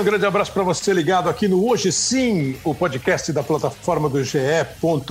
Um 0.00 0.02
grande 0.02 0.24
abraço 0.24 0.50
para 0.50 0.62
você 0.62 0.94
ligado 0.94 1.28
aqui 1.28 1.46
no 1.46 1.68
Hoje 1.68 1.92
Sim, 1.92 2.56
o 2.64 2.74
podcast 2.74 3.30
da 3.34 3.42
plataforma 3.42 4.08
do 4.08 4.24
GE. 4.24 4.38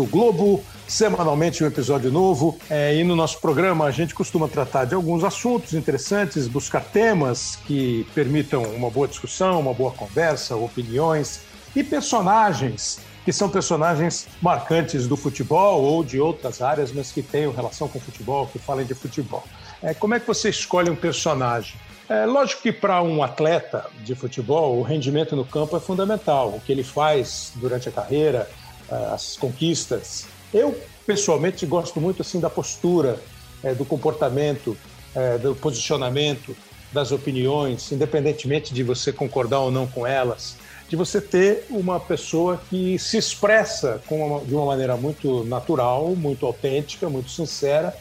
Globo. 0.09 0.63
Semanalmente 0.87 1.63
um 1.63 1.67
episódio 1.67 2.11
novo. 2.11 2.57
É, 2.67 2.95
e 2.95 3.03
no 3.03 3.15
nosso 3.15 3.39
programa 3.39 3.85
a 3.85 3.91
gente 3.91 4.15
costuma 4.15 4.47
tratar 4.47 4.85
de 4.85 4.95
alguns 4.95 5.23
assuntos 5.23 5.75
interessantes, 5.75 6.47
buscar 6.47 6.83
temas 6.83 7.55
que 7.67 8.03
permitam 8.15 8.63
uma 8.63 8.89
boa 8.89 9.07
discussão, 9.07 9.59
uma 9.59 9.75
boa 9.75 9.91
conversa, 9.91 10.55
opiniões 10.55 11.41
e 11.75 11.83
personagens 11.83 12.99
que 13.23 13.31
são 13.31 13.47
personagens 13.47 14.27
marcantes 14.41 15.07
do 15.07 15.15
futebol 15.15 15.83
ou 15.83 16.03
de 16.03 16.19
outras 16.19 16.63
áreas, 16.63 16.91
mas 16.91 17.11
que 17.11 17.21
tenham 17.21 17.53
relação 17.53 17.87
com 17.87 17.99
futebol, 17.99 18.47
que 18.47 18.57
falem 18.57 18.87
de 18.87 18.95
futebol. 18.95 19.43
É, 19.83 19.93
como 19.93 20.15
é 20.15 20.19
que 20.19 20.25
você 20.25 20.49
escolhe 20.49 20.89
um 20.89 20.95
personagem? 20.95 21.75
É 22.09 22.25
lógico 22.25 22.63
que 22.63 22.71
para 22.71 23.03
um 23.03 23.21
atleta 23.21 23.85
de 24.03 24.15
futebol, 24.15 24.79
o 24.79 24.81
rendimento 24.81 25.35
no 25.35 25.45
campo 25.45 25.77
é 25.77 25.79
fundamental. 25.79 26.49
O 26.49 26.59
que 26.59 26.71
ele 26.71 26.83
faz 26.83 27.51
durante 27.55 27.87
a 27.87 27.91
carreira, 27.91 28.49
é, 28.89 28.95
as 29.13 29.37
conquistas. 29.37 30.25
Eu, 30.51 30.75
pessoalmente, 31.05 31.67
gosto 31.67 32.01
muito 32.01 32.23
assim 32.23 32.39
da 32.39 32.49
postura, 32.49 33.19
é, 33.63 33.75
do 33.75 33.85
comportamento, 33.85 34.75
é, 35.13 35.37
do 35.37 35.53
posicionamento, 35.53 36.57
das 36.91 37.11
opiniões, 37.11 37.91
independentemente 37.91 38.73
de 38.73 38.81
você 38.81 39.13
concordar 39.13 39.59
ou 39.59 39.69
não 39.69 39.85
com 39.85 40.07
elas, 40.07 40.57
de 40.89 40.95
você 40.95 41.21
ter 41.21 41.67
uma 41.69 41.99
pessoa 41.99 42.59
que 42.71 42.97
se 42.97 43.17
expressa 43.17 44.01
uma, 44.09 44.39
de 44.39 44.55
uma 44.55 44.65
maneira 44.65 44.97
muito 44.97 45.43
natural, 45.43 46.15
muito 46.15 46.47
autêntica, 46.47 47.07
muito 47.07 47.29
sincera 47.29 47.95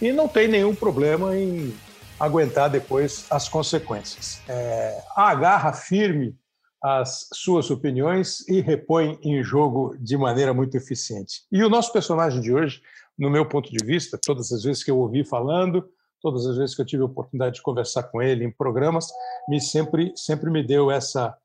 e 0.00 0.12
não 0.12 0.28
tem 0.28 0.46
nenhum 0.46 0.72
problema 0.72 1.36
em 1.36 1.74
aguentar 2.18 2.68
depois 2.68 3.26
as 3.30 3.48
consequências. 3.48 4.40
É, 4.48 5.02
agarra 5.16 5.72
firme 5.72 6.36
as 6.82 7.28
suas 7.32 7.70
opiniões 7.70 8.46
e 8.48 8.60
repõe 8.60 9.18
em 9.22 9.42
jogo 9.42 9.96
de 9.98 10.16
maneira 10.16 10.54
muito 10.54 10.76
eficiente. 10.76 11.42
E 11.50 11.62
o 11.62 11.68
nosso 11.68 11.92
personagem 11.92 12.40
de 12.40 12.54
hoje, 12.54 12.80
no 13.18 13.30
meu 13.30 13.46
ponto 13.46 13.70
de 13.70 13.84
vista, 13.84 14.18
todas 14.24 14.52
as 14.52 14.62
vezes 14.62 14.84
que 14.84 14.90
eu 14.90 14.98
ouvi 14.98 15.24
falando, 15.24 15.88
todas 16.20 16.46
as 16.46 16.56
vezes 16.56 16.74
que 16.74 16.82
eu 16.82 16.86
tive 16.86 17.02
a 17.02 17.06
oportunidade 17.06 17.56
de 17.56 17.62
conversar 17.62 18.04
com 18.04 18.22
ele 18.22 18.44
em 18.44 18.50
programas, 18.50 19.08
me 19.48 19.60
sempre 19.60 20.12
sempre 20.16 20.50
me 20.50 20.64
deu 20.64 20.90
essa 20.90 21.36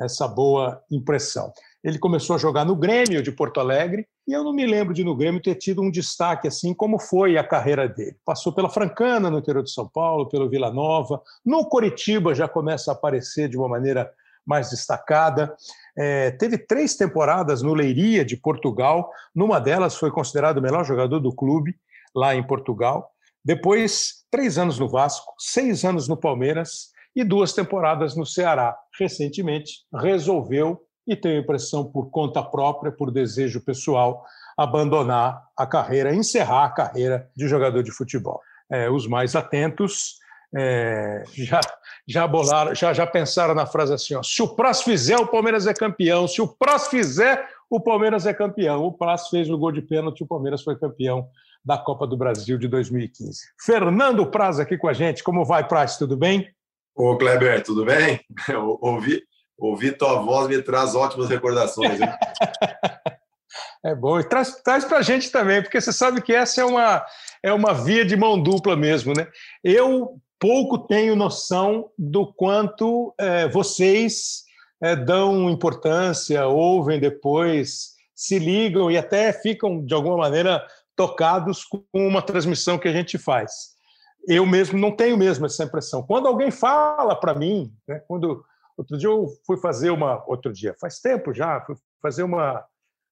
essa 0.00 0.26
boa 0.26 0.82
impressão. 0.90 1.52
Ele 1.82 1.98
começou 1.98 2.36
a 2.36 2.38
jogar 2.38 2.64
no 2.64 2.76
Grêmio 2.76 3.22
de 3.22 3.32
Porto 3.32 3.58
Alegre 3.58 4.06
e 4.26 4.32
eu 4.32 4.44
não 4.44 4.52
me 4.52 4.64
lembro 4.64 4.94
de 4.94 5.02
no 5.02 5.16
Grêmio 5.16 5.42
ter 5.42 5.56
tido 5.56 5.82
um 5.82 5.90
destaque 5.90 6.46
assim 6.46 6.72
como 6.72 6.98
foi 6.98 7.36
a 7.36 7.44
carreira 7.44 7.88
dele. 7.88 8.16
Passou 8.24 8.52
pela 8.52 8.70
Francana, 8.70 9.30
no 9.30 9.38
interior 9.38 9.64
de 9.64 9.72
São 9.72 9.88
Paulo, 9.88 10.28
pelo 10.28 10.48
Vila 10.48 10.72
Nova, 10.72 11.20
no 11.44 11.64
Coritiba 11.68 12.34
já 12.34 12.46
começa 12.46 12.90
a 12.90 12.94
aparecer 12.94 13.48
de 13.48 13.56
uma 13.56 13.68
maneira 13.68 14.12
mais 14.46 14.70
destacada. 14.70 15.54
É, 15.96 16.30
teve 16.32 16.58
três 16.58 16.96
temporadas 16.96 17.62
no 17.62 17.74
Leiria 17.74 18.24
de 18.24 18.36
Portugal, 18.36 19.10
numa 19.34 19.60
delas 19.60 19.96
foi 19.96 20.10
considerado 20.10 20.58
o 20.58 20.62
melhor 20.62 20.84
jogador 20.84 21.20
do 21.20 21.34
clube 21.34 21.74
lá 22.14 22.34
em 22.34 22.46
Portugal. 22.46 23.10
Depois, 23.44 24.24
três 24.30 24.56
anos 24.56 24.78
no 24.78 24.88
Vasco, 24.88 25.32
seis 25.38 25.84
anos 25.84 26.06
no 26.06 26.16
Palmeiras 26.16 26.92
e 27.14 27.24
duas 27.24 27.52
temporadas 27.52 28.16
no 28.16 28.24
Ceará. 28.24 28.76
Recentemente, 28.98 29.84
resolveu 29.92 30.80
e 31.06 31.16
tenho 31.16 31.38
a 31.38 31.42
impressão, 31.42 31.84
por 31.84 32.10
conta 32.10 32.42
própria, 32.42 32.92
por 32.92 33.10
desejo 33.10 33.60
pessoal, 33.60 34.24
abandonar 34.56 35.42
a 35.56 35.66
carreira, 35.66 36.14
encerrar 36.14 36.64
a 36.64 36.70
carreira 36.70 37.30
de 37.36 37.48
jogador 37.48 37.82
de 37.82 37.90
futebol. 37.90 38.40
É, 38.70 38.88
os 38.88 39.06
mais 39.06 39.34
atentos 39.34 40.18
é, 40.54 41.24
já, 41.32 41.60
já 42.06 42.26
bolaram, 42.26 42.74
já, 42.74 42.92
já 42.92 43.06
pensaram 43.06 43.54
na 43.54 43.66
frase 43.66 43.94
assim: 43.94 44.14
ó, 44.14 44.22
se 44.22 44.42
o 44.42 44.48
Praz 44.48 44.82
fizer, 44.82 45.16
o 45.16 45.26
Palmeiras 45.26 45.66
é 45.66 45.74
campeão. 45.74 46.28
Se 46.28 46.40
o 46.40 46.48
Praz 46.48 46.88
fizer, 46.88 47.48
o 47.70 47.80
Palmeiras 47.80 48.26
é 48.26 48.34
campeão. 48.34 48.84
O 48.84 48.92
Praz 48.92 49.28
fez 49.28 49.50
o 49.50 49.58
gol 49.58 49.72
de 49.72 49.82
pênalti, 49.82 50.22
o 50.22 50.26
Palmeiras 50.26 50.62
foi 50.62 50.78
campeão 50.78 51.28
da 51.64 51.78
Copa 51.78 52.06
do 52.06 52.16
Brasil 52.16 52.58
de 52.58 52.68
2015. 52.68 53.40
Fernando 53.58 54.26
Praz 54.26 54.58
aqui 54.58 54.76
com 54.76 54.88
a 54.88 54.92
gente. 54.92 55.22
Como 55.22 55.44
vai, 55.44 55.66
Praz? 55.66 55.96
Tudo 55.96 56.16
bem? 56.16 56.52
Ô, 56.94 57.16
Kleber, 57.16 57.62
tudo 57.62 57.84
bem? 57.84 58.20
Eu 58.48 58.78
ouvi, 58.82 59.22
Ouvir 59.62 59.96
tua 59.96 60.20
voz 60.20 60.48
me 60.48 60.60
traz 60.60 60.96
ótimas 60.96 61.28
recordações. 61.28 62.00
é 63.86 63.94
bom. 63.94 64.18
E 64.18 64.24
traz, 64.24 64.60
traz 64.60 64.84
para 64.84 64.98
a 64.98 65.02
gente 65.02 65.30
também, 65.30 65.62
porque 65.62 65.80
você 65.80 65.92
sabe 65.92 66.20
que 66.20 66.34
essa 66.34 66.60
é 66.60 66.64
uma, 66.64 67.06
é 67.44 67.52
uma 67.52 67.72
via 67.72 68.04
de 68.04 68.16
mão 68.16 68.42
dupla 68.42 68.74
mesmo. 68.74 69.12
Né? 69.16 69.28
Eu 69.62 70.20
pouco 70.40 70.78
tenho 70.78 71.14
noção 71.14 71.90
do 71.96 72.26
quanto 72.34 73.14
é, 73.16 73.46
vocês 73.46 74.42
é, 74.82 74.96
dão 74.96 75.48
importância, 75.48 76.44
ouvem 76.48 76.98
depois, 76.98 77.92
se 78.16 78.40
ligam 78.40 78.90
e 78.90 78.98
até 78.98 79.32
ficam, 79.32 79.84
de 79.86 79.94
alguma 79.94 80.16
maneira, 80.16 80.66
tocados 80.96 81.62
com 81.62 81.84
uma 81.94 82.20
transmissão 82.20 82.78
que 82.78 82.88
a 82.88 82.92
gente 82.92 83.16
faz. 83.16 83.52
Eu 84.26 84.44
mesmo 84.44 84.76
não 84.76 84.90
tenho 84.90 85.16
mesmo 85.16 85.46
essa 85.46 85.62
impressão. 85.62 86.02
Quando 86.02 86.26
alguém 86.26 86.50
fala 86.50 87.14
para 87.14 87.32
mim, 87.32 87.72
né, 87.86 88.02
quando 88.08 88.44
Outro 88.76 88.96
dia 88.98 89.08
eu 89.08 89.28
fui 89.46 89.56
fazer 89.56 89.90
uma. 89.90 90.22
Outro 90.26 90.52
dia, 90.52 90.74
faz 90.80 90.98
tempo 91.00 91.32
já, 91.32 91.60
fui 91.60 91.76
fazer 92.00 92.22
uma, 92.22 92.64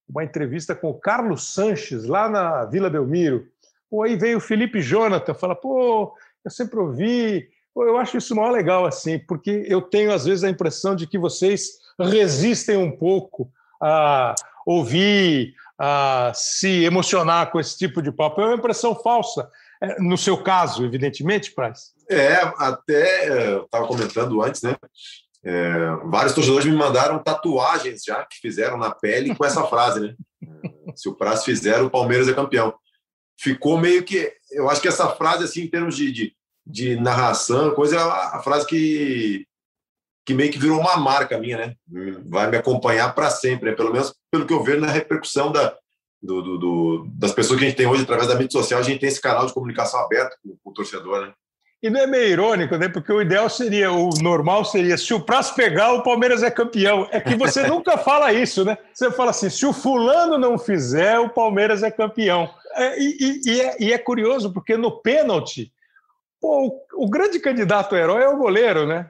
uma 0.09 0.25
entrevista 0.25 0.75
com 0.75 0.91
o 0.91 0.99
Carlos 0.99 1.53
Sanches, 1.53 2.07
lá 2.07 2.29
na 2.29 2.65
Vila 2.65 2.91
Belmiro. 2.91 3.47
Pô, 3.91 4.03
aí 4.03 4.17
veio 4.17 4.39
o 4.39 4.41
Felipe 4.41 4.81
Jonathan, 4.81 5.35
fala, 5.35 5.55
pô, 5.55 6.15
eu 6.45 6.51
sempre 6.51 6.79
ouvi. 6.79 7.49
Pô, 7.75 7.85
eu 7.85 7.97
acho 7.97 8.17
isso 8.17 8.35
maior 8.35 8.51
legal, 8.51 8.87
assim, 8.87 9.19
porque 9.19 9.65
eu 9.69 9.81
tenho, 9.81 10.13
às 10.13 10.25
vezes, 10.25 10.45
a 10.45 10.51
impressão 10.51 10.95
de 10.95 11.07
que 11.07 11.19
vocês 11.19 11.79
resistem 11.99 12.77
um 12.77 12.91
pouco 12.91 13.51
a 13.81 14.35
ouvir, 14.67 15.55
a 15.79 16.33
se 16.35 16.85
emocionar 16.85 17.51
com 17.51 17.59
esse 17.59 17.77
tipo 17.79 18.03
de 18.03 18.13
papo. 18.13 18.41
É 18.41 18.47
uma 18.47 18.57
impressão 18.57 18.95
falsa. 18.95 19.51
É, 19.83 20.01
no 20.01 20.19
seu 20.19 20.37
caso, 20.43 20.85
evidentemente, 20.85 21.53
Praz. 21.53 21.95
É, 22.09 22.35
até 22.59 23.55
eu 23.55 23.65
estava 23.65 23.87
comentando 23.87 24.43
antes, 24.43 24.63
né? 24.63 24.77
É, 25.43 25.97
vários 26.05 26.35
torcedores 26.35 26.67
me 26.67 26.77
mandaram 26.77 27.23
tatuagens 27.23 28.03
já 28.05 28.25
que 28.27 28.37
fizeram 28.41 28.77
na 28.77 28.91
pele 28.91 29.35
com 29.35 29.45
essa 29.45 29.65
frase, 29.69 30.01
né? 30.01 30.15
É, 30.43 30.97
se 30.97 31.09
o 31.09 31.15
Prazo 31.15 31.45
fizer, 31.45 31.81
o 31.83 31.91
Palmeiras 31.91 32.29
é 32.29 32.35
campeão. 32.35 32.75
Ficou 33.39 33.79
meio 33.79 34.03
que. 34.03 34.33
Eu 34.51 34.69
acho 34.69 34.83
que 34.83 34.89
essa 34.89 35.09
frase, 35.09 35.45
assim, 35.45 35.63
em 35.63 35.71
termos 35.71 35.97
de, 35.97 36.13
de, 36.13 36.37
de 36.67 36.97
narração, 36.97 37.75
coisa, 37.75 37.97
é 37.97 38.01
a 38.01 38.41
frase 38.43 38.67
que, 38.67 39.47
que 40.27 40.35
meio 40.35 40.53
que 40.53 40.59
virou 40.59 40.79
uma 40.79 40.99
marca 40.99 41.39
minha, 41.39 41.57
né? 41.57 41.75
Vai 42.29 42.51
me 42.51 42.59
acompanhar 42.59 43.15
para 43.15 43.31
sempre, 43.31 43.71
né? 43.71 43.77
pelo 43.77 43.93
menos 43.93 44.15
pelo 44.31 44.47
que 44.47 44.53
eu 44.53 44.63
vejo 44.63 44.81
na 44.81 44.91
repercussão 44.91 45.51
da, 45.51 45.75
do, 46.23 46.43
do, 46.43 46.59
do, 46.59 47.07
das 47.15 47.33
pessoas 47.33 47.59
que 47.59 47.65
a 47.65 47.69
gente 47.69 47.79
tem 47.79 47.87
hoje 47.87 48.03
através 48.03 48.29
da 48.29 48.35
mídia 48.35 48.53
social. 48.53 48.79
A 48.79 48.83
gente 48.83 49.01
tem 49.01 49.09
esse 49.09 49.21
canal 49.21 49.47
de 49.47 49.55
comunicação 49.55 50.01
aberto 50.01 50.37
com, 50.43 50.59
com 50.63 50.71
o 50.71 50.75
torcedor, 50.75 51.27
né? 51.27 51.33
E 51.83 51.89
não 51.89 52.01
é 52.01 52.07
meio 52.07 52.29
irônico, 52.29 52.77
né? 52.77 52.89
Porque 52.91 53.11
o 53.11 53.23
ideal 53.23 53.49
seria, 53.49 53.91
o 53.91 54.11
normal 54.21 54.67
seria, 54.67 54.99
se 54.99 55.15
o 55.15 55.21
Prazo 55.21 55.55
pegar, 55.55 55.95
o 55.95 56.03
Palmeiras 56.03 56.43
é 56.43 56.51
campeão. 56.51 57.09
É 57.11 57.21
que 57.21 57.35
você 57.35 57.63
nunca 57.69 57.97
fala 57.97 58.33
isso, 58.33 58.65
né? 58.65 58.77
Você 58.93 59.11
fala 59.11 59.31
assim, 59.31 59.49
se 59.49 59.65
o 59.65 59.73
fulano 59.73 60.37
não 60.37 60.59
fizer, 60.59 61.19
o 61.19 61.31
Palmeiras 61.31 61.83
é 61.83 61.91
campeão. 61.91 62.51
É, 62.75 63.01
e, 63.01 63.41
e, 63.47 63.61
é, 63.61 63.77
e, 63.81 63.93
é, 63.95 63.99
curioso, 63.99 64.53
porque 64.53 64.77
no 64.77 65.01
pênalti, 65.01 65.73
pô, 66.39 66.67
o, 66.67 67.05
o, 67.05 67.09
grande 67.09 67.41
candidato 67.41 67.97
herói 67.97 68.25
é 68.25 68.29
o 68.29 68.37
goleiro, 68.37 68.87
né? 68.87 69.09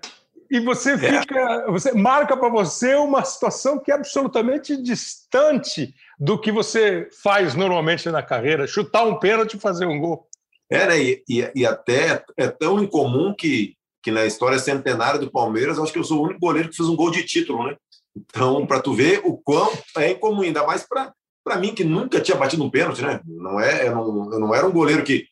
E 0.49 0.61
você 0.61 0.93
é. 0.93 0.99
fica, 0.99 1.67
você 1.71 1.93
marca 1.93 2.37
para 2.37 2.49
você 2.49 2.95
uma 2.95 3.25
situação 3.25 3.79
que 3.81 3.91
é 3.91 3.95
absolutamente 3.95 4.77
distante 4.77 5.93
do 6.19 6.41
que 6.41 6.53
você 6.53 7.09
faz 7.23 7.55
normalmente 7.55 8.09
na 8.11 8.23
carreira, 8.23 8.67
chutar 8.67 9.05
um 9.05 9.19
pênalti 9.19 9.57
e 9.57 9.61
fazer 9.61 9.87
um 9.87 9.99
gol. 9.99 10.30
É, 10.71 10.87
né? 10.87 11.03
E, 11.03 11.25
e, 11.29 11.53
e, 11.55 11.67
até 11.67 12.25
é 12.37 12.49
tão 12.49 12.83
incomum 12.83 13.35
que, 13.35 13.75
que 14.03 14.11
na 14.11 14.25
história 14.25 14.59
centenária 14.59 15.19
do 15.19 15.31
Palmeiras, 15.31 15.79
acho 15.79 15.93
que 15.93 15.99
eu 15.99 16.05
sou 16.05 16.21
o 16.21 16.25
único 16.25 16.41
goleiro 16.41 16.69
que 16.69 16.77
fez 16.77 16.89
um 16.89 16.97
gol 16.97 17.11
de 17.11 17.25
título, 17.25 17.67
né? 17.67 17.77
Então, 18.17 18.67
para 18.67 18.81
tu 18.81 18.93
ver 18.93 19.21
o 19.25 19.37
quão 19.37 19.71
é 19.97 20.11
incomum, 20.11 20.43
ainda 20.43 20.67
mais 20.67 20.87
para 20.87 21.57
mim, 21.59 21.75
que 21.75 21.85
nunca 21.85 22.21
tinha 22.21 22.37
batido 22.37 22.65
um 22.65 22.71
pênalti, 22.71 23.03
né? 23.03 23.21
Não 23.25 23.61
é, 23.61 23.89
eu, 23.89 23.95
não, 23.95 24.33
eu 24.33 24.39
não 24.39 24.55
era 24.55 24.67
um 24.67 24.73
goleiro 24.73 25.03
que, 25.03 25.27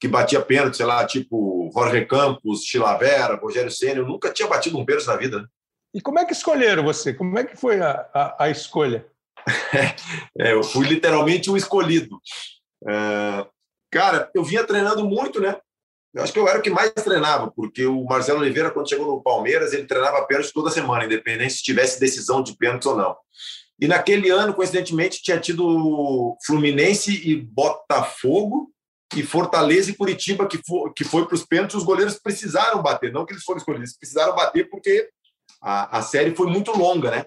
que 0.00 0.08
batia 0.08 0.40
pênalti, 0.40 0.76
sei 0.76 0.86
lá, 0.86 1.06
tipo 1.06 1.70
Jorge 1.72 2.04
Campos, 2.04 2.64
Chilavera, 2.64 3.36
Rogério 3.36 3.70
Senna, 3.70 4.00
eu 4.00 4.06
nunca 4.06 4.30
tinha 4.30 4.48
batido 4.48 4.78
um 4.78 4.84
pênalti 4.84 5.06
na 5.06 5.16
vida. 5.16 5.40
Né? 5.40 5.46
E 5.94 6.00
como 6.00 6.18
é 6.18 6.24
que 6.24 6.32
escolheram 6.32 6.84
você? 6.84 7.14
Como 7.14 7.38
é 7.38 7.44
que 7.44 7.56
foi 7.56 7.80
a, 7.80 8.08
a, 8.12 8.44
a 8.44 8.50
escolha? 8.50 9.06
é, 10.38 10.52
eu 10.52 10.62
fui 10.62 10.86
literalmente 10.86 11.50
o 11.50 11.56
escolhido. 11.56 12.18
É, 12.88 13.46
Cara, 13.92 14.30
eu 14.34 14.42
vinha 14.42 14.64
treinando 14.64 15.04
muito, 15.04 15.38
né? 15.38 15.56
Eu 16.14 16.22
acho 16.22 16.32
que 16.32 16.38
eu 16.38 16.48
era 16.48 16.58
o 16.58 16.62
que 16.62 16.70
mais 16.70 16.90
treinava, 16.92 17.50
porque 17.50 17.86
o 17.86 18.04
Marcelo 18.04 18.40
Oliveira, 18.40 18.70
quando 18.70 18.88
chegou 18.88 19.06
no 19.06 19.22
Palmeiras, 19.22 19.72
ele 19.72 19.86
treinava 19.86 20.24
pênalti 20.26 20.52
toda 20.52 20.70
semana, 20.70 21.04
independente 21.04 21.54
se 21.54 21.62
tivesse 21.62 22.00
decisão 22.00 22.42
de 22.42 22.56
pênalti 22.56 22.88
ou 22.88 22.96
não. 22.96 23.16
E 23.78 23.86
naquele 23.86 24.30
ano, 24.30 24.54
coincidentemente, 24.54 25.22
tinha 25.22 25.38
tido 25.38 26.36
Fluminense 26.46 27.12
e 27.28 27.36
Botafogo, 27.36 28.72
e 29.14 29.22
Fortaleza 29.22 29.90
e 29.90 29.94
Curitiba, 29.94 30.46
que 30.46 30.58
foi, 30.66 30.90
que 30.94 31.04
foi 31.04 31.26
para 31.26 31.34
os 31.34 31.44
pênaltis, 31.44 31.76
os 31.76 31.84
goleiros 31.84 32.18
precisaram 32.18 32.82
bater, 32.82 33.12
não 33.12 33.26
que 33.26 33.34
eles 33.34 33.44
foram 33.44 33.58
escolhidos, 33.58 33.96
precisaram 33.96 34.34
bater 34.34 34.70
porque 34.70 35.10
a, 35.60 35.98
a 35.98 36.02
série 36.02 36.34
foi 36.34 36.46
muito 36.46 36.72
longa, 36.72 37.10
né? 37.10 37.26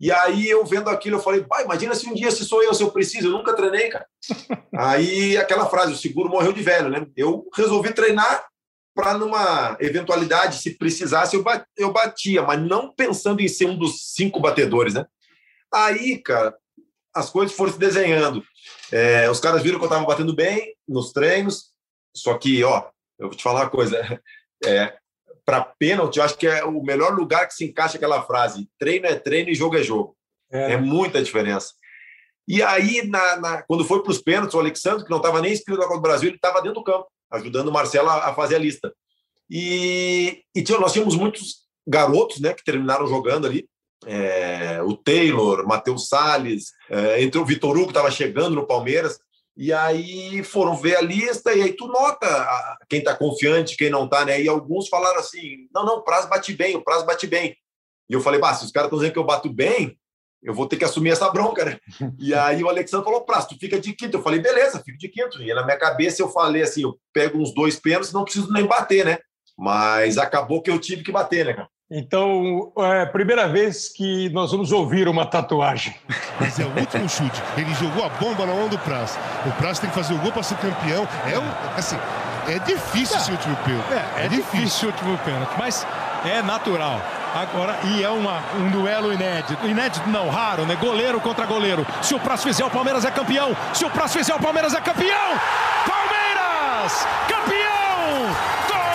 E 0.00 0.12
aí 0.12 0.48
eu 0.48 0.64
vendo 0.64 0.88
aquilo, 0.88 1.16
eu 1.16 1.22
falei, 1.22 1.42
pai, 1.42 1.64
imagina 1.64 1.94
se 1.94 2.08
um 2.08 2.14
dia 2.14 2.30
se 2.30 2.44
sou 2.44 2.62
eu, 2.62 2.72
se 2.72 2.82
eu 2.82 2.90
preciso, 2.90 3.28
eu 3.28 3.32
nunca 3.32 3.54
treinei, 3.54 3.88
cara. 3.88 4.06
aí 4.74 5.36
aquela 5.36 5.68
frase, 5.68 5.92
o 5.92 5.96
seguro 5.96 6.28
morreu 6.28 6.52
de 6.52 6.62
velho, 6.62 6.88
né? 6.88 7.06
Eu 7.16 7.48
resolvi 7.54 7.92
treinar 7.92 8.46
para 8.94 9.14
numa 9.14 9.76
eventualidade, 9.80 10.60
se 10.60 10.76
precisasse, 10.76 11.36
eu 11.76 11.92
batia, 11.92 12.42
mas 12.42 12.60
não 12.60 12.92
pensando 12.92 13.40
em 13.40 13.48
ser 13.48 13.66
um 13.66 13.76
dos 13.78 14.12
cinco 14.12 14.40
batedores, 14.40 14.94
né? 14.94 15.06
Aí, 15.72 16.18
cara, 16.18 16.54
as 17.14 17.30
coisas 17.30 17.56
foram 17.56 17.72
se 17.72 17.78
desenhando. 17.78 18.42
É, 18.90 19.30
os 19.30 19.38
caras 19.38 19.62
viram 19.62 19.78
que 19.78 19.84
eu 19.84 19.88
estava 19.88 20.04
batendo 20.04 20.34
bem 20.34 20.74
nos 20.88 21.12
treinos, 21.12 21.72
só 22.16 22.36
que, 22.36 22.64
ó, 22.64 22.88
eu 23.18 23.28
vou 23.28 23.36
te 23.36 23.42
falar 23.42 23.62
uma 23.62 23.70
coisa, 23.70 24.20
é, 24.64 24.96
para 25.48 25.64
pênalti, 25.64 26.18
eu 26.18 26.24
acho 26.24 26.36
que 26.36 26.46
é 26.46 26.62
o 26.62 26.82
melhor 26.82 27.14
lugar 27.14 27.48
que 27.48 27.54
se 27.54 27.64
encaixa 27.64 27.96
aquela 27.96 28.22
frase: 28.22 28.68
treino 28.78 29.06
é 29.06 29.14
treino 29.14 29.48
e 29.48 29.54
jogo 29.54 29.78
é 29.78 29.82
jogo. 29.82 30.14
É, 30.52 30.74
é 30.74 30.76
muita 30.76 31.22
diferença. 31.22 31.72
E 32.46 32.62
aí, 32.62 33.06
na, 33.08 33.36
na, 33.36 33.62
quando 33.62 33.82
foi 33.82 34.02
para 34.02 34.10
os 34.10 34.20
pênaltis, 34.20 34.54
o 34.54 34.58
Alexandre, 34.58 35.04
que 35.04 35.10
não 35.10 35.16
estava 35.16 35.40
nem 35.40 35.50
inscrito 35.50 35.80
na 35.80 35.86
Copa 35.86 36.00
do 36.00 36.02
Brasil, 36.02 36.28
ele 36.28 36.36
estava 36.36 36.60
dentro 36.60 36.80
do 36.80 36.84
campo, 36.84 37.06
ajudando 37.32 37.68
o 37.68 37.72
Marcelo 37.72 38.10
a, 38.10 38.28
a 38.28 38.34
fazer 38.34 38.56
a 38.56 38.58
lista. 38.58 38.92
E, 39.48 40.42
e 40.54 40.62
tinha, 40.62 40.78
nós 40.78 40.92
tínhamos 40.92 41.16
muitos 41.16 41.66
garotos 41.86 42.40
né, 42.40 42.52
que 42.52 42.62
terminaram 42.62 43.06
jogando 43.06 43.46
ali. 43.46 43.66
É, 44.04 44.82
o 44.82 44.94
Taylor, 44.94 45.66
Matheus 45.66 46.08
Salles, 46.08 46.72
é, 46.90 47.22
entre 47.22 47.40
o 47.40 47.44
Vitor 47.46 47.74
Hugo, 47.74 47.86
que 47.86 47.92
estava 47.92 48.10
chegando 48.10 48.54
no 48.54 48.66
Palmeiras. 48.66 49.18
E 49.60 49.72
aí 49.72 50.44
foram 50.44 50.76
ver 50.76 50.96
a 50.96 51.00
lista, 51.00 51.52
e 51.52 51.60
aí 51.60 51.72
tu 51.72 51.88
nota 51.88 52.78
quem 52.88 53.00
está 53.00 53.12
confiante, 53.16 53.76
quem 53.76 53.90
não 53.90 54.04
está, 54.04 54.24
né? 54.24 54.40
E 54.40 54.48
alguns 54.48 54.88
falaram 54.88 55.18
assim: 55.18 55.66
não, 55.74 55.84
não, 55.84 55.96
o 55.96 56.02
prazo 56.02 56.28
bate 56.28 56.52
bem, 56.54 56.76
o 56.76 56.84
prazo 56.84 57.04
bate 57.04 57.26
bem. 57.26 57.56
E 58.08 58.14
eu 58.14 58.20
falei, 58.20 58.40
bah, 58.40 58.54
se 58.54 58.64
os 58.64 58.70
caras 58.70 58.86
estão 58.86 59.00
dizendo 59.00 59.12
que 59.12 59.18
eu 59.18 59.24
bato 59.24 59.52
bem, 59.52 59.98
eu 60.40 60.54
vou 60.54 60.68
ter 60.68 60.76
que 60.76 60.84
assumir 60.84 61.10
essa 61.10 61.28
bronca, 61.28 61.64
né? 61.64 61.78
E 62.20 62.32
aí 62.32 62.62
o 62.62 62.68
Alexandre 62.68 63.04
falou, 63.04 63.24
prazo, 63.24 63.48
tu 63.48 63.58
fica 63.58 63.80
de 63.80 63.92
quinto. 63.94 64.16
Eu 64.16 64.22
falei, 64.22 64.38
beleza, 64.38 64.80
fico 64.84 64.96
de 64.96 65.08
quinto. 65.08 65.42
E 65.42 65.52
na 65.52 65.64
minha 65.64 65.76
cabeça 65.76 66.22
eu 66.22 66.28
falei 66.28 66.62
assim: 66.62 66.82
eu 66.82 66.96
pego 67.12 67.36
uns 67.36 67.52
dois 67.52 67.80
pênaltis, 67.80 68.12
não 68.12 68.22
preciso 68.22 68.52
nem 68.52 68.64
bater, 68.64 69.04
né? 69.04 69.18
Mas 69.58 70.18
acabou 70.18 70.62
que 70.62 70.70
eu 70.70 70.78
tive 70.78 71.02
que 71.02 71.10
bater, 71.10 71.44
né, 71.44 71.54
cara? 71.54 71.68
Então, 71.90 72.70
é 72.76 73.02
a 73.02 73.06
primeira 73.06 73.48
vez 73.48 73.88
que 73.88 74.28
nós 74.28 74.52
vamos 74.52 74.72
ouvir 74.72 75.08
uma 75.08 75.24
tatuagem. 75.24 75.94
Mas 76.38 76.60
é 76.60 76.64
o 76.64 76.78
último 76.78 77.08
chute. 77.08 77.42
Ele 77.56 77.72
jogou 77.74 78.04
a 78.04 78.10
bomba 78.10 78.44
na 78.44 78.52
mão 78.52 78.68
do 78.68 78.78
Praz. 78.78 79.18
O 79.46 79.50
Praz 79.52 79.78
tem 79.78 79.88
que 79.88 79.96
fazer 79.96 80.12
o 80.12 80.18
gol 80.18 80.30
para 80.30 80.42
ser 80.42 80.56
campeão. 80.58 81.08
É 81.26 81.38
um, 81.38 81.78
assim, 81.78 81.96
é 82.46 82.58
difícil 82.58 83.16
é. 83.16 83.20
esse 83.20 83.30
último 83.30 83.56
pênalti. 83.64 83.92
É, 83.92 84.20
é, 84.20 84.24
é 84.26 84.28
difícil. 84.28 84.60
difícil 84.60 84.88
o 84.88 84.92
último 84.92 85.18
pênalti, 85.18 85.52
mas 85.58 85.86
é 86.26 86.42
natural. 86.42 87.00
Agora, 87.34 87.78
e 87.84 88.02
é 88.02 88.10
uma, 88.10 88.42
um 88.58 88.70
duelo 88.70 89.10
inédito. 89.10 89.66
Inédito 89.66 90.08
não, 90.10 90.28
raro, 90.28 90.66
né? 90.66 90.76
Goleiro 90.76 91.18
contra 91.20 91.46
goleiro. 91.46 91.86
Se 92.02 92.14
o 92.14 92.20
Praz 92.20 92.42
fizer, 92.42 92.64
o 92.64 92.70
Palmeiras 92.70 93.06
é 93.06 93.10
campeão. 93.10 93.56
Se 93.72 93.86
o 93.86 93.90
Praz 93.90 94.12
fizer, 94.12 94.34
o 94.34 94.40
Palmeiras 94.40 94.74
é 94.74 94.80
campeão. 94.80 95.40
Palmeiras! 95.86 97.06
Campeão! 97.28 97.78
título 98.68 98.87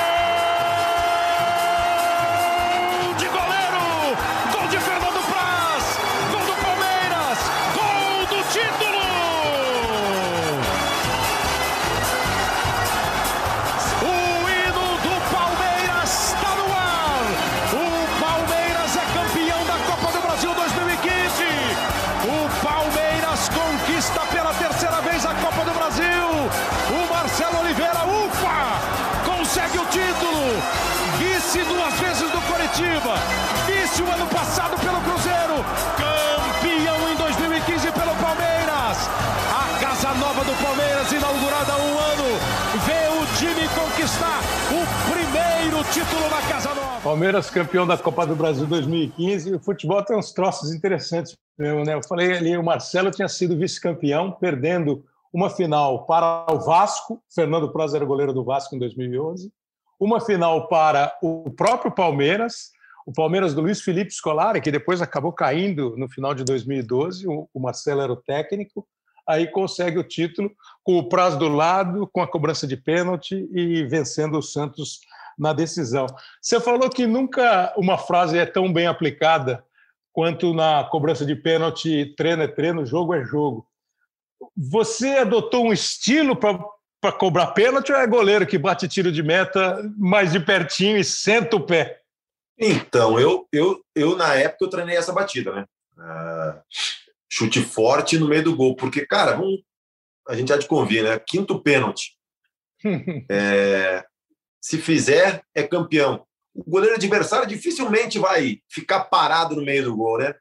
Palmeiras 47.13 47.47
campeão 47.47 47.85
da 47.85 47.95
Copa 47.95 48.25
do 48.25 48.35
Brasil 48.35 48.65
2015. 48.65 49.53
O 49.53 49.59
futebol 49.59 50.03
tem 50.03 50.17
uns 50.17 50.31
troços 50.31 50.73
interessantes 50.73 51.37
mesmo, 51.55 51.83
né? 51.83 51.93
Eu 51.93 52.01
falei 52.01 52.35
ali, 52.35 52.57
o 52.57 52.63
Marcelo 52.63 53.11
tinha 53.11 53.27
sido 53.27 53.55
vice-campeão, 53.55 54.31
perdendo 54.31 55.05
uma 55.31 55.47
final 55.47 56.07
para 56.07 56.47
o 56.51 56.59
Vasco. 56.59 57.21
Fernando 57.29 57.71
Praz 57.71 57.93
era 57.93 58.03
goleiro 58.03 58.33
do 58.33 58.43
Vasco 58.43 58.75
em 58.75 58.79
2011. 58.79 59.51
Uma 59.99 60.19
final 60.19 60.67
para 60.67 61.15
o 61.21 61.51
próprio 61.51 61.91
Palmeiras. 61.91 62.71
O 63.05 63.13
Palmeiras 63.13 63.53
do 63.53 63.61
Luiz 63.61 63.79
Felipe 63.79 64.11
Scolari, 64.11 64.59
que 64.59 64.71
depois 64.71 64.99
acabou 64.99 65.31
caindo 65.31 65.95
no 65.95 66.09
final 66.09 66.33
de 66.33 66.43
2012. 66.43 67.27
O 67.27 67.59
Marcelo 67.59 68.01
era 68.01 68.11
o 68.11 68.17
técnico 68.17 68.87
aí 69.27 69.47
consegue 69.47 69.97
o 69.97 70.03
título 70.03 70.51
com 70.83 70.97
o 70.97 71.07
prazo 71.07 71.39
do 71.39 71.47
lado, 71.47 72.09
com 72.11 72.21
a 72.21 72.27
cobrança 72.27 72.67
de 72.67 72.75
pênalti 72.75 73.47
e 73.53 73.85
vencendo 73.85 74.37
o 74.37 74.41
Santos 74.41 74.99
na 75.37 75.53
decisão. 75.53 76.05
Você 76.41 76.59
falou 76.59 76.89
que 76.89 77.05
nunca 77.05 77.73
uma 77.77 77.97
frase 77.97 78.37
é 78.37 78.45
tão 78.45 78.71
bem 78.71 78.87
aplicada 78.87 79.63
quanto 80.11 80.53
na 80.53 80.83
cobrança 80.85 81.25
de 81.25 81.35
pênalti, 81.35 82.13
treino 82.15 82.43
é 82.43 82.47
treino, 82.47 82.85
jogo 82.85 83.13
é 83.13 83.23
jogo. 83.23 83.67
Você 84.55 85.09
adotou 85.17 85.65
um 85.65 85.73
estilo 85.73 86.35
para 86.35 87.11
cobrar 87.11 87.47
pênalti 87.47 87.91
ou 87.91 87.97
é 87.97 88.05
goleiro 88.05 88.45
que 88.45 88.57
bate 88.57 88.87
tiro 88.87 89.11
de 89.11 89.23
meta 89.23 89.81
mais 89.97 90.31
de 90.31 90.39
pertinho 90.39 90.97
e 90.97 91.03
senta 91.03 91.55
o 91.55 91.65
pé? 91.65 92.01
Então, 92.57 93.19
eu, 93.19 93.47
eu, 93.51 93.83
eu 93.95 94.15
na 94.15 94.35
época 94.35 94.65
eu 94.65 94.69
treinei 94.69 94.95
essa 94.95 95.11
batida, 95.11 95.51
né? 95.53 95.65
Uh, 95.97 96.61
chute 97.27 97.61
forte 97.61 98.17
no 98.17 98.27
meio 98.27 98.43
do 98.43 98.55
gol, 98.55 98.75
porque, 98.75 99.05
cara, 99.05 99.35
vamos, 99.35 99.61
a 100.27 100.35
gente 100.35 100.49
já 100.49 100.57
de 100.57 100.67
convir, 100.67 101.03
né? 101.03 101.19
Quinto 101.19 101.59
pênalti. 101.59 102.15
é, 103.29 104.05
se 104.63 104.77
fizer, 104.77 105.43
é 105.53 105.61
campeão. 105.61 106.25
O 106.55 106.63
goleiro 106.63 106.95
adversário 106.95 107.45
dificilmente 107.45 108.17
vai 108.17 108.59
ficar 108.69 109.01
parado 109.01 109.57
no 109.57 109.61
meio 109.61 109.83
do 109.83 109.95
gol, 109.95 110.19
né? 110.19 110.33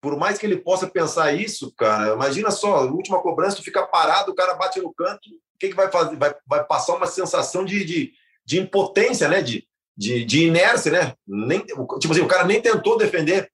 Por 0.00 0.16
mais 0.16 0.38
que 0.38 0.46
ele 0.46 0.56
possa 0.56 0.86
pensar 0.86 1.34
isso, 1.34 1.70
cara, 1.76 2.14
imagina 2.14 2.50
só, 2.50 2.86
última 2.86 3.20
cobrança, 3.20 3.56
tu 3.56 3.62
fica 3.62 3.86
parado, 3.86 4.32
o 4.32 4.34
cara 4.34 4.54
bate 4.54 4.80
no 4.80 4.92
canto, 4.94 5.28
o 5.28 5.58
que, 5.58 5.68
que 5.68 5.76
vai 5.76 5.90
fazer? 5.92 6.16
Vai, 6.16 6.34
vai 6.46 6.64
passar 6.64 6.94
uma 6.94 7.06
sensação 7.06 7.62
de, 7.62 7.84
de, 7.84 8.12
de 8.42 8.58
impotência, 8.58 9.28
né? 9.28 9.42
De, 9.42 9.68
de, 9.94 10.24
de, 10.24 10.46
inércia, 10.46 10.90
né? 10.90 11.14
Nem, 11.26 11.60
tipo 11.60 12.10
assim, 12.10 12.22
o 12.22 12.28
cara 12.28 12.44
nem 12.44 12.60
tentou 12.60 12.96
defender. 12.96 13.50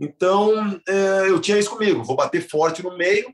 Então, 0.00 0.80
é, 0.88 1.28
eu 1.28 1.38
tinha 1.38 1.58
isso 1.58 1.70
comigo. 1.70 2.02
Vou 2.02 2.16
bater 2.16 2.48
forte 2.48 2.82
no 2.82 2.96
meio, 2.96 3.30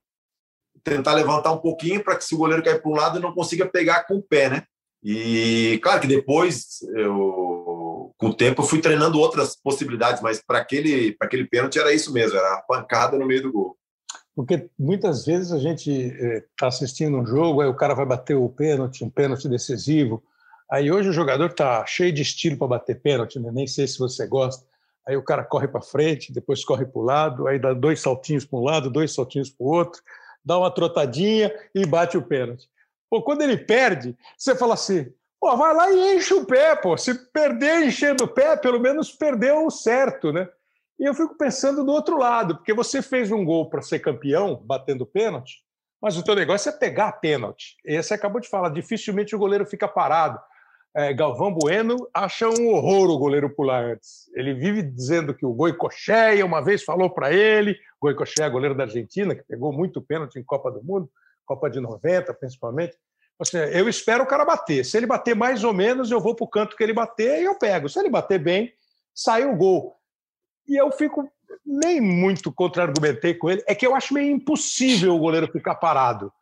tentar 0.82 1.12
levantar 1.12 1.52
um 1.52 1.58
pouquinho 1.58 2.02
para 2.02 2.16
que 2.16 2.24
se 2.24 2.34
o 2.34 2.38
goleiro 2.38 2.64
cair 2.64 2.82
para 2.82 2.90
um 2.90 2.96
lado, 2.96 3.20
não 3.20 3.32
consiga 3.32 3.64
pegar 3.64 4.04
com 4.04 4.16
o 4.16 4.22
pé, 4.22 4.50
né? 4.50 4.66
E 5.02 5.80
claro 5.82 6.00
que 6.00 6.06
depois, 6.06 6.80
eu, 6.94 8.12
com 8.18 8.28
o 8.28 8.34
tempo, 8.34 8.60
eu 8.60 8.66
fui 8.66 8.80
treinando 8.80 9.18
outras 9.18 9.56
possibilidades, 9.56 10.22
mas 10.22 10.42
para 10.42 10.58
aquele, 10.58 11.16
aquele 11.20 11.46
pênalti 11.46 11.78
era 11.78 11.92
isso 11.92 12.12
mesmo, 12.12 12.36
era 12.36 12.54
a 12.54 12.62
pancada 12.62 13.16
no 13.18 13.26
meio 13.26 13.42
do 13.42 13.52
gol. 13.52 13.76
Porque 14.36 14.68
muitas 14.78 15.24
vezes 15.24 15.52
a 15.52 15.58
gente 15.58 15.90
está 15.90 16.66
eh, 16.66 16.68
assistindo 16.68 17.16
um 17.16 17.26
jogo, 17.26 17.60
aí 17.60 17.68
o 17.68 17.76
cara 17.76 17.94
vai 17.94 18.06
bater 18.06 18.36
o 18.36 18.48
pênalti, 18.48 19.04
um 19.04 19.10
pênalti 19.10 19.48
decisivo. 19.48 20.22
Aí 20.70 20.90
hoje 20.90 21.08
o 21.08 21.12
jogador 21.12 21.46
está 21.46 21.84
cheio 21.86 22.12
de 22.12 22.22
estilo 22.22 22.56
para 22.56 22.68
bater 22.68 23.00
pênalti, 23.00 23.40
né? 23.40 23.50
nem 23.52 23.66
sei 23.66 23.86
se 23.86 23.98
você 23.98 24.26
gosta. 24.26 24.64
Aí 25.06 25.16
o 25.16 25.22
cara 25.22 25.42
corre 25.42 25.66
para 25.66 25.80
frente, 25.80 26.32
depois 26.32 26.64
corre 26.64 26.86
para 26.86 27.00
o 27.00 27.04
lado, 27.04 27.48
aí 27.48 27.58
dá 27.58 27.72
dois 27.72 28.00
saltinhos 28.00 28.44
para 28.44 28.58
um 28.58 28.62
lado, 28.62 28.90
dois 28.90 29.12
saltinhos 29.12 29.50
para 29.50 29.64
o 29.64 29.68
outro, 29.68 30.00
dá 30.44 30.58
uma 30.58 30.70
trotadinha 30.70 31.52
e 31.74 31.84
bate 31.84 32.16
o 32.16 32.22
pênalti. 32.22 32.68
Pô, 33.10 33.20
quando 33.20 33.42
ele 33.42 33.56
perde, 33.56 34.16
você 34.38 34.54
fala 34.54 34.74
assim: 34.74 35.12
pô, 35.40 35.56
vai 35.56 35.74
lá 35.74 35.90
e 35.90 36.16
enche 36.16 36.32
o 36.32 36.46
pé, 36.46 36.76
pô. 36.76 36.96
Se 36.96 37.12
perder 37.32 37.84
enchendo 37.84 38.24
o 38.24 38.28
pé, 38.28 38.56
pelo 38.56 38.78
menos 38.78 39.10
perdeu 39.10 39.66
o 39.66 39.70
certo, 39.70 40.32
né? 40.32 40.48
E 40.98 41.04
eu 41.04 41.14
fico 41.14 41.36
pensando 41.36 41.82
do 41.84 41.90
outro 41.90 42.16
lado, 42.18 42.56
porque 42.56 42.74
você 42.74 43.02
fez 43.02 43.32
um 43.32 43.44
gol 43.44 43.68
para 43.68 43.82
ser 43.82 44.00
campeão, 44.00 44.62
batendo 44.62 45.06
pênalti, 45.06 45.64
mas 46.00 46.16
o 46.16 46.22
teu 46.22 46.34
negócio 46.34 46.68
é 46.68 46.72
pegar 46.72 47.12
pênalti. 47.12 47.76
E 47.84 48.00
você 48.00 48.14
acabou 48.14 48.40
de 48.40 48.48
falar, 48.48 48.68
dificilmente 48.68 49.34
o 49.34 49.38
goleiro 49.38 49.64
fica 49.64 49.88
parado. 49.88 50.38
É, 50.94 51.14
Galvão 51.14 51.54
Bueno 51.54 51.96
acha 52.12 52.48
um 52.48 52.68
horror 52.68 53.08
o 53.10 53.18
goleiro 53.18 53.48
pular 53.48 53.84
antes. 53.84 54.28
Ele 54.34 54.52
vive 54.52 54.82
dizendo 54.82 55.32
que 55.32 55.46
o 55.46 55.54
Goicocheia 55.54 56.44
uma 56.44 56.60
vez 56.60 56.82
falou 56.82 57.08
para 57.08 57.32
ele, 57.32 57.78
Goicocheia, 58.00 58.48
goleiro 58.48 58.74
da 58.74 58.84
Argentina, 58.84 59.34
que 59.34 59.42
pegou 59.44 59.72
muito 59.72 60.02
pênalti 60.02 60.38
em 60.38 60.44
Copa 60.44 60.70
do 60.70 60.82
Mundo, 60.82 61.08
Copa 61.50 61.68
de 61.68 61.80
90, 61.80 62.32
principalmente. 62.34 62.96
Assim, 63.40 63.56
eu 63.56 63.88
espero 63.88 64.22
o 64.22 64.26
cara 64.26 64.44
bater. 64.44 64.84
Se 64.84 64.96
ele 64.96 65.06
bater 65.06 65.34
mais 65.34 65.64
ou 65.64 65.74
menos, 65.74 66.08
eu 66.12 66.20
vou 66.20 66.32
para 66.32 66.44
o 66.44 66.48
canto 66.48 66.76
que 66.76 66.82
ele 66.84 66.92
bater 66.92 67.40
e 67.40 67.44
eu 67.44 67.58
pego. 67.58 67.88
Se 67.88 67.98
ele 67.98 68.08
bater 68.08 68.38
bem, 68.38 68.72
sai 69.12 69.44
o 69.44 69.56
gol. 69.56 69.96
E 70.68 70.76
eu 70.76 70.92
fico 70.92 71.28
nem 71.66 72.00
muito 72.00 72.52
contra-argumentei 72.52 73.34
com 73.34 73.50
ele, 73.50 73.64
é 73.66 73.74
que 73.74 73.84
eu 73.84 73.96
acho 73.96 74.14
meio 74.14 74.30
impossível 74.30 75.16
o 75.16 75.18
goleiro 75.18 75.50
ficar 75.50 75.74
parado. 75.74 76.32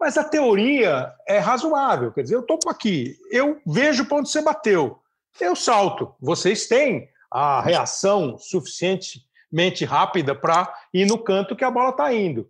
Mas 0.00 0.16
a 0.16 0.24
teoria 0.24 1.12
é 1.28 1.38
razoável. 1.38 2.10
Quer 2.10 2.22
dizer, 2.22 2.36
eu 2.36 2.40
estou 2.40 2.58
aqui, 2.66 3.18
eu 3.30 3.60
vejo 3.66 4.06
para 4.06 4.16
onde 4.16 4.30
você 4.30 4.40
bateu, 4.40 4.98
eu 5.38 5.54
salto. 5.54 6.14
Vocês 6.18 6.66
têm 6.66 7.10
a 7.30 7.60
reação 7.60 8.38
suficientemente 8.38 9.84
rápida 9.84 10.34
para 10.34 10.72
ir 10.94 11.04
no 11.04 11.18
canto 11.18 11.54
que 11.54 11.64
a 11.64 11.70
bola 11.70 11.90
está 11.90 12.14
indo. 12.14 12.48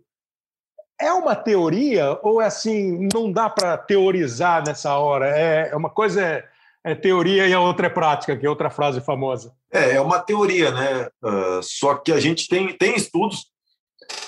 É 0.99 1.11
uma 1.11 1.35
teoria 1.35 2.17
ou 2.23 2.41
é 2.41 2.45
assim, 2.45 3.07
não 3.13 3.31
dá 3.31 3.49
para 3.49 3.77
teorizar 3.77 4.63
nessa 4.65 4.97
hora? 4.97 5.27
É 5.27 5.75
uma 5.75 5.89
coisa 5.89 6.23
é, 6.23 6.49
é, 6.83 6.95
teoria 6.95 7.47
e 7.47 7.53
a 7.53 7.59
outra 7.59 7.87
é 7.87 7.89
prática, 7.89 8.37
que 8.37 8.45
é 8.45 8.49
outra 8.49 8.69
frase 8.69 9.01
famosa. 9.01 9.53
É, 9.71 9.95
é 9.95 10.01
uma 10.01 10.19
teoria, 10.19 10.71
né? 10.71 11.09
Uh, 11.23 11.61
só 11.61 11.95
que 11.95 12.11
a 12.11 12.19
gente 12.19 12.47
tem, 12.47 12.77
tem 12.77 12.95
estudos 12.95 13.47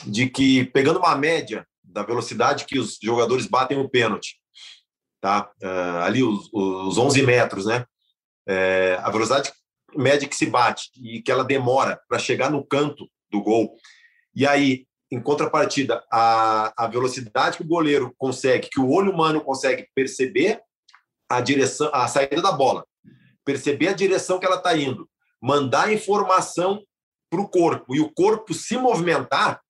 de 0.05 0.29
que, 0.29 0.65
pegando 0.65 0.99
uma 0.99 1.15
média 1.15 1.65
da 1.83 2.03
velocidade 2.03 2.65
que 2.65 2.79
os 2.79 2.97
jogadores 3.01 3.45
batem 3.45 3.79
o 3.79 3.89
pênalti, 3.89 4.37
tá? 5.21 5.49
Uh, 5.61 6.01
ali 6.03 6.23
os, 6.23 6.49
os 6.51 6.97
11 6.97 7.21
metros, 7.23 7.65
né? 7.65 7.85
É, 8.47 8.97
a 9.01 9.11
velocidade 9.11 9.51
média 9.95 10.27
que 10.27 10.35
se 10.35 10.45
bate 10.45 10.89
e 10.95 11.21
que 11.21 11.31
ela 11.31 11.43
demora 11.43 11.99
para 12.07 12.19
chegar 12.19 12.49
no 12.49 12.65
canto 12.65 13.09
do 13.29 13.41
gol. 13.41 13.75
E 14.35 14.47
aí, 14.47 14.86
em 15.11 15.21
contrapartida, 15.21 16.03
a, 16.11 16.73
a 16.75 16.87
velocidade 16.87 17.57
que 17.57 17.63
o 17.63 17.67
goleiro 17.67 18.13
consegue, 18.17 18.69
que 18.69 18.79
o 18.79 18.89
olho 18.89 19.11
humano 19.11 19.41
consegue 19.41 19.87
perceber 19.95 20.61
a 21.29 21.39
direção, 21.39 21.89
a 21.93 22.07
saída 22.07 22.41
da 22.41 22.51
bola, 22.51 22.85
perceber 23.45 23.89
a 23.89 23.93
direção 23.93 24.39
que 24.39 24.45
ela 24.45 24.57
está 24.57 24.75
indo, 24.75 25.09
mandar 25.41 25.91
informação 25.93 26.83
para 27.29 27.41
o 27.41 27.49
corpo 27.49 27.95
e 27.95 27.99
o 27.99 28.11
corpo 28.11 28.53
se 28.53 28.77
movimentar 28.77 29.61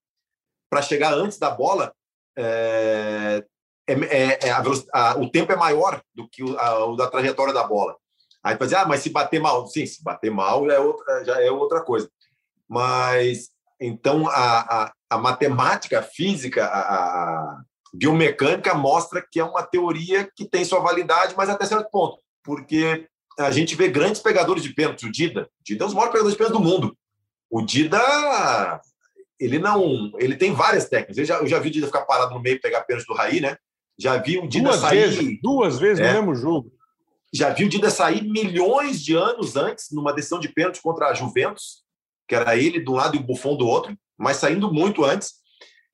para 0.70 0.82
chegar 0.82 1.14
antes 1.14 1.38
da 1.38 1.50
bola, 1.50 1.92
é, 2.36 3.44
é, 3.86 3.92
é, 3.92 4.38
é 4.48 4.50
a, 4.50 4.62
a, 4.92 5.18
o 5.18 5.30
tempo 5.30 5.52
é 5.52 5.56
maior 5.56 6.00
do 6.14 6.28
que 6.28 6.42
o, 6.42 6.58
a, 6.58 6.84
o 6.86 6.96
da 6.96 7.08
trajetória 7.08 7.54
da 7.54 7.64
bola. 7.64 7.96
Aí 8.42 8.56
dizer, 8.56 8.76
ah, 8.76 8.86
mas 8.86 9.00
se 9.00 9.10
bater 9.10 9.40
mal, 9.40 9.66
sim, 9.66 9.84
se 9.86 10.02
bater 10.02 10.30
mal 10.30 10.70
é 10.70 10.78
outra, 10.78 11.24
já 11.24 11.42
é 11.42 11.50
outra 11.50 11.82
coisa. 11.82 12.08
Mas 12.68 13.50
então 13.80 14.28
a, 14.28 14.84
a, 14.84 14.92
a 15.10 15.18
matemática, 15.18 16.00
a 16.00 16.02
física, 16.02 16.64
a, 16.64 17.60
biomecânica 17.92 18.74
mostra 18.74 19.24
que 19.30 19.40
é 19.40 19.44
uma 19.44 19.62
teoria 19.62 20.30
que 20.36 20.44
tem 20.44 20.64
sua 20.64 20.80
validade, 20.80 21.34
mas 21.36 21.48
até 21.48 21.64
certo 21.64 21.90
ponto, 21.90 22.18
porque 22.42 23.08
a 23.38 23.50
gente 23.50 23.74
vê 23.74 23.88
grandes 23.88 24.20
pegadores 24.20 24.62
de 24.62 24.74
pênalti. 24.74 25.06
O 25.06 25.12
Dida, 25.12 25.42
o 25.42 25.64
Dida 25.64 25.84
é 25.84 25.86
um 25.86 25.88
dos 25.88 25.94
maiores 25.94 26.12
pegadores 26.12 26.36
de 26.36 26.38
pênalti 26.38 26.58
do 26.58 26.68
mundo. 26.68 26.96
O 27.50 27.62
Dida, 27.62 28.80
ele 29.38 29.58
não, 29.58 30.12
ele 30.18 30.36
tem 30.36 30.52
várias 30.52 30.88
técnicas. 30.88 31.18
Eu 31.18 31.24
já, 31.24 31.36
eu 31.36 31.46
já 31.46 31.58
vi 31.58 31.68
o 31.68 31.72
Dida 31.72 31.86
ficar 31.86 32.02
parado 32.02 32.34
no 32.34 32.40
meio 32.40 32.56
e 32.56 32.60
pegar 32.60 32.82
pênalti 32.82 33.06
do 33.06 33.14
Raí, 33.14 33.40
né? 33.40 33.56
Já 33.98 34.16
vi 34.16 34.38
o 34.38 34.46
Dida 34.46 34.68
duas 34.68 34.80
sair 34.80 35.08
vezes, 35.08 35.38
duas 35.42 35.78
vezes 35.78 36.00
é, 36.00 36.08
no 36.08 36.14
mesmo 36.14 36.34
jogo. 36.34 36.72
Já 37.32 37.50
vi 37.50 37.64
o 37.64 37.68
Dida 37.68 37.90
sair 37.90 38.22
milhões 38.22 39.02
de 39.02 39.14
anos 39.14 39.56
antes 39.56 39.90
numa 39.92 40.12
decisão 40.12 40.38
de 40.38 40.48
pênalti 40.48 40.80
contra 40.82 41.06
a 41.06 41.14
Juventus, 41.14 41.84
que 42.26 42.34
era 42.34 42.56
ele 42.56 42.80
de 42.80 42.90
um 42.90 42.94
lado 42.94 43.16
e 43.16 43.18
o 43.18 43.22
Buffon 43.22 43.56
do 43.56 43.66
outro, 43.66 43.96
mas 44.18 44.38
saindo 44.38 44.72
muito 44.72 45.04
antes 45.04 45.34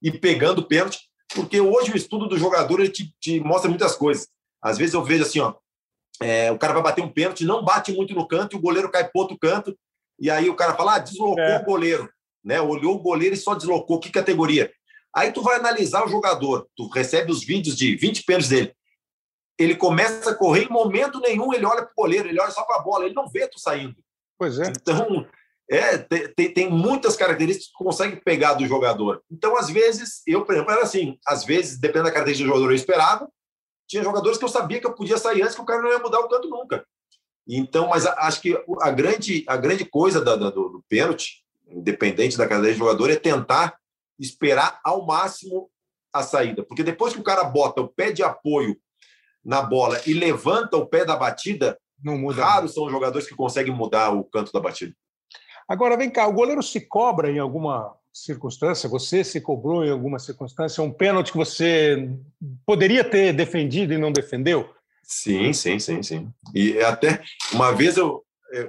e 0.02 0.10
pegando 0.10 0.66
pênalti, 0.66 1.00
porque 1.34 1.60
hoje 1.60 1.92
o 1.92 1.96
estudo 1.96 2.26
do 2.26 2.38
jogador 2.38 2.80
ele 2.80 2.90
te, 2.90 3.14
te 3.20 3.40
mostra 3.40 3.68
muitas 3.68 3.94
coisas. 3.94 4.28
Às 4.62 4.78
vezes 4.78 4.94
eu 4.94 5.04
vejo 5.04 5.22
assim, 5.22 5.40
ó, 5.40 5.54
é, 6.20 6.50
o 6.50 6.58
cara 6.58 6.72
vai 6.72 6.82
bater 6.82 7.04
um 7.04 7.12
pênalti, 7.12 7.44
não 7.44 7.64
bate 7.64 7.92
muito 7.92 8.14
no 8.14 8.26
canto 8.26 8.54
e 8.54 8.58
o 8.58 8.62
goleiro 8.62 8.90
cai 8.90 9.04
para 9.04 9.20
outro 9.20 9.38
canto, 9.38 9.76
e 10.18 10.30
aí 10.30 10.48
o 10.48 10.54
cara 10.54 10.74
fala, 10.74 10.96
ah, 10.96 10.98
deslocou 10.98 11.42
é. 11.42 11.58
o 11.58 11.64
goleiro, 11.64 12.08
né? 12.42 12.60
Olhou 12.60 12.94
o 12.94 13.00
goleiro 13.00 13.34
e 13.34 13.38
só 13.38 13.54
deslocou. 13.54 13.98
Que 13.98 14.10
categoria? 14.10 14.72
Aí 15.14 15.32
tu 15.32 15.42
vai 15.42 15.56
analisar 15.56 16.04
o 16.04 16.08
jogador, 16.08 16.68
tu 16.76 16.88
recebe 16.88 17.30
os 17.30 17.44
vídeos 17.44 17.76
de 17.76 17.96
20 17.96 18.24
pênaltis 18.24 18.48
dele. 18.48 18.74
Ele 19.58 19.76
começa 19.76 20.30
a 20.30 20.34
correr 20.34 20.64
em 20.64 20.68
momento 20.68 21.20
nenhum, 21.20 21.52
ele 21.52 21.64
olha 21.64 21.82
para 21.82 21.92
o 21.92 22.02
goleiro, 22.02 22.28
ele 22.28 22.40
olha 22.40 22.50
só 22.50 22.64
para 22.64 22.76
a 22.76 22.82
bola, 22.82 23.04
ele 23.04 23.14
não 23.14 23.28
vê 23.28 23.46
tu 23.46 23.58
saindo. 23.60 23.96
Pois 24.36 24.58
é. 24.58 24.68
Então, 24.68 25.26
é, 25.70 25.98
tem, 25.98 26.52
tem 26.52 26.70
muitas 26.70 27.16
características 27.16 27.68
que 27.68 27.84
consegue 27.84 28.16
pegar 28.16 28.54
do 28.54 28.66
jogador. 28.66 29.22
Então, 29.30 29.56
às 29.56 29.70
vezes, 29.70 30.22
eu, 30.26 30.44
por 30.44 30.54
exemplo, 30.54 30.72
era 30.72 30.82
assim, 30.82 31.18
às 31.26 31.44
vezes, 31.44 31.78
dependendo 31.78 32.06
da 32.06 32.12
característica 32.12 32.46
do 32.46 32.54
jogador, 32.54 32.70
eu 32.70 32.76
esperava, 32.76 33.28
tinha 33.88 34.02
jogadores 34.02 34.38
que 34.38 34.44
eu 34.44 34.48
sabia 34.48 34.80
que 34.80 34.86
eu 34.86 34.94
podia 34.94 35.18
sair 35.18 35.42
antes, 35.42 35.54
que 35.54 35.60
o 35.60 35.64
cara 35.64 35.82
não 35.82 35.90
ia 35.90 35.98
mudar 35.98 36.20
o 36.20 36.28
canto 36.28 36.48
nunca. 36.48 36.84
Então, 37.46 37.88
mas 37.88 38.06
acho 38.06 38.40
que 38.40 38.58
a 38.80 38.90
grande, 38.90 39.44
a 39.46 39.56
grande 39.56 39.84
coisa 39.84 40.20
da, 40.20 40.36
da, 40.36 40.50
do, 40.50 40.68
do 40.68 40.84
pênalti, 40.88 41.44
independente 41.68 42.36
da 42.36 42.46
característica 42.46 42.84
do 42.84 42.90
jogador, 42.90 43.10
é 43.10 43.16
tentar 43.16 43.78
esperar 44.18 44.80
ao 44.84 45.04
máximo 45.04 45.70
a 46.12 46.22
saída. 46.22 46.62
Porque 46.62 46.82
depois 46.82 47.12
que 47.12 47.20
o 47.20 47.24
cara 47.24 47.44
bota 47.44 47.80
o 47.80 47.88
pé 47.88 48.12
de 48.12 48.22
apoio 48.22 48.76
na 49.44 49.60
bola 49.60 50.00
e 50.06 50.14
levanta 50.14 50.76
o 50.76 50.86
pé 50.86 51.04
da 51.04 51.16
batida, 51.16 51.78
não 52.02 52.16
muda. 52.16 52.44
raros 52.44 52.72
são 52.72 52.84
os 52.84 52.92
jogadores 52.92 53.26
que 53.28 53.34
conseguem 53.34 53.74
mudar 53.74 54.10
o 54.10 54.24
canto 54.24 54.52
da 54.52 54.60
batida. 54.60 54.94
Agora, 55.68 55.96
vem 55.96 56.10
cá, 56.10 56.26
o 56.26 56.32
goleiro 56.32 56.60
se 56.62 56.80
cobra 56.80 57.30
em 57.30 57.38
alguma 57.38 57.94
circunstância, 58.12 58.88
você 58.88 59.22
se 59.24 59.40
cobrou 59.40 59.84
em 59.84 59.90
alguma 59.90 60.20
circunstância 60.20 60.82
um 60.82 60.92
pênalti 60.92 61.32
que 61.32 61.38
você 61.38 62.08
poderia 62.64 63.02
ter 63.02 63.32
defendido 63.32 63.92
e 63.92 63.98
não 63.98 64.12
defendeu? 64.12 64.72
Sim, 65.02 65.52
sim, 65.52 65.80
sim, 65.80 66.00
sim. 66.02 66.32
E 66.54 66.78
até 66.80 67.22
uma 67.52 67.72
vez 67.72 67.96
eu, 67.96 68.24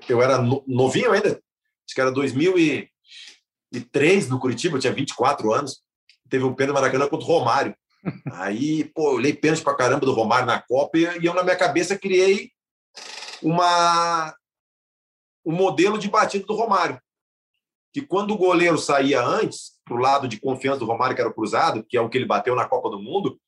eu 0.09 0.19
era 0.21 0.39
novinho 0.67 1.11
ainda, 1.11 1.29
acho 1.29 1.93
que 1.93 2.01
era 2.01 2.11
2003 2.11 4.29
no 4.29 4.39
Curitiba, 4.39 4.77
eu 4.77 4.81
tinha 4.81 4.93
24 4.93 5.53
anos, 5.53 5.83
teve 6.29 6.43
um 6.43 6.55
pênalti 6.55 6.75
Maracanã 6.75 7.07
contra 7.07 7.25
o 7.25 7.29
Romário. 7.29 7.75
Aí, 8.33 8.83
pô, 8.85 9.11
eu 9.11 9.15
olhei 9.15 9.33
pênalti 9.33 9.63
pra 9.63 9.75
caramba 9.75 10.05
do 10.05 10.13
Romário 10.13 10.47
na 10.47 10.61
Copa 10.61 10.97
e 10.97 11.05
eu, 11.23 11.33
na 11.33 11.43
minha 11.43 11.55
cabeça, 11.55 11.97
criei 11.97 12.51
uma 13.41 14.35
o 15.45 15.51
modelo 15.51 15.97
de 15.97 16.09
batida 16.09 16.45
do 16.45 16.55
Romário. 16.55 16.99
Que 17.93 18.01
quando 18.01 18.31
o 18.31 18.37
goleiro 18.37 18.77
saía 18.77 19.23
antes, 19.23 19.75
para 19.85 19.95
o 19.95 19.99
lado 19.99 20.27
de 20.27 20.39
confiança 20.39 20.79
do 20.79 20.85
Romário, 20.85 21.15
que 21.15 21.21
era 21.21 21.29
o 21.29 21.33
cruzado, 21.33 21.85
que 21.87 21.95
é 21.95 22.01
o 22.01 22.09
que 22.09 22.17
ele 22.17 22.25
bateu 22.25 22.55
na 22.55 22.67
Copa 22.67 22.89
do 22.89 22.99
Mundo, 22.99 23.39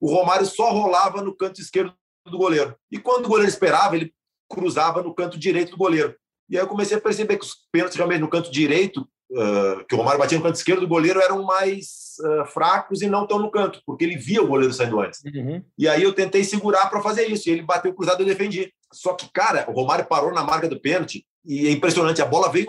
o 0.00 0.12
Romário 0.12 0.46
só 0.46 0.70
rolava 0.70 1.22
no 1.22 1.34
canto 1.34 1.60
esquerdo 1.60 1.92
do 2.26 2.38
goleiro. 2.38 2.76
E 2.92 2.98
quando 2.98 3.24
o 3.24 3.28
goleiro 3.28 3.48
esperava, 3.48 3.96
ele 3.96 4.12
cruzava 4.48 5.02
no 5.02 5.14
canto 5.14 5.38
direito 5.38 5.70
do 5.70 5.76
goleiro. 5.76 6.14
E 6.48 6.56
aí 6.56 6.62
eu 6.62 6.68
comecei 6.68 6.96
a 6.96 7.00
perceber 7.00 7.36
que 7.36 7.44
os 7.44 7.56
pênaltis 7.72 7.96
realmente 7.96 8.20
no 8.20 8.28
canto 8.28 8.50
direito, 8.50 9.00
uh, 9.32 9.84
que 9.86 9.94
o 9.94 9.98
Romário 9.98 10.20
batia 10.20 10.38
no 10.38 10.44
canto 10.44 10.56
esquerdo 10.56 10.80
do 10.80 10.88
goleiro, 10.88 11.20
eram 11.20 11.42
mais 11.42 12.14
uh, 12.20 12.46
fracos 12.46 13.02
e 13.02 13.06
não 13.06 13.26
tão 13.26 13.38
no 13.38 13.50
canto, 13.50 13.82
porque 13.84 14.04
ele 14.04 14.16
via 14.16 14.42
o 14.42 14.46
goleiro 14.46 14.72
saindo 14.72 15.00
antes. 15.00 15.22
Uhum. 15.24 15.62
E 15.76 15.88
aí 15.88 16.02
eu 16.02 16.12
tentei 16.12 16.44
segurar 16.44 16.88
para 16.88 17.02
fazer 17.02 17.26
isso. 17.26 17.48
E 17.48 17.52
ele 17.52 17.62
bateu 17.62 17.92
cruzado 17.92 18.20
e 18.20 18.22
eu 18.22 18.28
defendi. 18.28 18.72
Só 18.92 19.12
que, 19.14 19.30
cara, 19.30 19.64
o 19.68 19.72
Romário 19.72 20.06
parou 20.06 20.32
na 20.32 20.42
marca 20.42 20.68
do 20.68 20.80
pênalti 20.80 21.26
e 21.44 21.66
é 21.66 21.70
impressionante. 21.70 22.22
A 22.22 22.26
bola 22.26 22.50
veio, 22.50 22.66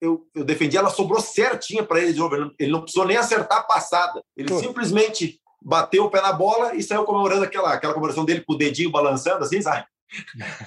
eu, 0.00 0.26
eu 0.34 0.44
defendi, 0.44 0.76
ela 0.76 0.90
sobrou 0.90 1.20
certinha 1.20 1.82
para 1.82 2.00
ele 2.00 2.12
de 2.12 2.18
novo. 2.18 2.52
Ele 2.58 2.72
não 2.72 2.82
precisou 2.82 3.06
nem 3.06 3.16
acertar 3.16 3.58
a 3.58 3.64
passada. 3.64 4.22
Ele 4.36 4.48
Pô. 4.48 4.58
simplesmente 4.58 5.40
bateu 5.60 6.04
o 6.04 6.10
pé 6.10 6.20
na 6.20 6.32
bola 6.32 6.74
e 6.74 6.82
saiu 6.82 7.04
comemorando 7.04 7.44
aquela, 7.44 7.72
aquela 7.72 7.92
comemoração 7.92 8.24
dele 8.24 8.42
com 8.42 8.54
o 8.54 8.58
dedinho 8.58 8.90
balançando, 8.90 9.44
assim, 9.44 9.60
sabe? 9.60 9.84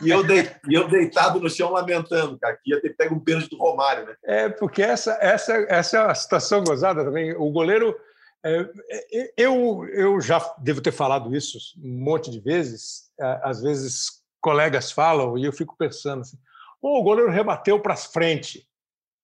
E 0.02 0.10
eu, 0.10 0.24
de, 0.24 0.44
e 0.70 0.74
eu 0.76 0.88
deitado 0.88 1.40
no 1.40 1.50
chão 1.50 1.72
lamentando, 1.72 2.38
cara, 2.38 2.58
que 2.62 2.72
ia 2.72 2.82
ter 2.82 2.96
pego 2.96 3.16
um 3.16 3.20
pênalti 3.20 3.50
do 3.50 3.58
Romário, 3.58 4.06
né? 4.06 4.16
É, 4.24 4.50
porque 4.50 4.84
essa, 4.84 5.18
essa, 5.20 5.54
essa 5.68 5.98
é 5.98 6.02
a 6.02 6.16
situação 6.16 6.64
gozada 6.64 7.04
também. 7.04 7.34
O 7.34 7.50
goleiro. 7.50 7.96
É, 8.44 8.68
é 9.12 9.34
eu, 9.38 9.86
eu 9.94 10.20
já 10.20 10.40
devo 10.60 10.82
ter 10.82 10.92
falado 10.92 11.36
isso 11.36 11.58
um 11.84 12.04
monte 12.04 12.30
de 12.30 12.40
vezes. 12.40 13.10
É, 13.20 13.40
às 13.44 13.62
vezes 13.62 14.21
colegas 14.42 14.92
falam 14.92 15.38
e 15.38 15.46
eu 15.46 15.54
fico 15.54 15.76
pensando 15.78 16.22
assim: 16.22 16.38
Pô, 16.82 17.00
o 17.00 17.04
goleiro 17.04 17.32
rebateu 17.32 17.80
para 17.80 17.96
frente. 17.96 18.68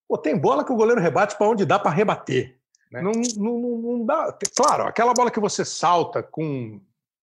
Pô, 0.07 0.17
tem 0.17 0.37
bola 0.37 0.63
que 0.63 0.71
o 0.71 0.75
goleiro 0.75 1.01
rebate 1.01 1.35
para 1.35 1.47
onde 1.47 1.65
dá 1.65 1.77
para 1.79 1.91
rebater. 1.91 2.57
Né? 2.91 3.01
Não, 3.01 3.11
não, 3.11 3.77
não 3.77 4.05
dá. 4.05 4.37
Claro, 4.55 4.83
aquela 4.83 5.13
bola 5.13 5.31
que 5.31 5.39
você 5.39 5.65
salta 5.65 6.23
com 6.23 6.79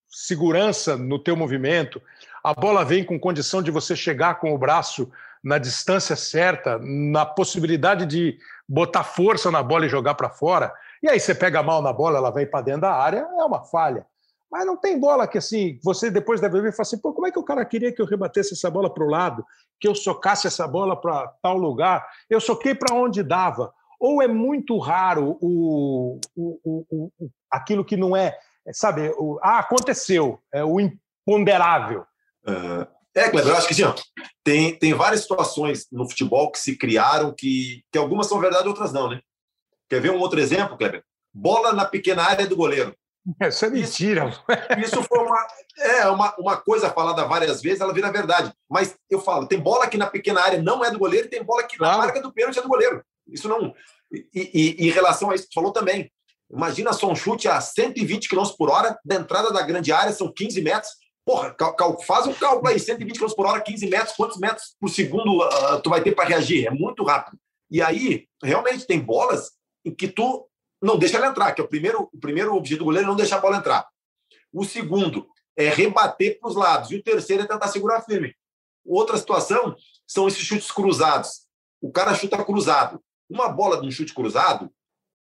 segurança 0.09 0.97
no 0.97 1.19
teu 1.19 1.37
movimento, 1.37 2.01
a 2.43 2.53
bola 2.53 2.85
vem 2.85 3.05
com 3.05 3.19
condição 3.19 3.63
de 3.63 3.71
você 3.71 3.97
chegar 3.97 4.39
com 4.39 4.55
o 4.55 4.59
braço 4.59 5.11
na 5.43 5.59
distância 5.59 6.17
certa, 6.17 6.79
na 6.79 7.25
possibilidade 7.25 8.07
de 8.07 8.39
botar 8.69 9.05
força 9.05 9.51
na 9.51 9.63
bola 9.63 9.87
e 9.87 9.91
jogar 9.91 10.15
para 10.15 10.31
fora. 10.31 10.73
E 11.03 11.09
aí 11.09 11.21
você 11.21 11.35
pega 11.35 11.63
mal 11.63 11.83
na 11.83 11.93
bola, 11.93 12.19
ela 12.19 12.31
vem 12.31 12.47
para 12.47 12.63
dentro 12.63 12.83
da 12.83 12.93
área, 12.93 13.27
é 13.39 13.45
uma 13.45 13.63
falha. 13.65 14.07
Mas 14.51 14.67
não 14.67 14.77
tem 14.77 14.99
bola 14.99 15.27
que 15.27 15.39
assim, 15.39 15.79
você 15.83 16.11
depois 16.11 16.41
deve 16.41 16.61
ver 16.61 16.69
e 16.69 16.73
fala 16.73 16.83
assim, 16.83 17.01
pô, 17.01 17.13
como 17.13 17.27
é 17.27 17.33
que 17.33 17.39
o 17.39 17.45
cara 17.45 17.65
queria 17.65 17.93
que 17.93 18.01
eu 18.01 18.07
rebatesse 18.07 18.55
essa 18.55 18.71
bola 18.71 18.93
para 18.93 19.05
o 19.05 19.11
lado, 19.11 19.45
que 19.81 19.89
eu 19.89 19.95
socasse 19.95 20.47
essa 20.47 20.67
bola 20.67 21.01
para 21.01 21.27
tal 21.43 21.57
lugar? 21.57 22.07
Eu 22.31 22.41
soquei 22.41 22.75
para 22.75 22.95
onde 22.95 23.23
dava. 23.23 23.73
Ou 23.99 24.23
é 24.23 24.29
muito 24.29 24.79
raro 24.79 25.39
o, 25.41 26.21
o, 26.37 26.61
o, 26.65 27.11
o 27.21 27.31
aquilo 27.51 27.85
que 27.85 27.97
não 27.97 28.17
é, 28.17 28.37
sabe, 28.73 29.13
ah, 29.43 29.59
aconteceu, 29.61 30.41
é 30.53 30.65
o 30.65 30.79
imponderável. 30.81 32.05
É, 33.15 33.31
Cleber, 33.31 33.53
eu 33.53 33.57
acho 33.57 33.69
que 33.69 33.85
ó, 33.85 33.95
tem, 34.43 34.77
tem 34.77 34.93
várias 34.93 35.23
situações 35.23 35.87
no 35.91 36.09
futebol 36.09 36.51
que 36.51 36.59
se 36.59 36.77
criaram 36.77 37.33
que, 37.37 37.85
que 37.91 37.99
algumas 37.99 38.27
são 38.27 38.41
verdade, 38.41 38.67
outras 38.67 38.93
não, 38.93 39.09
né? 39.09 39.21
Quer 39.89 40.01
ver 40.01 40.11
um 40.11 40.19
outro 40.19 40.41
exemplo, 40.41 40.77
Kleber? 40.77 41.05
Bola 41.33 41.73
na 41.73 41.85
pequena 41.85 42.25
área 42.25 42.47
do 42.47 42.57
goleiro. 42.57 42.95
Isso 43.49 43.65
é 43.65 43.71
mentira. 43.71 44.29
Isso, 44.79 44.97
isso 44.97 45.03
foi 45.05 45.19
uma, 45.19 45.47
é, 45.79 46.09
uma, 46.09 46.35
uma 46.39 46.57
coisa 46.57 46.91
falada 46.91 47.25
várias 47.25 47.63
vezes, 47.63 47.81
ela 47.81 47.93
vira 47.93 48.13
verdade. 48.13 48.53
Mas 48.69 48.97
eu 49.11 49.21
falo, 49.21 49.47
tem 49.47 49.59
bola 49.59 49.89
que 49.89 49.97
na 49.97 50.07
pequena 50.07 50.41
área 50.41 50.61
não 50.61 50.85
é 50.85 50.91
do 50.91 50.99
goleiro, 50.99 51.27
e 51.27 51.31
tem 51.31 51.43
bola 51.43 51.65
que 51.65 51.77
claro. 51.77 51.99
na 51.99 52.05
marca 52.05 52.21
do 52.21 52.33
pênalti 52.33 52.59
é 52.59 52.63
do 52.63 52.69
goleiro. 52.69 53.03
Isso 53.27 53.49
não. 53.49 53.75
E, 54.13 54.29
e, 54.35 54.89
em 54.89 54.91
relação 54.91 55.31
a 55.31 55.35
isso 55.35 55.49
falou 55.53 55.73
também, 55.73 56.11
imagina 56.51 56.93
só 56.93 57.11
um 57.11 57.17
chute 57.17 57.49
a 57.49 57.61
120 57.61 58.29
km 58.29 58.45
por 58.57 58.71
hora, 58.71 58.99
da 59.05 59.17
entrada 59.17 59.53
da 59.53 59.63
grande 59.63 59.91
área 59.93 60.13
são 60.13 60.33
15 60.33 60.61
metros. 60.63 60.93
Porra, 61.25 61.57
faz 62.07 62.27
um 62.27 62.35
cálculo 62.35 62.69
aí, 62.69 62.79
120 62.79 63.19
km 63.19 63.33
por 63.35 63.47
hora, 63.47 63.61
15 63.61 63.87
metros, 63.89 64.15
quantos 64.15 64.39
metros 64.39 64.77
por 64.79 64.91
segundo 64.91 65.39
uh, 65.39 65.81
tu 65.83 65.89
vai 65.89 66.03
ter 66.03 66.15
para 66.15 66.29
reagir? 66.29 66.67
É 66.67 66.71
muito 66.71 67.03
rápido. 67.03 67.39
E 67.71 67.81
aí, 67.81 68.27
realmente, 68.43 68.87
tem 68.87 69.01
bolas 69.01 69.53
em 69.85 69.95
que 69.95 70.07
tu 70.07 70.47
não 70.85 70.99
deixa 70.99 71.17
ela 71.17 71.29
entrar, 71.29 71.53
que 71.53 71.61
é 71.61 71.65
o 71.65 71.69
primeiro, 71.69 72.11
o 72.13 72.19
primeiro 72.19 72.55
objetivo 72.55 72.81
do 72.81 72.85
goleiro 72.85 73.07
é 73.07 73.09
não 73.09 73.17
deixar 73.17 73.39
a 73.39 73.41
bola 73.41 73.57
entrar. 73.57 73.89
O 74.53 74.65
segundo 74.65 75.27
é 75.57 75.71
rebater 75.71 76.39
para 76.39 76.51
os 76.51 76.55
lados. 76.55 76.91
E 76.91 76.97
o 76.97 77.03
terceiro 77.03 77.43
é 77.43 77.47
tentar 77.47 77.69
segurar 77.69 78.03
firme. 78.03 78.35
Outra 78.85 79.17
situação 79.17 79.75
são 80.07 80.29
esses 80.29 80.43
chutes 80.43 80.71
cruzados. 80.71 81.47
O 81.81 81.91
cara 81.91 82.15
chuta 82.15 82.45
cruzado. 82.45 83.03
Uma 83.31 83.49
bola 83.49 83.81
de 83.81 83.87
um 83.87 83.91
chute 83.91 84.13
cruzado, 84.13 84.71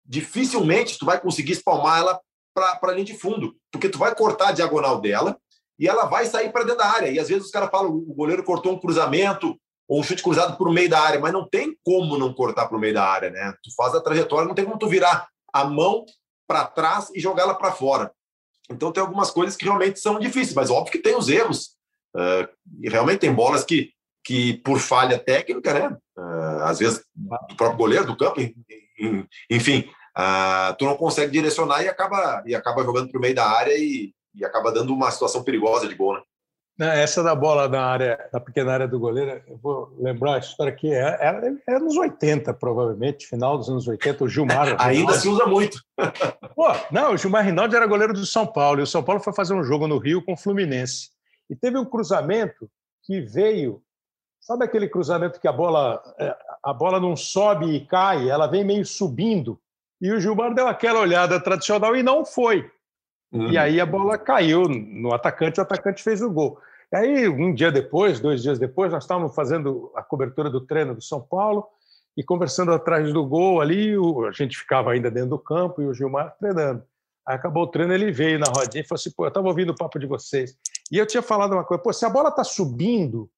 dificilmente 0.04 0.98
tu 0.98 1.06
vai 1.06 1.20
conseguir 1.20 1.52
espalmar 1.52 2.00
ela 2.00 2.20
para 2.52 2.78
a 2.82 2.92
linha 2.92 3.04
de 3.04 3.16
fundo, 3.16 3.56
porque 3.70 3.88
tu 3.88 3.98
vai 3.98 4.14
cortar 4.14 4.48
a 4.48 4.52
diagonal 4.52 5.00
dela 5.00 5.38
e 5.78 5.88
ela 5.88 6.04
vai 6.06 6.26
sair 6.26 6.50
para 6.50 6.64
dentro 6.64 6.78
da 6.78 6.86
área. 6.86 7.10
E 7.10 7.20
às 7.20 7.28
vezes 7.28 7.44
os 7.44 7.50
caras 7.52 7.70
falam, 7.70 7.92
o 7.92 8.14
goleiro 8.14 8.42
cortou 8.42 8.72
um 8.72 8.80
cruzamento 8.80 9.56
ou 9.86 10.00
um 10.00 10.02
chute 10.02 10.22
cruzado 10.22 10.56
por 10.56 10.72
meio 10.72 10.90
da 10.90 11.00
área, 11.00 11.20
mas 11.20 11.32
não 11.32 11.48
tem 11.48 11.76
como 11.84 12.18
não 12.18 12.34
cortar 12.34 12.66
por 12.66 12.80
meio 12.80 12.94
da 12.94 13.04
área, 13.04 13.30
né? 13.30 13.54
Tu 13.62 13.72
faz 13.76 13.94
a 13.94 14.00
trajetória, 14.00 14.48
não 14.48 14.54
tem 14.54 14.64
como 14.64 14.78
tu 14.78 14.88
virar 14.88 15.28
a 15.54 15.64
mão 15.64 16.04
para 16.48 16.66
trás 16.66 17.10
e 17.14 17.20
jogar 17.20 17.44
ela 17.44 17.54
para 17.54 17.70
fora. 17.70 18.12
Então 18.68 18.90
tem 18.90 19.00
algumas 19.00 19.30
coisas 19.30 19.56
que 19.56 19.64
realmente 19.64 20.00
são 20.00 20.18
difíceis, 20.18 20.54
mas 20.54 20.68
óbvio 20.68 20.90
que 20.90 20.98
tem 20.98 21.16
os 21.16 21.28
erros. 21.28 21.76
Uh, 22.14 22.48
e 22.82 22.88
realmente 22.88 23.20
tem 23.20 23.32
bolas 23.32 23.64
que, 23.64 23.90
que 24.24 24.54
por 24.58 24.80
falha 24.80 25.18
técnica, 25.18 25.72
né? 25.72 25.96
Uh, 26.16 26.62
às 26.64 26.80
vezes 26.80 27.04
do 27.48 27.56
próprio 27.56 27.78
goleiro, 27.78 28.06
do 28.06 28.16
campo, 28.16 28.40
enfim, 29.50 29.88
uh, 30.18 30.74
tu 30.76 30.84
não 30.84 30.96
consegue 30.96 31.30
direcionar 31.30 31.82
e 31.82 31.88
acaba, 31.88 32.42
e 32.46 32.54
acaba 32.54 32.82
jogando 32.82 33.10
para 33.10 33.18
o 33.18 33.20
meio 33.20 33.34
da 33.34 33.48
área 33.48 33.74
e, 33.76 34.12
e 34.34 34.44
acaba 34.44 34.72
dando 34.72 34.92
uma 34.92 35.10
situação 35.10 35.44
perigosa 35.44 35.86
de 35.86 35.94
gol, 35.94 36.14
né? 36.14 36.22
Essa 36.78 37.22
da 37.22 37.36
bola 37.36 37.68
na 37.68 37.84
área, 37.84 38.28
na 38.32 38.40
pequena 38.40 38.72
área 38.72 38.88
do 38.88 38.98
goleiro, 38.98 39.40
eu 39.46 39.56
vou 39.56 39.94
lembrar 39.96 40.34
a 40.34 40.38
história 40.38 40.72
que 40.72 40.92
era, 40.92 41.16
era, 41.22 41.56
era 41.68 41.78
nos 41.78 41.96
80, 41.96 42.52
provavelmente, 42.54 43.28
final 43.28 43.56
dos 43.56 43.68
anos 43.68 43.86
80, 43.86 44.24
o 44.24 44.28
Gilmar. 44.28 44.74
Ainda 44.82 45.12
se 45.12 45.28
usa 45.28 45.46
muito. 45.46 45.78
Pô, 46.56 46.66
não, 46.90 47.12
o 47.12 47.16
Gilmar 47.16 47.44
Rinaldi 47.44 47.76
era 47.76 47.86
goleiro 47.86 48.12
do 48.12 48.26
São 48.26 48.44
Paulo, 48.44 48.80
e 48.80 48.82
o 48.82 48.86
São 48.88 49.04
Paulo 49.04 49.22
foi 49.22 49.32
fazer 49.32 49.54
um 49.54 49.62
jogo 49.62 49.86
no 49.86 49.98
Rio 49.98 50.24
com 50.24 50.32
o 50.32 50.36
Fluminense. 50.36 51.10
E 51.48 51.54
teve 51.54 51.78
um 51.78 51.84
cruzamento 51.84 52.68
que 53.04 53.20
veio. 53.20 53.80
Sabe 54.40 54.64
aquele 54.64 54.88
cruzamento 54.88 55.40
que 55.40 55.46
a 55.46 55.52
bola, 55.52 56.02
é, 56.18 56.36
a 56.62 56.72
bola 56.72 56.98
não 56.98 57.14
sobe 57.14 57.66
e 57.66 57.86
cai, 57.86 58.28
ela 58.28 58.48
vem 58.48 58.64
meio 58.64 58.84
subindo. 58.84 59.60
E 60.00 60.10
o 60.10 60.20
Gilmar 60.20 60.52
deu 60.52 60.66
aquela 60.66 61.00
olhada 61.00 61.38
tradicional 61.38 61.94
e 61.94 62.02
não 62.02 62.24
foi. 62.24 62.68
Uhum. 63.34 63.50
E 63.50 63.58
aí 63.58 63.80
a 63.80 63.86
bola 63.86 64.16
caiu 64.16 64.68
no 64.68 65.12
atacante, 65.12 65.58
o 65.58 65.62
atacante 65.62 66.02
fez 66.02 66.22
o 66.22 66.30
gol. 66.30 66.58
E 66.92 66.96
aí, 66.96 67.28
um 67.28 67.52
dia 67.52 67.72
depois, 67.72 68.20
dois 68.20 68.40
dias 68.40 68.58
depois, 68.58 68.92
nós 68.92 69.02
estávamos 69.02 69.34
fazendo 69.34 69.90
a 69.96 70.02
cobertura 70.02 70.48
do 70.48 70.60
treino 70.60 70.94
do 70.94 71.02
São 71.02 71.20
Paulo 71.20 71.66
e 72.16 72.22
conversando 72.22 72.72
atrás 72.72 73.12
do 73.12 73.26
gol 73.26 73.60
ali, 73.60 73.92
a 74.28 74.30
gente 74.30 74.56
ficava 74.56 74.92
ainda 74.92 75.10
dentro 75.10 75.30
do 75.30 75.38
campo 75.38 75.82
e 75.82 75.86
o 75.86 75.92
Gilmar 75.92 76.36
treinando. 76.38 76.84
Aí 77.26 77.34
acabou 77.34 77.64
o 77.64 77.66
treino, 77.66 77.92
ele 77.92 78.12
veio 78.12 78.38
na 78.38 78.46
rodinha 78.46 78.84
e 78.84 78.86
falou 78.86 79.00
assim: 79.00 79.10
pô, 79.10 79.24
eu 79.24 79.28
estava 79.28 79.48
ouvindo 79.48 79.70
o 79.70 79.76
papo 79.76 79.98
de 79.98 80.06
vocês. 80.06 80.56
E 80.92 80.96
eu 80.96 81.06
tinha 81.06 81.22
falado 81.22 81.54
uma 81.54 81.64
coisa: 81.64 81.82
pô, 81.82 81.92
se 81.92 82.04
a 82.04 82.10
bola 82.10 82.28
está 82.28 82.44
subindo, 82.44 83.28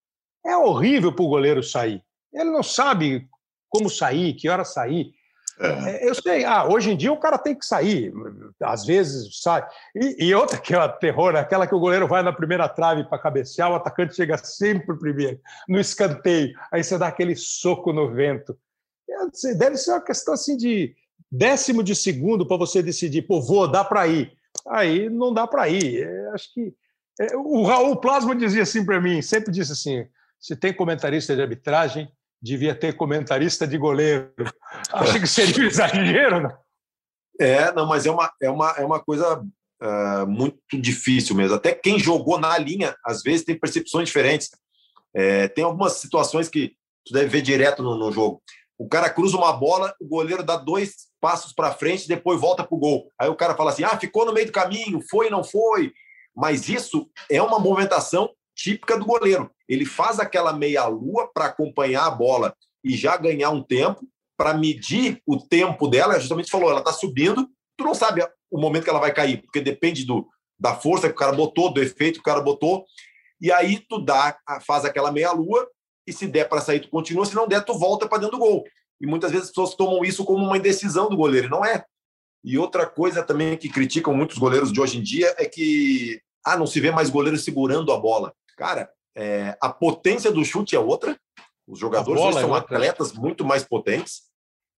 é 0.44 0.54
horrível 0.54 1.10
para 1.10 1.24
o 1.24 1.28
goleiro 1.28 1.62
sair. 1.62 2.02
Ele 2.34 2.50
não 2.50 2.62
sabe 2.62 3.26
como 3.70 3.88
sair, 3.88 4.34
que 4.34 4.48
hora 4.48 4.64
sair. 4.64 5.14
É. 5.58 5.68
é. 5.68 6.08
Eu 6.08 6.14
sei, 6.14 6.44
ah, 6.44 6.66
hoje 6.66 6.90
em 6.90 6.96
dia 6.96 7.12
o 7.12 7.18
cara 7.18 7.38
tem 7.38 7.54
que 7.54 7.64
sair, 7.64 8.12
às 8.60 8.84
vezes 8.84 9.40
sai. 9.40 9.66
E, 9.94 10.26
e 10.26 10.34
outra 10.34 10.58
que 10.58 10.74
é 10.74 10.78
o 10.78 10.88
terror, 10.88 11.34
é 11.34 11.40
aquela 11.40 11.66
que 11.66 11.74
o 11.74 11.80
goleiro 11.80 12.06
vai 12.06 12.22
na 12.22 12.32
primeira 12.32 12.68
trave 12.68 13.04
para 13.04 13.18
cabecear, 13.18 13.70
o 13.70 13.74
atacante 13.74 14.14
chega 14.14 14.36
sempre 14.38 14.96
primeiro, 14.98 15.40
no 15.68 15.80
escanteio, 15.80 16.54
aí 16.70 16.82
você 16.84 16.98
dá 16.98 17.06
aquele 17.06 17.34
soco 17.34 17.92
no 17.92 18.12
vento. 18.12 18.56
Deve 19.56 19.76
ser 19.76 19.92
uma 19.92 20.00
questão 20.00 20.34
assim 20.34 20.56
de 20.56 20.94
décimo 21.30 21.82
de 21.82 21.94
segundo 21.94 22.46
para 22.46 22.56
você 22.56 22.82
decidir, 22.82 23.22
pô, 23.22 23.40
vou, 23.40 23.66
dá 23.66 23.84
para 23.84 24.06
ir. 24.06 24.32
Aí 24.68 25.08
não 25.08 25.32
dá 25.32 25.46
para 25.46 25.68
ir. 25.68 26.02
É, 26.02 26.30
acho 26.32 26.52
que. 26.52 26.74
É, 27.18 27.34
o 27.36 27.62
Raul 27.62 27.96
Plasma 27.96 28.36
dizia 28.36 28.62
assim 28.62 28.84
para 28.84 29.00
mim, 29.00 29.22
sempre 29.22 29.50
disse 29.50 29.72
assim: 29.72 30.06
se 30.38 30.54
tem 30.54 30.72
comentarista 30.72 31.34
de 31.34 31.42
arbitragem, 31.42 32.10
devia 32.42 32.74
ter 32.74 32.96
comentarista 32.96 33.66
de 33.66 33.78
goleiro. 33.78 34.32
Acho 34.92 35.20
que 35.20 35.26
seria 35.26 35.64
um 35.64 35.68
exagero, 35.68 36.40
não? 36.40 36.56
É, 37.38 37.72
não, 37.72 37.86
mas 37.86 38.06
é 38.06 38.10
uma, 38.10 38.32
é 38.40 38.50
uma, 38.50 38.70
é 38.72 38.84
uma 38.84 39.00
coisa 39.00 39.38
uh, 39.82 40.26
muito 40.26 40.58
difícil 40.72 41.34
mesmo. 41.34 41.56
Até 41.56 41.72
quem 41.74 41.98
jogou 41.98 42.38
na 42.38 42.56
linha, 42.58 42.96
às 43.04 43.22
vezes, 43.22 43.44
tem 43.44 43.58
percepções 43.58 44.08
diferentes. 44.08 44.50
É, 45.14 45.48
tem 45.48 45.64
algumas 45.64 45.94
situações 45.94 46.48
que 46.48 46.72
tu 47.04 47.12
deve 47.12 47.28
ver 47.28 47.42
direto 47.42 47.82
no, 47.82 47.96
no, 47.96 48.12
jogo. 48.12 48.42
O 48.78 48.88
cara 48.88 49.08
cruza 49.08 49.36
uma 49.36 49.52
bola, 49.52 49.94
o 50.00 50.06
goleiro 50.06 50.42
dá 50.42 50.56
dois 50.56 51.06
passos 51.20 51.52
para 51.52 51.72
frente, 51.72 52.08
depois 52.08 52.40
volta 52.40 52.62
para 52.62 52.74
o 52.74 52.78
gol. 52.78 53.10
Aí 53.18 53.28
o 53.28 53.36
cara 53.36 53.54
fala 53.54 53.70
assim: 53.70 53.84
ah, 53.84 53.98
ficou 53.98 54.26
no 54.26 54.32
meio 54.32 54.46
do 54.46 54.52
caminho, 54.52 55.00
foi, 55.10 55.30
não 55.30 55.42
foi. 55.42 55.92
Mas 56.34 56.68
isso 56.68 57.08
é 57.30 57.40
uma 57.40 57.58
movimentação 57.58 58.30
típica 58.56 58.98
do 58.98 59.04
goleiro. 59.04 59.50
Ele 59.68 59.84
faz 59.84 60.18
aquela 60.18 60.52
meia-lua 60.52 61.30
para 61.32 61.46
acompanhar 61.46 62.06
a 62.06 62.10
bola 62.10 62.56
e 62.82 62.96
já 62.96 63.16
ganhar 63.16 63.50
um 63.50 63.62
tempo, 63.62 64.08
para 64.36 64.54
medir 64.54 65.20
o 65.26 65.36
tempo 65.36 65.86
dela. 65.86 66.18
Justamente 66.18 66.50
falou, 66.50 66.70
ela 66.70 66.80
está 66.80 66.92
subindo, 66.92 67.48
tu 67.76 67.84
não 67.84 67.94
sabe 67.94 68.26
o 68.50 68.58
momento 68.58 68.84
que 68.84 68.90
ela 68.90 69.00
vai 69.00 69.12
cair, 69.12 69.42
porque 69.42 69.60
depende 69.60 70.04
do, 70.04 70.26
da 70.58 70.74
força 70.74 71.08
que 71.08 71.14
o 71.14 71.18
cara 71.18 71.32
botou, 71.32 71.72
do 71.72 71.82
efeito 71.82 72.14
que 72.14 72.20
o 72.20 72.32
cara 72.32 72.40
botou. 72.40 72.84
E 73.40 73.52
aí 73.52 73.78
tu 73.78 73.98
dá, 73.98 74.36
faz 74.66 74.84
aquela 74.84 75.12
meia-lua, 75.12 75.68
e 76.06 76.12
se 76.12 76.26
der 76.26 76.48
para 76.48 76.60
sair, 76.60 76.80
tu 76.80 76.88
continua, 76.88 77.26
se 77.26 77.34
não 77.34 77.48
der, 77.48 77.64
tu 77.64 77.74
volta 77.74 78.08
para 78.08 78.18
dentro 78.18 78.38
do 78.38 78.40
gol. 78.40 78.64
E 79.00 79.06
muitas 79.06 79.30
vezes 79.30 79.46
as 79.46 79.50
pessoas 79.50 79.74
tomam 79.74 80.04
isso 80.04 80.24
como 80.24 80.44
uma 80.44 80.56
indecisão 80.56 81.08
do 81.08 81.16
goleiro, 81.16 81.50
não 81.50 81.64
é. 81.64 81.84
E 82.44 82.56
outra 82.56 82.86
coisa 82.86 83.22
também 83.24 83.56
que 83.56 83.68
criticam 83.68 84.14
muitos 84.14 84.38
goleiros 84.38 84.72
de 84.72 84.80
hoje 84.80 84.98
em 84.98 85.02
dia 85.02 85.34
é 85.36 85.44
que 85.46 86.20
ah, 86.44 86.56
não 86.56 86.66
se 86.66 86.80
vê 86.80 86.92
mais 86.92 87.10
goleiro 87.10 87.36
segurando 87.36 87.92
a 87.92 87.98
bola. 87.98 88.32
Cara, 88.56 88.90
é, 89.14 89.56
a 89.60 89.68
potência 89.68 90.32
do 90.32 90.44
chute 90.44 90.74
é 90.74 90.80
outra. 90.80 91.18
Os 91.66 91.78
jogadores 91.78 92.20
hoje 92.20 92.38
é 92.38 92.40
são 92.40 92.56
é 92.56 92.58
atletas 92.58 93.12
muito 93.12 93.44
mais 93.44 93.62
potentes. 93.62 94.22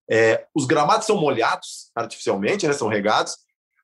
É, 0.09 0.45
os 0.55 0.65
gramados 0.65 1.05
são 1.05 1.17
molhados 1.17 1.91
artificialmente, 1.95 2.67
né, 2.67 2.73
são 2.73 2.87
regados. 2.87 3.37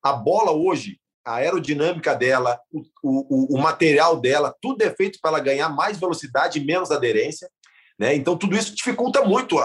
A 0.04 0.12
bola 0.12 0.52
hoje, 0.52 1.00
a 1.24 1.36
aerodinâmica 1.36 2.16
dela, 2.16 2.60
o, 2.72 2.84
o, 3.04 3.58
o 3.58 3.62
material 3.62 4.20
dela, 4.20 4.56
tudo 4.62 4.82
é 4.82 4.94
feito 4.94 5.20
para 5.22 5.32
ela 5.32 5.40
ganhar 5.40 5.70
mais 5.70 6.00
velocidade 6.00 6.60
e 6.60 6.66
menos 6.66 6.92
aderência. 6.92 7.50
Né? 7.98 8.16
Então, 8.16 8.38
tudo 8.38 8.56
isso 8.56 8.76
dificulta 8.76 9.24
muito. 9.24 9.58
A, 9.60 9.64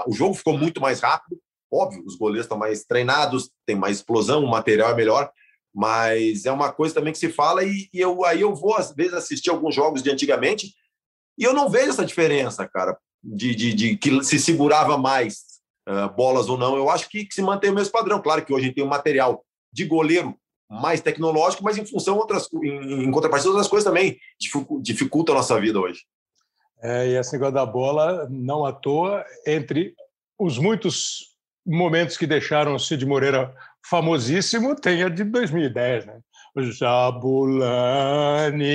a, 0.00 0.04
o 0.06 0.12
jogo 0.12 0.34
ficou 0.34 0.56
muito 0.56 0.80
mais 0.80 1.00
rápido. 1.00 1.40
Óbvio, 1.72 2.04
os 2.04 2.16
goleiros 2.16 2.44
estão 2.44 2.58
mais 2.58 2.84
treinados, 2.84 3.50
tem 3.64 3.76
mais 3.76 3.98
explosão, 3.98 4.44
o 4.44 4.50
material 4.50 4.90
é 4.90 4.94
melhor, 4.94 5.30
mas 5.74 6.46
é 6.46 6.52
uma 6.52 6.72
coisa 6.72 6.94
também 6.94 7.12
que 7.12 7.18
se 7.18 7.28
fala 7.28 7.64
e, 7.64 7.88
e, 7.92 8.00
eu 8.00 8.24
aí 8.24 8.40
eu 8.40 8.54
vou 8.54 8.74
às 8.74 8.92
vezes 8.92 9.14
assistir 9.14 9.50
alguns 9.50 9.74
jogos 9.74 10.02
de 10.02 10.10
antigamente 10.10 10.74
e 11.38 11.44
eu 11.44 11.54
não 11.54 11.70
vejo 11.70 11.90
essa 11.90 12.04
diferença, 12.04 12.68
cara, 12.68 12.98
de, 13.22 13.54
de, 13.54 13.72
de 13.72 13.96
que 13.96 14.22
se 14.22 14.38
segurava 14.38 14.98
mais 14.98 15.38
uh, 15.88 16.14
bolas 16.14 16.48
ou 16.48 16.58
não. 16.58 16.76
Eu 16.76 16.90
acho 16.90 17.08
que, 17.08 17.24
que, 17.24 17.34
se 17.34 17.40
mantém 17.40 17.70
o 17.70 17.74
mesmo 17.74 17.92
padrão. 17.92 18.20
Claro 18.20 18.44
que 18.44 18.52
hoje 18.52 18.64
a 18.64 18.66
gente 18.66 18.74
tem 18.74 18.84
um 18.84 18.88
material 18.88 19.42
de 19.72 19.86
goleiro 19.86 20.36
mais 20.68 21.00
tecnológico, 21.00 21.64
mas 21.64 21.78
em 21.78 21.86
função 21.86 22.16
outras 22.16 22.46
em, 22.62 23.04
em 23.04 23.10
contrapartida 23.10 23.50
outras 23.50 23.68
coisas 23.68 23.84
também 23.84 24.18
dificultam 24.82 25.34
a 25.34 25.38
nossa 25.38 25.58
vida 25.58 25.80
hoje. 25.80 26.02
É, 26.82 27.08
e 27.08 27.14
essa 27.14 27.32
negócio 27.32 27.54
da 27.54 27.66
bola, 27.66 28.28
não 28.30 28.64
à 28.64 28.72
toa, 28.72 29.24
entre 29.46 29.94
os 30.38 30.58
muitos 30.58 31.30
momentos 31.66 32.16
que 32.16 32.26
deixaram 32.26 32.74
o 32.74 32.78
Cid 32.78 33.04
Moreira 33.04 33.54
famosíssimo 33.88 34.74
tem 34.74 35.02
a 35.02 35.08
de 35.08 35.24
2010, 35.24 36.06
né? 36.06 36.20
Jabulani, 36.56 38.04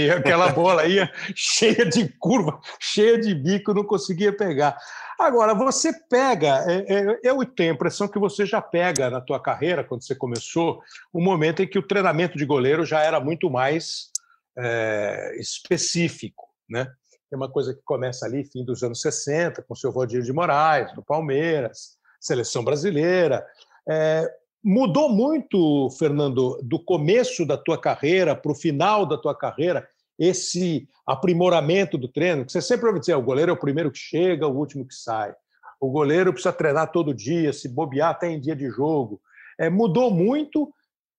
aquela 0.09 0.49
bola 0.49 0.83
aí 0.83 0.97
cheia 1.35 1.85
de 1.85 2.07
curva, 2.19 2.59
cheia 2.79 3.19
de 3.19 3.35
bico, 3.35 3.73
não 3.73 3.83
conseguia 3.83 4.31
pegar. 4.31 4.77
Agora, 5.19 5.53
você 5.53 5.91
pega, 6.09 6.63
é, 6.67 6.93
é, 6.93 7.19
eu 7.23 7.43
tenho 7.45 7.71
a 7.71 7.75
impressão 7.75 8.07
que 8.07 8.19
você 8.19 8.45
já 8.45 8.61
pega 8.61 9.09
na 9.09 9.19
tua 9.19 9.41
carreira, 9.41 9.83
quando 9.83 10.05
você 10.05 10.15
começou, 10.15 10.81
o 11.11 11.19
um 11.19 11.23
momento 11.23 11.61
em 11.61 11.67
que 11.67 11.79
o 11.79 11.85
treinamento 11.85 12.37
de 12.37 12.45
goleiro 12.45 12.85
já 12.85 13.01
era 13.01 13.19
muito 13.19 13.49
mais 13.49 14.09
é, 14.57 15.35
específico. 15.37 16.45
né? 16.69 16.87
É 17.31 17.35
uma 17.35 17.51
coisa 17.51 17.73
que 17.73 17.81
começa 17.83 18.25
ali, 18.25 18.45
fim 18.45 18.63
dos 18.63 18.83
anos 18.83 19.01
60, 19.01 19.61
com 19.63 19.73
o 19.73 19.77
seu 19.77 19.91
Valdir 19.91 20.21
de 20.21 20.31
Moraes, 20.31 20.95
no 20.95 21.03
Palmeiras, 21.03 21.97
seleção 22.19 22.63
brasileira. 22.63 23.45
É, 23.89 24.29
mudou 24.65 25.09
muito, 25.09 25.91
Fernando, 25.91 26.59
do 26.63 26.79
começo 26.79 27.45
da 27.45 27.55
tua 27.55 27.77
carreira 27.77 28.35
para 28.35 28.51
o 28.51 28.55
final 28.55 29.05
da 29.05 29.15
tua 29.15 29.37
carreira, 29.37 29.87
esse 30.17 30.89
aprimoramento 31.05 31.99
do 31.99 32.07
treino, 32.07 32.43
que 32.43 32.51
você 32.51 32.59
sempre 32.59 32.87
ouve 32.87 32.99
dizer, 32.99 33.13
o 33.13 33.21
goleiro 33.21 33.51
é 33.51 33.53
o 33.53 33.59
primeiro 33.59 33.91
que 33.91 33.99
chega, 33.99 34.47
o 34.47 34.57
último 34.57 34.87
que 34.87 34.95
sai. 34.95 35.35
O 35.79 35.91
goleiro 35.91 36.33
precisa 36.33 36.51
treinar 36.51 36.91
todo 36.91 37.13
dia, 37.13 37.53
se 37.53 37.69
bobear 37.69 38.09
até 38.09 38.27
em 38.27 38.39
dia 38.39 38.55
de 38.55 38.67
jogo. 38.71 39.21
É, 39.59 39.69
mudou 39.69 40.09
muito 40.09 40.73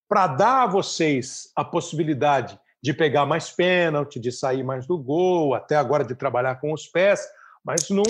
para 0.09 0.27
dar 0.27 0.65
a 0.65 0.67
vocês 0.67 1.53
a 1.55 1.65
possibilidade 1.65 2.59
de 2.83 2.93
pegar 2.93 3.27
mais 3.27 3.49
pênalti, 3.51 4.19
de 4.19 4.33
sair 4.33 4.65
mais 4.65 4.89
do 4.89 4.99
gol, 4.99 5.55
até 5.55 5.77
agora 5.77 6.05
de 6.05 6.17
trabalhar 6.17 6.57
com 6.57 6.73
os 6.73 6.89
pés, 6.89 7.25
mas 7.65 7.91
não, 7.91 8.03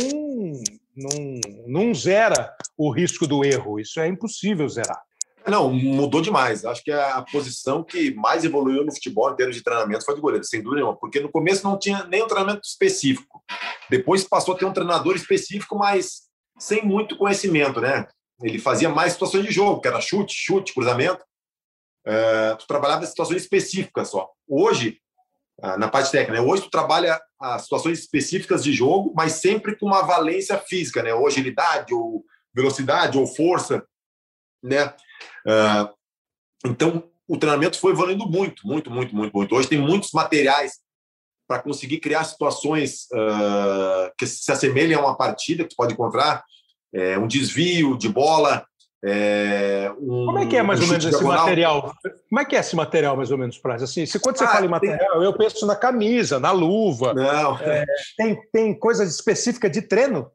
não, 0.96 1.40
não 1.66 1.94
zera 1.94 2.54
o 2.76 2.90
risco 2.90 3.26
do 3.26 3.44
erro. 3.44 3.78
Isso 3.78 4.00
é 4.00 4.08
impossível 4.08 4.66
zerar. 4.66 5.05
Não, 5.48 5.72
mudou 5.72 6.20
demais. 6.20 6.64
Acho 6.64 6.82
que 6.82 6.90
a 6.90 7.22
posição 7.30 7.84
que 7.84 8.12
mais 8.14 8.44
evoluiu 8.44 8.84
no 8.84 8.92
futebol 8.92 9.30
em 9.30 9.36
termos 9.36 9.54
de 9.54 9.62
treinamento 9.62 10.04
foi 10.04 10.14
do 10.14 10.20
goleiro, 10.20 10.44
sem 10.44 10.60
dúvida 10.60 10.80
nenhuma, 10.80 10.98
porque 10.98 11.20
no 11.20 11.30
começo 11.30 11.62
não 11.62 11.78
tinha 11.78 12.04
nem 12.04 12.22
um 12.22 12.26
treinamento 12.26 12.62
específico. 12.64 13.42
Depois 13.88 14.24
passou 14.24 14.54
a 14.54 14.58
ter 14.58 14.64
um 14.64 14.72
treinador 14.72 15.14
específico, 15.14 15.76
mas 15.76 16.22
sem 16.58 16.84
muito 16.84 17.16
conhecimento, 17.16 17.80
né? 17.80 18.08
Ele 18.42 18.58
fazia 18.58 18.88
mais 18.88 19.12
situações 19.12 19.44
de 19.44 19.52
jogo, 19.52 19.80
que 19.80 19.88
era 19.88 20.00
chute, 20.00 20.34
chute, 20.34 20.74
cruzamento. 20.74 21.24
É, 22.04 22.54
tu 22.56 22.66
trabalhava 22.66 23.04
em 23.04 23.06
situações 23.06 23.42
específicas 23.42 24.08
só. 24.08 24.28
Hoje, 24.48 25.00
ah, 25.62 25.78
na 25.78 25.88
parte 25.88 26.10
técnica, 26.10 26.40
né? 26.40 26.46
hoje 26.46 26.62
tu 26.62 26.70
trabalha 26.70 27.20
as 27.40 27.62
situações 27.62 28.00
específicas 28.00 28.62
de 28.62 28.72
jogo, 28.72 29.12
mas 29.14 29.34
sempre 29.34 29.76
com 29.76 29.86
uma 29.86 30.02
valência 30.02 30.58
física, 30.58 31.02
né? 31.02 31.14
Ou 31.14 31.26
agilidade, 31.26 31.94
ou 31.94 32.24
velocidade, 32.54 33.16
ou 33.16 33.26
força, 33.26 33.86
né? 34.62 34.92
Uh, 35.46 35.94
então, 36.64 37.04
o 37.28 37.36
treinamento 37.36 37.78
foi 37.78 37.92
evoluindo 37.92 38.28
muito, 38.28 38.66
muito, 38.66 38.90
muito, 38.90 39.14
muito, 39.14 39.36
muito. 39.36 39.54
Hoje 39.54 39.68
tem 39.68 39.78
muitos 39.78 40.10
materiais 40.12 40.74
para 41.48 41.60
conseguir 41.60 41.98
criar 41.98 42.24
situações 42.24 43.06
uh, 43.12 44.10
que 44.18 44.26
se 44.26 44.50
assemelhem 44.50 44.96
a 44.96 45.00
uma 45.00 45.16
partida 45.16 45.62
que 45.62 45.70
tu 45.70 45.76
pode 45.76 45.92
encontrar, 45.92 46.44
é, 46.92 47.18
um 47.18 47.26
desvio 47.26 47.96
de 47.96 48.08
bola. 48.08 48.64
É, 49.04 49.92
um, 50.00 50.26
Como 50.26 50.38
é 50.38 50.46
que 50.46 50.56
é 50.56 50.62
mais 50.62 50.80
um 50.80 50.84
ou 50.84 50.88
menos 50.88 51.04
esse 51.04 51.16
diagonal? 51.16 51.44
material? 51.44 51.94
Como 52.28 52.40
é 52.40 52.44
que 52.44 52.56
é 52.56 52.60
esse 52.60 52.74
material, 52.74 53.16
mais 53.16 53.30
ou 53.30 53.38
menos, 53.38 53.58
Praz? 53.58 53.82
Assim, 53.82 54.06
se 54.06 54.18
quando 54.18 54.38
você 54.38 54.44
ah, 54.44 54.48
fala 54.48 54.66
em 54.66 54.68
material, 54.68 55.18
tem... 55.18 55.24
eu 55.24 55.32
penso 55.36 55.66
na 55.66 55.76
camisa, 55.76 56.40
na 56.40 56.50
luva. 56.50 57.14
Não. 57.14 57.58
É, 57.58 57.84
tem, 58.16 58.40
tem 58.50 58.78
coisa 58.78 59.04
específica 59.04 59.68
de 59.70 59.82
treino? 59.82 60.30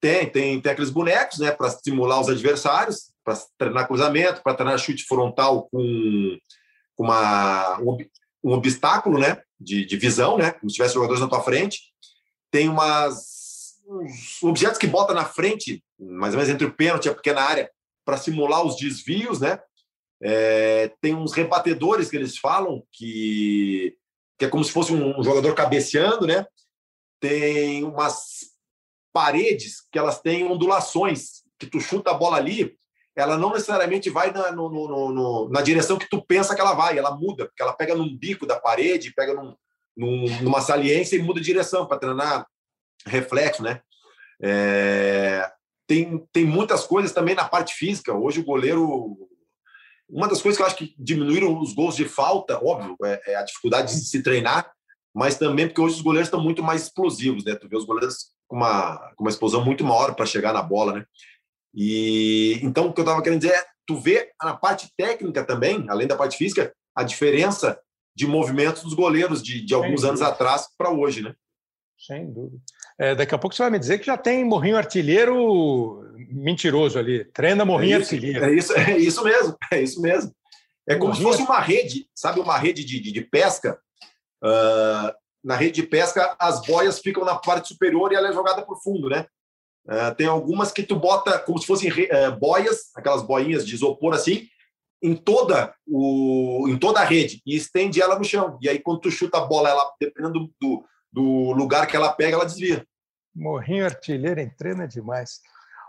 Tem, 0.00 0.30
tem, 0.30 0.60
tem 0.60 0.72
aqueles 0.72 0.90
bonecos, 0.90 1.38
né, 1.38 1.50
para 1.50 1.66
estimular 1.66 2.20
os 2.20 2.28
adversários, 2.28 3.10
para 3.28 3.46
treinar 3.58 3.86
cruzamento, 3.86 4.42
para 4.42 4.54
treinar 4.54 4.78
chute 4.78 5.04
frontal 5.04 5.68
com, 5.70 6.38
com 6.96 7.04
uma, 7.04 7.78
um, 7.80 7.98
um 8.42 8.52
obstáculo, 8.52 9.18
né, 9.18 9.42
de, 9.60 9.84
de 9.84 9.96
visão, 9.96 10.38
né, 10.38 10.52
como 10.52 10.70
se 10.70 10.76
tivesse 10.76 10.94
jogadores 10.94 11.20
na 11.20 11.28
tua 11.28 11.42
frente. 11.42 11.92
Tem 12.50 12.68
umas 12.68 13.38
uns 13.88 14.42
objetos 14.42 14.78
que 14.78 14.86
bota 14.86 15.14
na 15.14 15.24
frente, 15.24 15.82
mais 15.98 16.34
ou 16.34 16.38
menos 16.38 16.52
entre 16.52 16.66
o 16.66 16.74
pênalti 16.74 17.06
e 17.06 17.08
a 17.08 17.14
pequena 17.14 17.40
área, 17.40 17.70
para 18.04 18.18
simular 18.18 18.64
os 18.64 18.76
desvios, 18.76 19.40
né? 19.40 19.58
É, 20.20 20.92
tem 21.00 21.14
uns 21.14 21.32
rebatedores 21.32 22.10
que 22.10 22.16
eles 22.16 22.36
falam 22.36 22.82
que, 22.92 23.96
que 24.38 24.44
é 24.44 24.48
como 24.48 24.64
se 24.64 24.72
fosse 24.72 24.92
um, 24.92 25.22
jogador 25.22 25.54
cabeceando, 25.54 26.26
né? 26.26 26.46
Tem 27.18 27.82
umas 27.82 28.50
paredes 29.12 29.80
que 29.90 29.98
elas 29.98 30.20
têm 30.20 30.44
ondulações, 30.44 31.42
que 31.58 31.66
tu 31.66 31.80
chuta 31.80 32.10
a 32.10 32.14
bola 32.14 32.36
ali, 32.36 32.76
ela 33.18 33.36
não 33.36 33.50
necessariamente 33.50 34.08
vai 34.10 34.30
na, 34.30 34.52
no, 34.52 34.70
no, 34.70 35.12
no, 35.12 35.48
na 35.48 35.60
direção 35.60 35.98
que 35.98 36.08
tu 36.08 36.22
pensa 36.22 36.54
que 36.54 36.60
ela 36.60 36.72
vai, 36.72 36.96
ela 36.96 37.10
muda, 37.16 37.46
porque 37.46 37.62
ela 37.62 37.72
pega 37.72 37.94
num 37.94 38.16
bico 38.16 38.46
da 38.46 38.60
parede, 38.60 39.12
pega 39.12 39.34
num, 39.34 39.56
num, 39.96 40.42
numa 40.42 40.60
saliência 40.60 41.16
e 41.16 41.22
muda 41.22 41.40
de 41.40 41.46
direção 41.46 41.84
para 41.84 41.98
treinar 41.98 42.46
reflexo, 43.04 43.60
né? 43.62 43.80
É, 44.40 45.50
tem, 45.84 46.24
tem 46.32 46.44
muitas 46.44 46.86
coisas 46.86 47.10
também 47.10 47.34
na 47.34 47.48
parte 47.48 47.74
física. 47.74 48.14
Hoje 48.14 48.38
o 48.38 48.44
goleiro. 48.44 49.16
Uma 50.08 50.28
das 50.28 50.40
coisas 50.40 50.56
que 50.56 50.62
eu 50.62 50.66
acho 50.66 50.76
que 50.76 50.94
diminuíram 50.96 51.60
os 51.60 51.74
gols 51.74 51.96
de 51.96 52.04
falta, 52.08 52.58
óbvio, 52.64 52.96
é, 53.04 53.32
é 53.32 53.36
a 53.36 53.42
dificuldade 53.42 53.92
de 53.92 54.00
se 54.00 54.22
treinar, 54.22 54.70
mas 55.12 55.36
também 55.36 55.66
porque 55.66 55.80
hoje 55.80 55.96
os 55.96 56.00
goleiros 56.00 56.28
estão 56.28 56.40
muito 56.40 56.62
mais 56.62 56.84
explosivos, 56.84 57.44
né? 57.44 57.56
Tu 57.56 57.68
vê 57.68 57.76
os 57.76 57.84
goleiros 57.84 58.30
com 58.46 58.56
uma, 58.56 58.96
com 59.16 59.24
uma 59.24 59.30
explosão 59.30 59.64
muito 59.64 59.84
maior 59.84 60.14
para 60.14 60.24
chegar 60.24 60.52
na 60.52 60.62
bola, 60.62 60.92
né? 60.92 61.04
E 61.74 62.58
então 62.62 62.86
o 62.86 62.92
que 62.92 63.00
eu 63.00 63.04
estava 63.04 63.22
querendo 63.22 63.40
dizer 63.40 63.54
é, 63.54 63.64
tu 63.86 63.96
vê 63.96 64.30
na 64.42 64.56
parte 64.56 64.88
técnica 64.96 65.44
também, 65.44 65.86
além 65.88 66.06
da 66.06 66.16
parte 66.16 66.36
física, 66.36 66.72
a 66.94 67.02
diferença 67.02 67.80
de 68.14 68.26
movimentos 68.26 68.82
dos 68.82 68.94
goleiros 68.94 69.42
de, 69.42 69.64
de 69.64 69.74
alguns 69.74 70.04
anos 70.04 70.20
atrás 70.20 70.66
para 70.76 70.90
hoje, 70.90 71.22
né? 71.22 71.34
Sem 71.98 72.32
dúvida. 72.32 72.60
É, 72.98 73.14
daqui 73.14 73.34
a 73.34 73.38
pouco 73.38 73.54
você 73.54 73.62
vai 73.62 73.70
me 73.70 73.78
dizer 73.78 73.98
que 73.98 74.06
já 74.06 74.16
tem 74.16 74.44
morrinho 74.44 74.76
artilheiro 74.76 76.04
mentiroso 76.30 76.98
ali. 76.98 77.24
Treina 77.26 77.64
morrinho 77.64 77.96
é 77.96 78.00
isso, 78.00 78.14
artilheiro. 78.14 78.44
É 78.44 78.54
isso, 78.54 78.72
é 78.76 78.98
isso 78.98 79.24
mesmo, 79.24 79.56
é 79.72 79.82
isso 79.82 80.02
mesmo. 80.02 80.32
É 80.88 80.94
como 80.96 81.12
morrinho... 81.12 81.32
se 81.32 81.38
fosse 81.38 81.48
uma 81.48 81.60
rede, 81.60 82.08
sabe, 82.14 82.40
uma 82.40 82.58
rede 82.58 82.84
de, 82.84 83.00
de, 83.00 83.12
de 83.12 83.20
pesca. 83.20 83.78
Uh, 84.42 85.12
na 85.44 85.54
rede 85.56 85.82
de 85.82 85.86
pesca, 85.86 86.36
as 86.38 86.60
boias 86.62 86.98
ficam 86.98 87.24
na 87.24 87.36
parte 87.36 87.68
superior 87.68 88.12
e 88.12 88.16
ela 88.16 88.28
é 88.28 88.32
jogada 88.32 88.62
para 88.62 88.74
o 88.74 88.80
fundo, 88.80 89.08
né? 89.08 89.26
Uh, 89.88 90.14
tem 90.14 90.26
algumas 90.26 90.70
que 90.70 90.82
tu 90.82 90.96
bota 90.96 91.38
como 91.38 91.58
se 91.58 91.66
fossem 91.66 91.90
uh, 91.90 92.36
boias, 92.38 92.90
aquelas 92.94 93.22
boinhas 93.22 93.66
de 93.66 93.74
isopor 93.74 94.14
assim, 94.14 94.46
em 95.02 95.14
toda 95.14 95.74
o 95.86 96.66
em 96.68 96.76
toda 96.76 97.00
a 97.00 97.04
rede 97.04 97.40
e 97.46 97.56
estende 97.56 98.02
ela 98.02 98.18
no 98.18 98.24
chão. 98.24 98.58
E 98.60 98.68
aí 98.68 98.78
quando 98.78 99.00
tu 99.00 99.10
chuta 99.10 99.38
a 99.38 99.46
bola, 99.46 99.70
ela 99.70 99.90
dependendo 99.98 100.50
do, 100.60 100.84
do 101.10 101.52
lugar 101.52 101.86
que 101.86 101.96
ela 101.96 102.12
pega, 102.12 102.36
ela 102.36 102.44
desvia. 102.44 102.86
Morrinho 103.34 103.84
artilheiro 103.84 104.40
é 104.40 104.86
demais. 104.86 105.40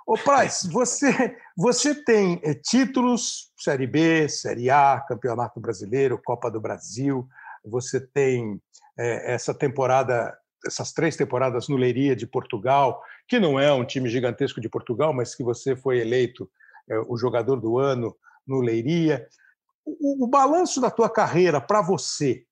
Ô, 0.10 0.18
Praz, 0.18 0.68
você, 0.74 1.38
você 1.56 1.94
tem 1.94 2.40
eh, 2.44 2.56
títulos, 2.56 3.52
Série 3.58 3.86
B, 3.86 4.28
Série 4.28 4.70
A, 4.70 5.04
Campeonato 5.08 5.60
Brasileiro, 5.60 6.22
Copa 6.24 6.50
do 6.50 6.60
Brasil, 6.60 7.28
você 7.64 8.00
tem 8.00 8.60
é, 8.98 9.34
essa 9.34 9.54
temporada, 9.54 10.36
essas 10.66 10.92
três 10.92 11.16
temporadas 11.16 11.68
no 11.68 11.78
Leiria 11.78 12.16
de 12.16 12.28
Portugal, 12.28 13.02
que 13.28 13.40
não 13.40 13.60
é 13.60 13.72
um 13.72 13.86
time 13.86 14.10
gigantesco 14.10 14.60
de 14.60 14.70
Portugal, 14.70 15.14
mas 15.14 15.36
que 15.36 15.44
você 15.44 15.76
foi 15.76 16.00
eleito 16.00 16.50
é, 16.90 17.00
o 17.08 17.18
jogador 17.18 17.58
do 17.58 17.78
ano 17.78 18.16
no 18.46 18.60
Leiria. 18.60 19.28
O, 19.86 20.26
o 20.26 20.28
balanço 20.28 20.82
da 20.82 20.90
tua 20.90 21.10
carreira 21.10 21.62
para 21.62 21.82
você 21.82 22.44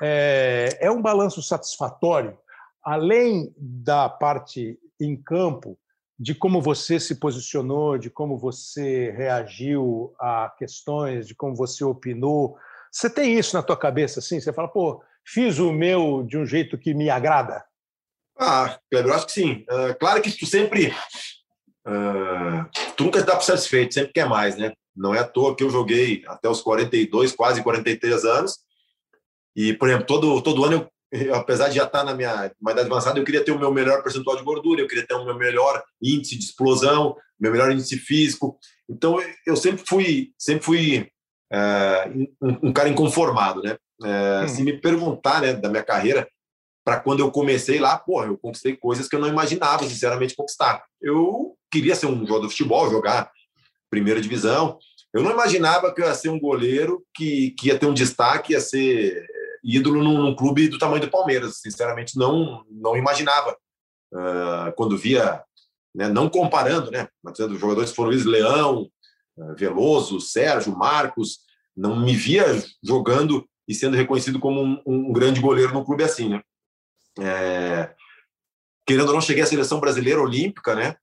é, 0.00 0.78
é 0.80 0.90
um 0.90 1.02
balanço 1.02 1.42
satisfatório, 1.42 2.38
além 2.82 3.52
da 3.56 4.08
parte 4.08 4.78
em 5.00 5.16
campo, 5.16 5.78
de 6.18 6.34
como 6.34 6.60
você 6.60 7.00
se 7.00 7.14
posicionou, 7.14 7.96
de 7.96 8.10
como 8.10 8.36
você 8.36 9.10
reagiu 9.10 10.14
a 10.18 10.52
questões, 10.58 11.26
de 11.26 11.34
como 11.34 11.54
você 11.54 11.82
opinou. 11.82 12.56
Você 12.92 13.08
tem 13.08 13.38
isso 13.38 13.56
na 13.56 13.62
tua 13.62 13.76
cabeça, 13.76 14.20
assim? 14.20 14.38
Você 14.38 14.52
fala, 14.52 14.68
pô, 14.68 15.02
fiz 15.24 15.58
o 15.58 15.72
meu 15.72 16.22
de 16.22 16.36
um 16.38 16.46
jeito 16.46 16.78
que 16.78 16.94
me 16.94 17.10
agrada? 17.10 17.64
Ah, 18.38 18.78
Kleber, 18.90 19.12
eu 19.12 19.16
acho 19.16 19.26
que 19.26 19.32
sim. 19.32 19.64
Uh, 19.70 19.98
claro 19.98 20.22
que 20.22 20.30
tu 20.30 20.46
sempre. 20.46 20.94
Uh, 21.86 22.64
tu 22.96 23.04
nunca 23.04 23.22
para 23.22 23.40
satisfeito, 23.40 23.94
sempre 23.94 24.12
quer 24.12 24.28
mais, 24.28 24.56
né? 24.56 24.72
Não 24.96 25.14
é 25.14 25.20
à 25.20 25.24
toa 25.24 25.54
que 25.54 25.62
eu 25.62 25.70
joguei 25.70 26.22
até 26.26 26.48
os 26.48 26.60
42, 26.60 27.32
quase 27.32 27.62
43 27.62 28.24
anos. 28.24 28.58
E, 29.54 29.74
por 29.74 29.88
exemplo, 29.88 30.06
todo, 30.06 30.40
todo 30.42 30.64
ano, 30.64 30.88
eu, 31.12 31.34
apesar 31.34 31.68
de 31.68 31.76
já 31.76 31.84
estar 31.84 32.04
na 32.04 32.14
minha 32.14 32.50
idade 32.60 32.86
avançada, 32.86 33.18
eu 33.18 33.24
queria 33.24 33.44
ter 33.44 33.52
o 33.52 33.58
meu 33.58 33.72
melhor 33.72 34.02
percentual 34.02 34.36
de 34.36 34.44
gordura, 34.44 34.80
eu 34.80 34.88
queria 34.88 35.06
ter 35.06 35.14
o 35.14 35.24
meu 35.24 35.36
melhor 35.36 35.82
índice 36.00 36.38
de 36.38 36.44
explosão, 36.44 37.16
meu 37.38 37.50
melhor 37.52 37.70
índice 37.72 37.96
físico. 37.96 38.58
Então, 38.88 39.18
eu 39.46 39.56
sempre 39.56 39.84
fui, 39.86 40.32
sempre 40.38 40.64
fui 40.64 41.10
uh, 41.52 42.28
um, 42.40 42.68
um, 42.68 42.72
cara 42.72 42.88
inconformado, 42.88 43.62
né? 43.62 43.76
Uh, 44.02 44.44
hum. 44.44 44.48
Se 44.48 44.62
me 44.62 44.80
perguntar, 44.80 45.42
né, 45.42 45.52
da 45.52 45.68
minha 45.68 45.82
carreira, 45.82 46.28
para 46.84 46.98
quando 47.00 47.20
eu 47.20 47.30
comecei 47.30 47.78
lá, 47.78 47.98
porra, 47.98 48.26
eu 48.26 48.38
conquistei 48.38 48.76
coisas 48.76 49.06
que 49.08 49.14
eu 49.14 49.20
não 49.20 49.28
imaginava, 49.28 49.84
sinceramente, 49.84 50.34
conquistar. 50.34 50.82
Eu 51.00 51.56
queria 51.70 51.94
ser 51.94 52.06
um 52.06 52.26
jogador 52.26 52.46
de 52.46 52.52
futebol, 52.52 52.90
jogar 52.90 53.30
primeira 53.90 54.20
divisão. 54.20 54.78
Eu 55.12 55.22
não 55.22 55.30
imaginava 55.30 55.92
que 55.92 56.00
eu 56.00 56.06
ia 56.06 56.14
ser 56.14 56.28
um 56.30 56.40
goleiro 56.40 57.04
que, 57.14 57.50
que 57.52 57.68
ia 57.68 57.78
ter 57.78 57.86
um 57.86 57.94
destaque, 57.94 58.52
ia 58.52 58.60
ser 58.60 59.26
ídolo 59.62 60.02
num, 60.02 60.22
num 60.22 60.34
clube 60.34 60.68
do 60.68 60.78
tamanho 60.78 61.02
do 61.02 61.10
Palmeiras. 61.10 61.58
Sinceramente, 61.60 62.16
não, 62.16 62.64
não 62.70 62.96
imaginava. 62.96 63.56
Uh, 64.12 64.72
quando 64.76 64.96
via, 64.96 65.42
né, 65.94 66.08
não 66.08 66.28
comparando, 66.28 66.90
né, 66.90 67.08
mas 67.22 67.38
os 67.38 67.60
jogadores 67.60 67.92
foram 67.92 68.10
Luiz 68.10 68.24
Leão, 68.24 68.88
uh, 69.36 69.54
Veloso, 69.54 70.20
Sérgio, 70.20 70.76
Marcos, 70.76 71.40
não 71.76 72.00
me 72.00 72.14
via 72.14 72.46
jogando 72.82 73.48
e 73.70 73.74
sendo 73.74 73.96
reconhecido 73.96 74.40
como 74.40 74.60
um, 74.60 74.82
um 74.84 75.12
grande 75.12 75.40
goleiro 75.40 75.72
num 75.72 75.84
clube 75.84 76.02
assim, 76.02 76.28
né? 76.28 76.42
É, 77.20 77.94
querendo 78.84 79.06
ou 79.06 79.14
não, 79.14 79.20
cheguei 79.20 79.44
à 79.44 79.46
seleção 79.46 79.78
brasileira 79.78 80.20
olímpica, 80.20 80.74
né? 80.74 80.96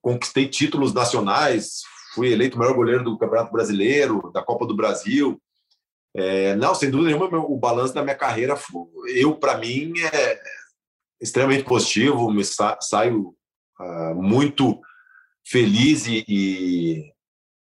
Conquistei 0.00 0.48
títulos 0.48 0.92
nacionais, 0.92 1.82
fui 2.12 2.32
eleito 2.32 2.56
o 2.56 2.58
melhor 2.58 2.74
goleiro 2.74 3.04
do 3.04 3.16
Campeonato 3.16 3.52
Brasileiro, 3.52 4.32
da 4.32 4.42
Copa 4.42 4.66
do 4.66 4.74
Brasil. 4.74 5.40
É, 6.12 6.56
não, 6.56 6.74
sem 6.74 6.90
dúvida 6.90 7.16
nenhuma, 7.16 7.38
o 7.38 7.56
balanço 7.56 7.94
da 7.94 8.02
minha 8.02 8.16
carreira, 8.16 8.58
eu, 9.14 9.36
para 9.36 9.56
mim, 9.56 9.92
é 10.00 10.40
extremamente 11.20 11.62
positivo, 11.62 12.32
me 12.32 12.44
sa 12.44 12.78
saio 12.80 13.32
uh, 13.78 14.14
muito 14.16 14.80
feliz 15.46 16.08
e, 16.08 16.24
e, 16.26 17.12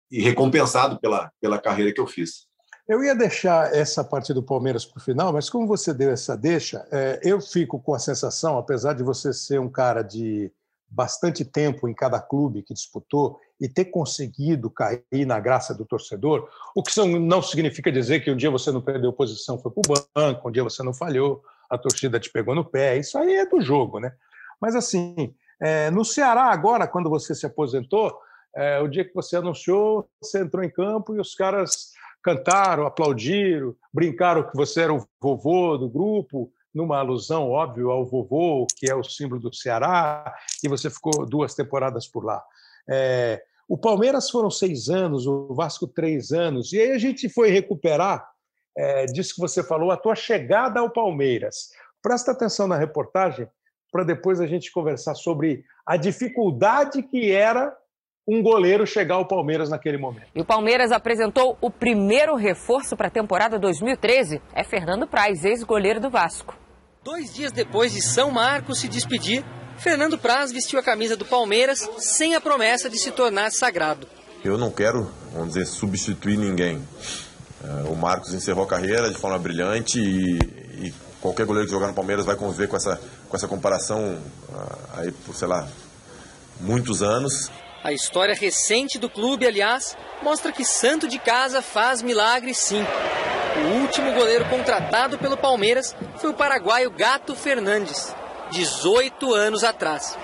e, 0.10 0.22
recompensado 0.22 0.98
pela, 0.98 1.30
pela 1.42 1.60
carreira 1.60 1.94
que 1.94 2.00
eu 2.00 2.08
fiz. 2.08 2.49
Eu 2.90 3.04
ia 3.04 3.14
deixar 3.14 3.72
essa 3.72 4.04
parte 4.04 4.34
do 4.34 4.42
Palmeiras 4.42 4.84
para 4.84 4.98
o 4.98 5.04
final, 5.04 5.32
mas 5.32 5.48
como 5.48 5.68
você 5.68 5.94
deu 5.94 6.10
essa 6.10 6.36
deixa, 6.36 6.88
é, 6.92 7.20
eu 7.22 7.40
fico 7.40 7.80
com 7.80 7.94
a 7.94 8.00
sensação, 8.00 8.58
apesar 8.58 8.94
de 8.94 9.04
você 9.04 9.32
ser 9.32 9.60
um 9.60 9.70
cara 9.70 10.02
de 10.02 10.52
bastante 10.90 11.46
tempo 11.46 11.88
em 11.88 11.94
cada 11.94 12.20
clube 12.20 12.64
que 12.64 12.74
disputou 12.74 13.40
e 13.62 13.70
ter 13.70 13.86
conseguido 13.86 14.72
cair 14.72 15.24
na 15.28 15.40
graça 15.40 15.72
do 15.72 15.86
torcedor, 15.86 16.50
o 16.76 16.82
que 16.82 17.00
não 17.20 17.44
significa 17.44 17.92
dizer 17.92 18.22
que 18.22 18.32
um 18.32 18.36
dia 18.36 18.50
você 18.50 18.72
não 18.72 18.82
perdeu 18.82 19.14
posição, 19.14 19.60
foi 19.60 19.72
para 19.72 19.82
o 19.82 20.08
banco, 20.16 20.50
um 20.50 20.52
dia 20.52 20.64
você 20.64 20.82
não 20.82 20.92
falhou, 20.92 21.44
a 21.70 21.78
torcida 21.78 22.20
te 22.20 22.32
pegou 22.32 22.56
no 22.56 22.66
pé, 22.66 22.98
isso 22.98 23.20
aí 23.20 23.36
é 23.36 23.46
do 23.46 23.62
jogo, 23.62 24.00
né? 24.00 24.12
Mas 24.60 24.76
assim, 24.76 25.36
é, 25.62 25.92
no 25.92 26.04
Ceará 26.04 26.46
agora, 26.46 26.88
quando 26.88 27.08
você 27.08 27.36
se 27.36 27.46
aposentou, 27.46 28.18
é, 28.56 28.80
o 28.80 28.88
dia 28.88 29.06
que 29.06 29.14
você 29.14 29.36
anunciou, 29.36 30.10
você 30.20 30.40
entrou 30.40 30.64
em 30.64 30.72
campo 30.72 31.16
e 31.16 31.20
os 31.20 31.36
caras 31.36 31.92
cantaram, 32.24 32.86
aplaudiram, 32.86 33.76
brincaram 33.94 34.44
que 34.44 34.56
você 34.56 34.82
era 34.82 34.94
o 34.94 35.06
vovô 35.22 35.78
do 35.78 35.90
grupo, 35.90 36.52
numa 36.74 36.98
alusão, 37.00 37.50
óbvio, 37.50 37.90
ao 37.90 38.06
vovô, 38.06 38.68
que 38.78 38.90
é 38.90 38.96
o 38.96 39.04
símbolo 39.04 39.42
do 39.42 39.54
Ceará, 39.54 40.34
e 40.64 40.68
você 40.68 40.90
ficou 40.90 41.26
duas 41.26 41.56
temporadas 41.56 42.08
por 42.08 42.24
lá. 42.24 42.44
É, 42.90 43.42
o 43.68 43.78
Palmeiras 43.78 44.30
foram 44.30 44.50
seis 44.50 44.90
anos, 44.90 45.28
o 45.28 45.54
Vasco 45.54 45.88
três 45.88 46.32
anos, 46.32 46.74
e 46.74 46.80
aí 46.80 46.92
a 46.92 46.98
gente 46.98 47.30
foi 47.30 47.50
recuperar 47.50 48.28
é, 48.78 49.06
disso 49.06 49.36
que 49.36 49.42
você 49.42 49.64
falou, 49.64 49.92
a 49.92 49.98
tua 49.98 50.16
chegada 50.16 50.80
ao 50.80 50.90
Palmeiras. 50.90 51.70
Presta 52.02 52.32
atenção 52.32 52.68
na 52.68 52.78
reportagem 52.78 53.48
para 53.92 54.04
depois 54.04 54.40
a 54.40 54.48
gente 54.48 54.72
conversar 54.72 55.16
sobre 55.16 55.64
a 55.86 55.98
dificuldade 55.98 57.02
que 57.04 57.32
era 57.32 57.76
um 58.30 58.44
goleiro 58.44 58.86
chegar 58.86 59.16
ao 59.16 59.26
Palmeiras 59.26 59.70
naquele 59.70 59.98
momento. 59.98 60.28
E 60.36 60.42
o 60.42 60.46
Palmeiras 60.46 60.92
apresentou 60.92 61.58
o 61.60 61.72
primeiro 61.72 62.36
reforço 62.36 62.96
para 62.96 63.08
a 63.08 63.12
temporada 63.12 63.58
2013. 63.58 64.40
É 64.54 64.64
Fernando 64.64 65.08
Praz, 65.08 65.44
ex-goleiro 65.44 66.00
do 66.00 66.12
Vasco. 66.12 66.56
Dois 67.04 67.34
dias 67.34 67.52
depois 67.52 67.92
de 67.92 68.02
São 68.02 68.30
Marcos 68.30 68.82
se 68.82 68.88
despedir, 68.88 69.44
Fernando 69.78 70.18
Praz 70.18 70.52
vestiu 70.52 70.78
a 70.78 70.84
camisa 70.84 71.18
do 71.18 71.26
Palmeiras 71.26 71.90
sem 71.98 72.36
a 72.36 72.42
promessa 72.42 72.90
de 72.90 73.00
se 73.00 73.10
tornar 73.12 73.50
sagrado. 73.52 74.06
Eu 74.44 74.58
não 74.58 74.70
quero, 74.70 75.10
vamos 75.34 75.54
dizer, 75.54 75.66
substituir 75.66 76.38
ninguém. 76.38 76.82
É, 77.64 77.90
o 77.90 77.96
Marcos 77.96 78.34
encerrou 78.34 78.64
a 78.64 78.68
carreira 78.68 79.10
de 79.10 79.18
forma 79.18 79.40
brilhante 79.40 80.00
e, 80.00 80.38
e 80.86 80.94
qualquer 81.20 81.46
goleiro 81.46 81.68
que 81.68 81.74
jogar 81.74 81.88
no 81.88 81.94
Palmeiras 81.94 82.26
vai 82.26 82.36
conviver 82.36 82.68
com 82.68 82.76
essa, 82.76 83.02
com 83.28 83.36
essa 83.36 83.48
comparação 83.48 84.20
ah, 84.54 84.78
aí 84.98 85.12
por, 85.12 85.34
sei 85.34 85.48
lá, 85.48 85.68
muitos 86.60 87.02
anos. 87.02 87.50
A 87.84 87.94
história 87.94 88.36
recente 88.36 89.00
do 89.00 89.10
clube, 89.10 89.48
aliás, 89.48 89.98
mostra 90.22 90.52
que 90.52 90.66
santo 90.66 91.08
de 91.08 91.18
casa 91.18 91.62
faz 91.62 92.02
milagre 92.02 92.54
sim. 92.54 92.84
O 93.56 93.82
último 93.82 94.14
goleiro 94.14 94.46
contratado 94.46 95.18
pelo 95.18 95.38
Palmeiras 95.38 95.96
foi 96.18 96.30
o 96.30 96.34
paraguaio 96.34 96.92
Gato 96.92 97.36
Fernandes, 97.36 98.14
18 98.52 99.34
anos 99.34 99.64
atrás. 99.64 100.18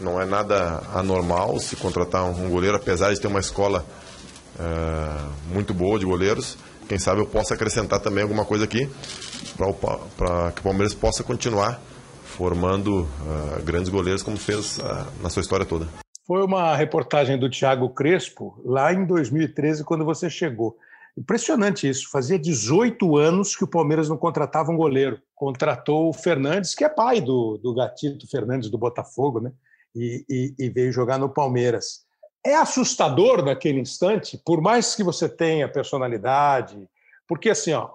Não 0.00 0.20
é 0.20 0.24
nada 0.24 0.82
anormal 0.94 1.58
se 1.60 1.76
contratar 1.76 2.24
um 2.24 2.50
goleiro, 2.50 2.76
apesar 2.76 3.12
de 3.12 3.20
ter 3.20 3.28
uma 3.28 3.40
escola 3.40 3.86
é, 4.58 5.52
muito 5.52 5.72
boa 5.72 5.98
de 5.98 6.04
goleiros. 6.04 6.56
Quem 6.88 6.98
sabe 6.98 7.20
eu 7.20 7.26
possa 7.26 7.54
acrescentar 7.54 8.00
também 8.00 8.22
alguma 8.22 8.44
coisa 8.44 8.64
aqui 8.64 8.88
para 9.56 10.52
que 10.52 10.60
o 10.60 10.64
Palmeiras 10.64 10.94
possa 10.94 11.22
continuar 11.22 11.80
formando 12.24 13.02
uh, 13.02 13.62
grandes 13.64 13.88
goleiros 13.90 14.22
como 14.22 14.36
fez 14.36 14.78
uh, 14.78 15.06
na 15.20 15.28
sua 15.28 15.42
história 15.42 15.66
toda. 15.66 15.88
Foi 16.28 16.44
uma 16.44 16.76
reportagem 16.76 17.38
do 17.38 17.48
Thiago 17.48 17.88
Crespo, 17.88 18.60
lá 18.62 18.92
em 18.92 19.06
2013, 19.06 19.82
quando 19.82 20.04
você 20.04 20.28
chegou. 20.28 20.76
Impressionante 21.16 21.88
isso. 21.88 22.10
Fazia 22.10 22.38
18 22.38 23.16
anos 23.16 23.56
que 23.56 23.64
o 23.64 23.66
Palmeiras 23.66 24.10
não 24.10 24.18
contratava 24.18 24.70
um 24.70 24.76
goleiro. 24.76 25.22
Contratou 25.34 26.10
o 26.10 26.12
Fernandes, 26.12 26.74
que 26.74 26.84
é 26.84 26.88
pai 26.90 27.22
do, 27.22 27.56
do 27.56 27.74
Gatito 27.74 28.28
Fernandes 28.28 28.68
do 28.68 28.76
Botafogo, 28.76 29.40
né? 29.40 29.50
E, 29.96 30.22
e, 30.28 30.54
e 30.66 30.68
veio 30.68 30.92
jogar 30.92 31.18
no 31.18 31.30
Palmeiras. 31.30 32.04
É 32.44 32.54
assustador 32.56 33.42
naquele 33.42 33.80
instante, 33.80 34.38
por 34.44 34.60
mais 34.60 34.94
que 34.94 35.02
você 35.02 35.30
tenha 35.30 35.66
personalidade, 35.66 36.86
porque 37.26 37.48
assim, 37.48 37.72
ó, 37.72 37.88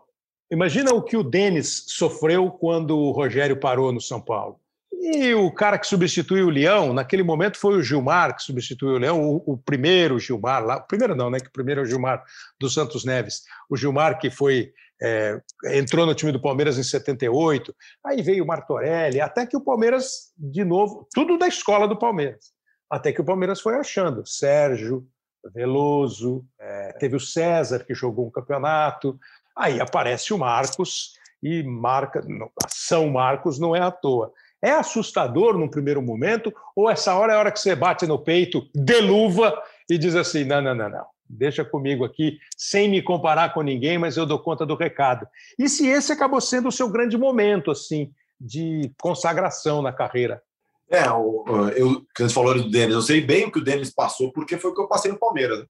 imagina 0.52 0.92
o 0.92 1.04
que 1.04 1.16
o 1.16 1.24
Denis 1.24 1.86
sofreu 1.88 2.50
quando 2.50 2.98
o 2.98 3.12
Rogério 3.12 3.60
parou 3.60 3.92
no 3.92 4.02
São 4.02 4.20
Paulo. 4.20 4.60
E 5.06 5.36
o 5.36 5.52
cara 5.52 5.78
que 5.78 5.86
substituiu 5.86 6.48
o 6.48 6.50
Leão, 6.50 6.94
naquele 6.94 7.24
momento 7.24 7.58
foi 7.58 7.76
o 7.76 7.84
Gilmar 7.84 8.38
que 8.38 8.42
substituiu 8.42 8.94
o 8.94 8.98
Leão, 8.98 9.22
o, 9.22 9.44
o, 9.46 9.58
primeiro 9.58 10.18
Gilmar 10.18 10.64
lá, 10.64 10.78
o 10.78 10.88
primeiro 10.88 11.14
não, 11.14 11.30
né? 11.30 11.42
Que 11.42 11.50
o 11.50 11.52
primeiro 11.52 11.82
é 11.82 11.84
o 11.84 11.86
Gilmar 11.86 12.24
dos 12.58 12.74
Santos 12.74 13.04
Neves. 13.04 13.42
O 13.70 13.76
Gilmar 13.76 14.18
que 14.18 14.32
foi 14.32 14.72
é, 15.02 15.42
entrou 15.74 16.06
no 16.06 16.16
time 16.16 16.32
do 16.32 16.42
Palmeiras 16.42 16.78
em 16.78 16.84
78, 16.84 17.76
aí 18.06 18.22
veio 18.22 18.46
o 18.46 18.48
Martorelli, 18.48 19.20
até 19.20 19.46
que 19.46 19.58
o 19.58 19.62
Palmeiras, 19.62 20.32
de 20.38 20.64
novo, 20.64 21.06
tudo 21.14 21.38
da 21.38 21.50
escola 21.50 21.86
do 21.86 22.00
Palmeiras, 22.00 22.54
até 22.90 23.12
que 23.12 23.20
o 23.20 23.26
Palmeiras 23.26 23.60
foi 23.60 23.76
achando 23.76 24.26
Sérgio, 24.26 25.06
Veloso, 25.54 26.46
é, 26.58 26.94
teve 26.94 27.18
o 27.18 27.20
César 27.20 27.84
que 27.84 27.94
jogou 27.94 28.26
um 28.26 28.32
campeonato, 28.32 29.20
aí 29.54 29.82
aparece 29.82 30.34
o 30.34 30.38
Marcos 30.38 31.12
e 31.42 31.62
marca, 31.64 32.26
São 32.70 33.10
Marcos 33.10 33.60
não 33.60 33.76
é 33.76 33.82
à 33.82 33.92
toa. 33.92 34.32
É 34.64 34.72
assustador 34.72 35.58
num 35.58 35.68
primeiro 35.68 36.02
momento, 36.02 36.54
ou 36.74 36.90
essa 36.90 37.14
hora 37.16 37.34
é 37.34 37.36
a 37.36 37.40
hora 37.40 37.52
que 37.52 37.60
você 37.60 37.76
bate 37.76 38.08
no 38.08 38.18
peito, 38.18 38.66
de 38.74 39.02
luva, 39.02 39.54
e 39.90 39.98
diz 39.98 40.16
assim: 40.16 40.46
não, 40.46 40.62
não, 40.62 40.74
não, 40.74 40.90
não, 40.90 41.06
deixa 41.28 41.66
comigo 41.66 42.06
aqui, 42.06 42.38
sem 42.56 42.90
me 42.90 43.02
comparar 43.02 43.54
com 43.54 43.62
ninguém, 43.62 43.98
mas 43.98 44.16
eu 44.16 44.26
dou 44.26 44.40
conta 44.40 44.66
do 44.66 44.76
recado. 44.76 45.28
E 45.60 45.68
se 45.68 45.88
esse 45.88 46.14
acabou 46.14 46.40
sendo 46.40 46.70
o 46.70 46.72
seu 46.72 46.90
grande 46.90 47.18
momento, 47.18 47.72
assim, 47.72 48.12
de 48.40 48.92
consagração 49.02 49.82
na 49.82 49.92
carreira? 49.92 50.42
É, 50.90 51.08
eu, 51.08 51.46
eu, 51.76 52.06
você 52.16 52.34
falou 52.34 52.54
do 52.54 52.70
Denis, 52.70 52.94
eu 52.94 53.02
sei 53.02 53.20
bem 53.20 53.46
o 53.46 53.52
que 53.52 53.60
o 53.60 53.64
Denis 53.64 53.94
passou, 53.94 54.32
porque 54.32 54.58
foi 54.58 54.72
o 54.72 54.74
que 54.74 54.82
eu 54.82 54.88
passei 54.88 55.12
no 55.12 55.20
Palmeiras. 55.20 55.60
Né? 55.60 55.66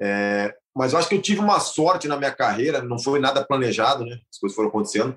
É, 0.00 0.54
mas 0.74 0.92
eu 0.92 0.98
acho 0.98 1.08
que 1.08 1.14
eu 1.14 1.22
tive 1.22 1.40
uma 1.40 1.60
sorte 1.60 2.08
na 2.08 2.16
minha 2.16 2.32
carreira, 2.32 2.82
não 2.82 2.98
foi 2.98 3.20
nada 3.20 3.44
planejado, 3.44 4.04
né? 4.04 4.18
As 4.30 4.38
coisas 4.38 4.56
foram 4.56 4.68
acontecendo. 4.68 5.16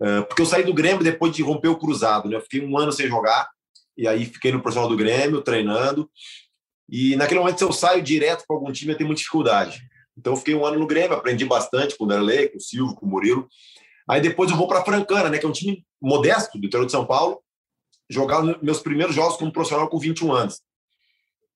É, 0.00 0.22
porque 0.22 0.42
eu 0.42 0.46
saí 0.46 0.64
do 0.64 0.74
Grêmio 0.74 1.04
depois 1.04 1.34
de 1.34 1.42
romper 1.42 1.68
o 1.68 1.78
cruzado, 1.78 2.28
né? 2.28 2.36
Eu 2.36 2.40
fiquei 2.40 2.64
um 2.64 2.76
ano 2.76 2.92
sem 2.92 3.06
jogar, 3.06 3.48
e 3.96 4.08
aí 4.08 4.26
fiquei 4.26 4.52
no 4.52 4.60
profissional 4.60 4.90
do 4.90 4.96
Grêmio, 4.96 5.42
treinando. 5.42 6.10
E 6.88 7.16
naquele 7.16 7.40
momento, 7.40 7.58
se 7.58 7.64
eu 7.64 7.72
saio 7.72 8.02
direto 8.02 8.44
para 8.46 8.56
algum 8.56 8.72
time, 8.72 8.92
eu 8.92 8.96
tenho 8.96 9.08
muita 9.08 9.20
dificuldade. 9.20 9.80
Então, 10.16 10.32
eu 10.32 10.36
fiquei 10.36 10.54
um 10.54 10.64
ano 10.64 10.78
no 10.78 10.86
Grêmio, 10.86 11.16
aprendi 11.16 11.44
bastante 11.44 11.96
com 11.96 12.04
o 12.04 12.06
Derlei, 12.06 12.48
com 12.48 12.58
o 12.58 12.60
Silvio, 12.60 12.94
com 12.94 13.06
o 13.06 13.08
Murilo. 13.08 13.48
Aí 14.08 14.20
depois 14.20 14.50
eu 14.50 14.56
vou 14.56 14.68
para 14.68 14.80
a 14.80 14.84
Francana, 14.84 15.30
né? 15.30 15.38
Que 15.38 15.46
é 15.46 15.48
um 15.48 15.52
time 15.52 15.84
modesto 16.00 16.58
do 16.58 16.66
interior 16.66 16.86
de 16.86 16.92
São 16.92 17.06
Paulo, 17.06 17.42
jogar 18.10 18.42
meus 18.62 18.80
primeiros 18.80 19.14
jogos 19.14 19.36
como 19.36 19.52
profissional 19.52 19.88
com 19.88 19.98
21 19.98 20.32
anos. 20.32 20.60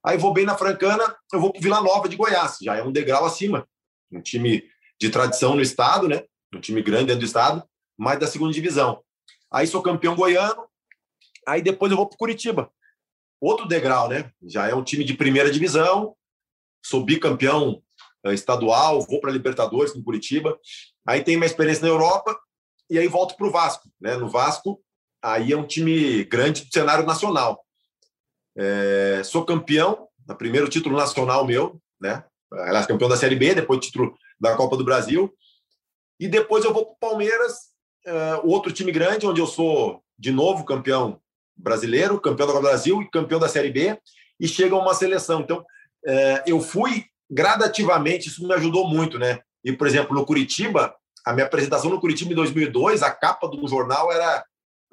Aí 0.05 0.17
vou 0.17 0.33
bem 0.33 0.47
na 0.47 0.57
Francana, 0.57 1.15
eu 1.33 1.41
vou 1.41 1.53
para 1.53 1.61
Vila 1.61 1.83
Nova 1.83 2.09
de 2.09 2.17
Goiás, 2.17 2.57
já 2.63 2.77
é 2.77 2.83
um 2.83 2.91
degrau 2.91 3.27
acima. 3.27 3.69
Um 4.11 4.23
time 4.23 4.65
de 4.99 5.11
tradição 5.11 5.55
no 5.55 5.61
estado, 5.61 6.09
né? 6.09 6.25
Um 6.55 6.61
time 6.61 6.81
grande 6.81 7.07
dentro 7.07 7.21
do 7.21 7.27
estado 7.27 7.63
mais 7.99 8.19
da 8.21 8.27
segunda 8.27 8.53
divisão. 8.53 9.03
Aí 9.51 9.67
sou 9.67 9.83
campeão 9.83 10.15
goiano, 10.15 10.67
aí 11.47 11.61
depois 11.61 11.91
eu 11.91 11.97
vou 11.97 12.09
para 12.09 12.17
Curitiba. 12.17 12.71
Outro 13.41 13.67
degrau, 13.67 14.09
né? 14.09 14.31
Já 14.43 14.69
é 14.69 14.75
um 14.75 14.85
time 14.85 15.05
de 15.05 15.15
primeira 15.15 15.51
divisão, 15.51 16.17
sou 16.85 17.05
bicampeão 17.05 17.83
eh, 18.25 18.35
estadual, 18.35 19.01
vou 19.03 19.21
para 19.21 19.31
Libertadores 19.31 19.93
com 19.93 20.03
Curitiba. 20.03 20.59
Aí 21.07 21.23
tenho 21.23 21.39
uma 21.39 21.47
experiência 21.47 21.83
na 21.83 21.89
Europa 21.89 22.39
e 22.91 22.99
aí 22.99 23.09
volto 23.09 23.37
para 23.37 23.47
o 23.47 23.51
Vasco. 23.51 23.89
Né? 24.01 24.17
No 24.17 24.29
Vasco, 24.29 24.83
aí 25.23 25.53
é 25.53 25.57
um 25.57 25.67
time 25.67 26.25
grande 26.25 26.65
do 26.65 26.73
cenário 26.73 27.07
nacional. 27.07 27.65
É, 28.57 29.23
sou 29.25 29.45
campeão, 29.45 30.09
no 30.27 30.37
primeiro 30.37 30.69
título 30.69 30.97
nacional 30.97 31.47
meu, 31.47 31.81
né? 32.01 32.25
Aliás, 32.53 32.87
campeão 32.87 33.09
da 33.09 33.17
Série 33.17 33.37
B, 33.37 33.55
depois 33.55 33.81
título 33.81 34.17
da 34.41 34.57
Copa 34.57 34.77
do 34.77 34.85
Brasil. 34.85 35.33
E 36.19 36.27
depois 36.27 36.65
eu 36.65 36.73
vou 36.73 36.87
para 36.87 36.95
o 36.95 37.11
Palmeiras 37.11 37.69
uh, 38.07 38.49
outro 38.49 38.73
time 38.73 38.93
grande, 38.93 39.27
onde 39.27 39.41
eu 39.41 39.47
sou, 39.47 40.03
de 40.19 40.31
novo, 40.31 40.65
campeão 40.65 41.21
brasileiro, 41.57 42.21
campeão 42.21 42.47
da 42.47 42.53
Copa 42.53 42.65
do 42.65 42.69
Brasil 42.69 43.03
e 43.03 43.11
campeão 43.11 43.41
da 43.41 43.49
Série 43.49 43.71
B, 43.71 43.99
e 44.39 44.47
chega 44.47 44.77
uma 44.77 44.95
seleção. 44.95 45.41
Então, 45.41 45.59
uh, 45.59 46.43
eu 46.47 46.61
fui 46.61 47.07
gradativamente, 47.31 48.29
isso 48.29 48.47
me 48.47 48.55
ajudou 48.55 48.89
muito, 48.89 49.19
né? 49.19 49.41
E, 49.65 49.73
por 49.73 49.87
exemplo, 49.87 50.15
no 50.15 50.25
Curitiba, 50.25 50.95
a 51.27 51.33
minha 51.33 51.47
apresentação 51.47 51.91
no 51.91 52.01
Curitiba 52.01 52.33
em 52.33 52.37
2002, 52.37 53.03
a 53.03 53.11
capa 53.11 53.49
do 53.49 53.67
jornal 53.69 54.11
era 54.13 54.45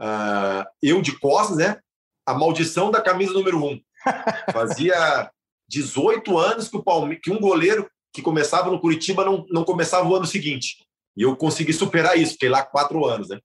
uh, 0.02 0.66
eu 0.82 1.02
de 1.02 1.18
costas, 1.18 1.58
né? 1.58 1.80
A 2.26 2.34
maldição 2.34 2.92
da 2.92 3.02
camisa 3.02 3.34
número 3.34 3.64
um. 3.64 3.80
Fazia 4.52 5.32
18 5.70 6.38
anos 6.38 6.68
que, 6.68 6.78
o 6.78 6.84
Palme 6.84 7.18
que 7.18 7.32
um 7.32 7.40
goleiro 7.40 7.90
que 8.14 8.22
começava 8.22 8.70
no 8.70 8.80
Curitiba 8.80 9.26
não, 9.26 9.46
não 9.50 9.64
começava 9.64 10.08
o 10.08 10.16
ano 10.16 10.26
seguinte. 10.26 10.85
E 11.16 11.24
eu 11.24 11.36
consegui 11.36 11.74
superar 11.74 12.18
isso, 12.18 12.34
fiquei 12.34 12.50
lá 12.50 12.64
quatro 12.64 13.06
anos, 13.06 13.30
né? 13.30 13.40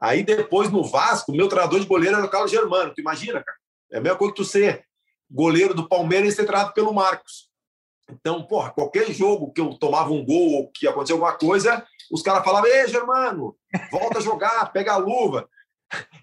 Aí 0.00 0.22
depois 0.22 0.70
no 0.70 0.82
Vasco, 0.84 1.32
meu 1.32 1.48
treinador 1.48 1.78
de 1.78 1.86
goleiro 1.86 2.16
era 2.16 2.26
o 2.26 2.30
Carlos 2.30 2.50
Germano. 2.50 2.92
Tu 2.92 3.00
imagina, 3.00 3.42
cara? 3.42 3.56
É 3.90 3.98
a 3.98 4.00
mesma 4.00 4.18
coisa 4.18 4.34
que 4.34 4.42
tu 4.42 4.44
ser 4.44 4.84
goleiro 5.30 5.74
do 5.74 5.88
Palmeiras 5.88 6.32
e 6.32 6.36
ser 6.36 6.44
treinado 6.44 6.74
pelo 6.74 6.92
Marcos. 6.92 7.50
Então, 8.10 8.42
porra, 8.46 8.70
qualquer 8.70 9.10
jogo 9.12 9.52
que 9.52 9.60
eu 9.60 9.74
tomava 9.78 10.10
um 10.10 10.24
gol 10.24 10.52
ou 10.54 10.70
que 10.70 10.86
aconteceu 10.86 11.16
alguma 11.16 11.32
coisa, 11.32 11.86
os 12.10 12.20
caras 12.20 12.44
falavam: 12.44 12.68
Ei, 12.68 12.88
Germano, 12.88 13.56
volta 13.90 14.18
a 14.18 14.22
jogar, 14.22 14.72
pega 14.72 14.92
a 14.92 14.96
luva. 14.96 15.48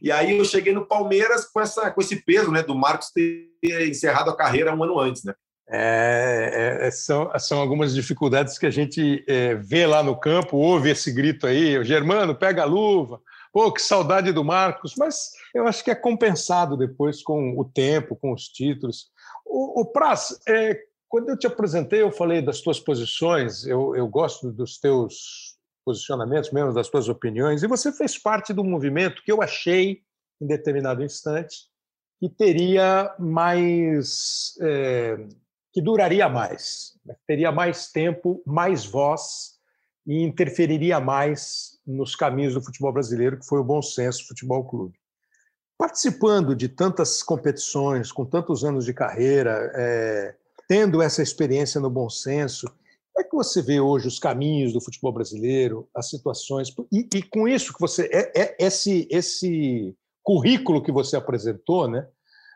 E 0.01 0.11
aí 0.11 0.37
eu 0.37 0.45
cheguei 0.45 0.73
no 0.73 0.85
Palmeiras 0.85 1.45
com, 1.45 1.61
essa, 1.61 1.91
com 1.91 2.01
esse 2.01 2.23
peso 2.23 2.51
né, 2.51 2.63
do 2.63 2.75
Marcos 2.75 3.11
ter 3.11 3.49
encerrado 3.87 4.29
a 4.29 4.35
carreira 4.35 4.75
um 4.75 4.83
ano 4.83 4.99
antes. 4.99 5.23
Né? 5.23 5.33
É, 5.71 6.79
é, 6.81 6.87
é, 6.87 6.91
são, 6.91 7.31
são 7.37 7.59
algumas 7.59 7.93
dificuldades 7.93 8.57
que 8.57 8.65
a 8.65 8.71
gente 8.71 9.23
é, 9.27 9.53
vê 9.53 9.85
lá 9.85 10.01
no 10.01 10.19
campo, 10.19 10.57
ouve 10.57 10.89
esse 10.89 11.11
grito 11.11 11.45
aí, 11.45 11.83
Germano, 11.83 12.33
pega 12.33 12.63
a 12.63 12.65
luva, 12.65 13.21
pô, 13.53 13.71
que 13.71 13.81
saudade 13.81 14.31
do 14.31 14.43
Marcos, 14.43 14.95
mas 14.97 15.29
eu 15.53 15.67
acho 15.67 15.83
que 15.83 15.91
é 15.91 15.95
compensado 15.95 16.75
depois 16.75 17.21
com 17.21 17.55
o 17.59 17.63
tempo, 17.63 18.15
com 18.15 18.33
os 18.33 18.47
títulos. 18.47 19.11
O, 19.45 19.81
o 19.81 19.85
Praz, 19.85 20.39
é, 20.47 20.75
quando 21.07 21.29
eu 21.29 21.37
te 21.37 21.45
apresentei, 21.45 22.01
eu 22.01 22.11
falei 22.11 22.41
das 22.41 22.61
tuas 22.61 22.79
posições, 22.79 23.65
eu, 23.67 23.95
eu 23.95 24.07
gosto 24.07 24.51
dos 24.51 24.79
teus 24.79 25.55
posicionamentos, 25.85 26.51
mesmo 26.51 26.73
das 26.73 26.89
tuas 26.89 27.07
opiniões, 27.09 27.61
e 27.61 27.67
você 27.67 27.91
fez 27.91 28.17
parte 28.17 28.53
do 28.53 28.63
movimento 28.63 29.21
que 29.23 29.31
eu 29.31 29.41
achei, 29.41 30.01
em 30.41 30.47
determinado 30.47 31.03
instante, 31.03 31.67
que 32.19 32.27
teria 32.27 33.13
mais. 33.19 34.57
Que 35.79 35.83
duraria 35.83 36.27
mais, 36.27 36.99
né? 37.05 37.15
teria 37.25 37.53
mais 37.53 37.89
tempo, 37.89 38.43
mais 38.45 38.85
voz 38.85 39.53
e 40.05 40.21
interferiria 40.23 40.99
mais 40.99 41.79
nos 41.87 42.17
caminhos 42.17 42.53
do 42.53 42.61
futebol 42.61 42.91
brasileiro, 42.91 43.39
que 43.39 43.45
foi 43.45 43.61
o 43.61 43.63
Bom 43.63 43.81
Senso 43.81 44.27
Futebol 44.27 44.65
Clube. 44.65 44.99
Participando 45.77 46.53
de 46.53 46.67
tantas 46.67 47.23
competições, 47.23 48.11
com 48.11 48.25
tantos 48.25 48.65
anos 48.65 48.83
de 48.83 48.93
carreira, 48.93 49.71
é, 49.73 50.35
tendo 50.67 51.01
essa 51.01 51.23
experiência 51.23 51.79
no 51.79 51.89
Bom 51.89 52.09
Senso, 52.09 52.67
como 53.13 53.25
é 53.25 53.29
que 53.29 53.35
você 53.37 53.61
vê 53.61 53.79
hoje 53.79 54.09
os 54.09 54.19
caminhos 54.19 54.73
do 54.73 54.81
futebol 54.81 55.13
brasileiro, 55.13 55.87
as 55.95 56.09
situações, 56.09 56.75
e, 56.91 57.07
e 57.15 57.23
com 57.23 57.47
isso 57.47 57.73
que 57.73 57.79
você, 57.79 58.09
é, 58.11 58.33
é, 58.37 58.55
esse, 58.59 59.07
esse 59.09 59.95
currículo 60.23 60.83
que 60.83 60.91
você 60.91 61.15
apresentou, 61.15 61.87
né? 61.87 62.05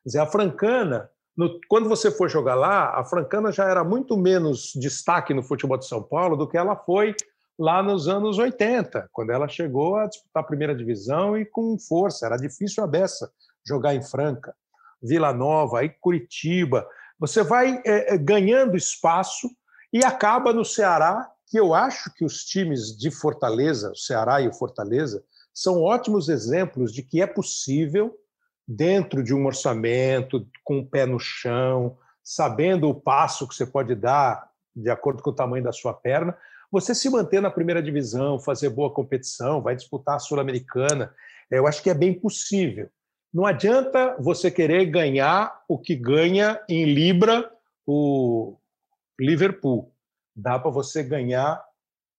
Dizer, 0.06 0.20
a 0.20 0.28
Francana 0.28 1.10
no, 1.36 1.60
quando 1.67 1.89
você 1.89 2.12
for 2.12 2.30
jogar 2.30 2.56
lá, 2.56 3.00
a 3.00 3.04
Francana 3.04 3.52
já 3.52 3.67
era 3.67 3.84
muito 3.84 4.15
menos 4.15 4.72
destaque 4.76 5.34
no 5.34 5.43
futebol 5.43 5.78
de 5.78 5.88
São 5.88 6.02
Paulo 6.02 6.36
do 6.38 6.48
que 6.48 6.58
ela 6.58 6.76
foi 6.76 7.15
lá 7.58 7.82
nos 7.82 8.08
anos 8.08 8.38
80, 8.38 9.10
quando 9.12 9.32
ela 9.32 9.48
chegou 9.48 9.96
a 9.96 10.08
disputar 10.08 10.43
a 10.43 10.46
primeira 10.46 10.76
divisão 10.76 11.38
e 11.38 11.46
com 11.46 11.78
força. 11.78 12.26
Era 12.26 12.38
difícil 12.38 12.84
a 12.84 12.88
beça 12.88 13.32
jogar 13.65 13.96
em 13.96 14.02
Franca. 14.02 14.56
Vila 15.02 15.34
Nova, 15.34 15.80
aí 15.80 15.89
Curitiba. 15.89 16.88
Você 17.19 17.43
vai 17.43 17.82
é, 17.86 18.13
é, 18.13 18.17
ganhando 18.17 18.78
espaço 18.78 19.50
e 19.91 20.04
acaba 20.04 20.54
no 20.54 20.63
Ceará, 20.63 21.30
que 21.48 21.60
eu 21.60 21.74
acho 21.74 22.12
que 22.13 22.24
os 22.24 22.46
times 22.46 22.98
de 22.98 23.12
Fortaleza, 23.12 23.91
o 23.91 23.96
Ceará 23.96 24.41
e 24.41 24.48
o 24.48 24.54
Fortaleza, 24.54 25.24
são 25.54 25.82
ótimos 25.82 26.30
exemplos 26.30 26.91
de 26.91 27.04
que 27.04 27.22
é 27.22 27.28
possível 27.28 28.15
dentro 28.67 29.23
de 29.23 29.34
um 29.34 29.45
orçamento, 29.45 30.47
com 30.63 30.80
o 30.80 30.86
pé 30.86 31.06
no 31.06 31.19
chão, 31.19 31.97
sabendo 32.23 32.89
o 32.89 32.95
passo 32.95 33.47
que 33.47 33.56
você 33.56 33.65
pode 33.65 33.95
dar 33.95 34.49
de 34.76 34.89
acordo 34.89 35.21
com 35.21 35.30
o 35.30 35.36
tamanho 35.36 35.63
da 35.63 35.71
sua 35.71 35.93
perna, 35.93 36.36
você 36.71 36.95
se 36.95 37.10
manter 37.10 37.41
na 37.41 37.52
primeira 37.52 37.84
divisão, 37.84 38.39
fazer 38.39 38.69
boa 38.69 38.91
competição, 38.91 39.62
vai 39.62 39.76
disputar 39.76 40.15
a 40.15 40.19
Sul-Americana, 40.19 41.13
eu 41.52 41.67
acho 41.67 41.84
que 41.84 41.89
é 41.89 41.93
bem 41.93 42.13
possível. 42.13 42.89
Não 43.32 43.45
adianta 43.45 44.15
você 44.19 44.49
querer 44.49 44.86
ganhar 44.86 45.63
o 45.67 45.78
que 45.78 45.95
ganha 45.95 46.60
em 46.67 46.86
Libra 46.86 47.52
o 47.86 48.58
Liverpool. 49.19 49.91
Dá 50.36 50.58
para 50.58 50.71
você 50.71 51.04
ganhar 51.04 51.63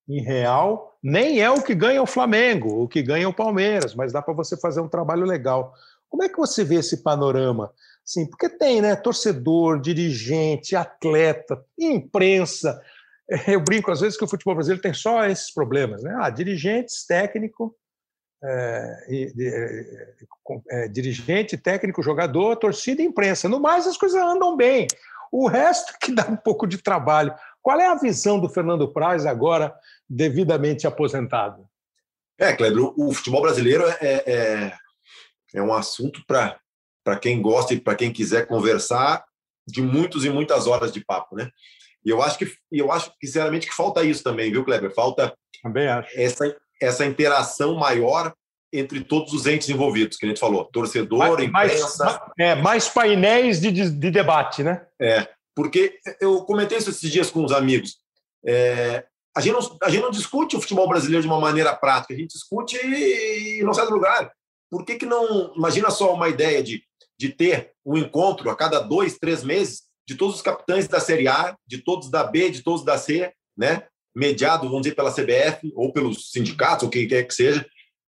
em 0.08 0.20
real, 0.20 0.96
nem 1.02 1.40
é 1.40 1.50
o 1.50 1.62
que 1.62 1.74
ganha 1.74 2.02
o 2.02 2.06
Flamengo, 2.06 2.82
o 2.82 2.88
que 2.88 3.02
ganha 3.02 3.28
o 3.28 3.34
Palmeiras, 3.34 3.94
mas 3.94 4.12
dá 4.12 4.20
para 4.20 4.34
você 4.34 4.56
fazer 4.56 4.80
um 4.80 4.88
trabalho 4.88 5.24
legal. 5.24 5.74
Como 6.14 6.22
é 6.22 6.28
que 6.28 6.36
você 6.36 6.62
vê 6.62 6.76
esse 6.76 6.98
panorama? 6.98 7.72
Sim, 8.04 8.24
porque 8.30 8.48
tem, 8.48 8.80
né? 8.80 8.94
Torcedor, 8.94 9.80
dirigente, 9.80 10.76
atleta, 10.76 11.60
imprensa. 11.76 12.80
Eu 13.48 13.58
brinco 13.58 13.90
às 13.90 14.00
vezes 14.00 14.16
que 14.16 14.22
o 14.22 14.28
futebol 14.28 14.54
brasileiro 14.54 14.80
tem 14.80 14.94
só 14.94 15.24
esses 15.26 15.52
problemas, 15.52 16.04
né? 16.04 16.16
Ah, 16.20 16.30
dirigentes, 16.30 17.04
técnico, 17.04 17.74
é, 18.44 18.96
é, 19.10 20.14
é, 20.70 20.88
dirigente, 20.88 21.58
técnico, 21.58 22.00
jogador, 22.00 22.54
torcida 22.58 23.02
e 23.02 23.06
imprensa. 23.06 23.48
No 23.48 23.58
mais, 23.58 23.84
as 23.84 23.96
coisas 23.96 24.22
andam 24.22 24.56
bem. 24.56 24.86
O 25.32 25.48
resto 25.48 25.94
que 26.00 26.14
dá 26.14 26.28
um 26.28 26.36
pouco 26.36 26.64
de 26.64 26.78
trabalho. 26.78 27.34
Qual 27.60 27.80
é 27.80 27.88
a 27.88 27.96
visão 27.96 28.38
do 28.38 28.48
Fernando 28.48 28.86
Praz 28.86 29.26
agora, 29.26 29.74
devidamente 30.08 30.86
aposentado? 30.86 31.68
É, 32.38 32.52
Kleber, 32.52 32.92
o 32.96 33.12
futebol 33.12 33.42
brasileiro 33.42 33.82
é, 34.00 34.72
é, 35.54 35.62
um 35.62 35.72
assunto 35.72 36.22
para 36.26 37.18
quem 37.20 37.40
gosta 37.40 37.72
e 37.72 37.80
para 37.80 37.94
quem 37.94 38.12
quiser 38.12 38.46
conversar 38.46 39.24
de 39.66 39.80
muitos 39.80 40.24
e 40.24 40.30
muitas 40.30 40.66
horas 40.66 40.92
de 40.92 41.02
papo, 41.02 41.36
né? 41.36 41.50
E 42.04 42.10
eu 42.10 42.20
acho 42.20 42.38
que 42.38 42.52
eu 42.70 42.92
acho 42.92 43.10
sinceramente 43.22 43.66
que 43.66 43.74
falta 43.74 44.02
isso 44.02 44.22
também, 44.22 44.50
viu, 44.50 44.64
Kleber? 44.64 44.92
Falta 44.92 45.34
também 45.62 45.88
acho. 45.88 46.10
essa 46.14 46.54
essa 46.82 47.06
interação 47.06 47.76
maior 47.76 48.34
entre 48.72 49.02
todos 49.02 49.32
os 49.32 49.46
entes 49.46 49.68
envolvidos, 49.68 50.16
que 50.16 50.26
a 50.26 50.28
gente 50.28 50.40
falou, 50.40 50.64
torcedor, 50.64 51.18
mais, 51.48 51.72
imprensa, 51.72 52.04
mais, 52.04 52.20
é, 52.36 52.54
mais 52.56 52.88
painéis 52.88 53.60
de, 53.60 53.70
de 53.70 54.10
debate, 54.10 54.64
né? 54.64 54.84
É, 55.00 55.28
porque 55.54 55.96
eu 56.20 56.42
comentei 56.44 56.78
isso 56.78 56.90
esses 56.90 57.10
dias 57.10 57.30
com 57.30 57.44
os 57.44 57.52
amigos. 57.52 57.98
É, 58.44 59.04
a, 59.34 59.40
gente 59.40 59.52
não, 59.52 59.78
a 59.80 59.88
gente 59.88 60.02
não 60.02 60.10
discute 60.10 60.56
o 60.56 60.60
futebol 60.60 60.88
brasileiro 60.88 61.22
de 61.22 61.28
uma 61.28 61.38
maneira 61.38 61.72
prática, 61.74 62.12
a 62.12 62.16
gente 62.16 62.32
discute 62.32 62.76
e, 62.76 63.60
e 63.60 63.62
não 63.62 63.72
sai 63.72 63.86
do 63.86 63.94
lugar. 63.94 64.32
Por 64.74 64.84
que, 64.84 64.96
que 64.96 65.06
não. 65.06 65.54
Imagina 65.54 65.88
só 65.88 66.12
uma 66.12 66.28
ideia 66.28 66.60
de, 66.60 66.82
de 67.16 67.28
ter 67.28 67.70
um 67.86 67.96
encontro 67.96 68.50
a 68.50 68.56
cada 68.56 68.80
dois, 68.80 69.16
três 69.16 69.44
meses 69.44 69.84
de 70.04 70.16
todos 70.16 70.34
os 70.34 70.42
capitães 70.42 70.88
da 70.88 70.98
Série 70.98 71.28
A, 71.28 71.56
de 71.64 71.78
todos 71.78 72.10
da 72.10 72.24
B, 72.24 72.50
de 72.50 72.60
todos 72.60 72.84
da 72.84 72.98
C, 72.98 73.32
né? 73.56 73.86
mediado, 74.12 74.66
vamos 74.66 74.82
dizer, 74.82 74.96
pela 74.96 75.12
CBF 75.12 75.72
ou 75.76 75.92
pelos 75.92 76.32
sindicatos, 76.32 76.82
ou 76.82 76.90
quem 76.90 77.06
quer 77.06 77.22
que 77.22 77.32
seja, 77.32 77.64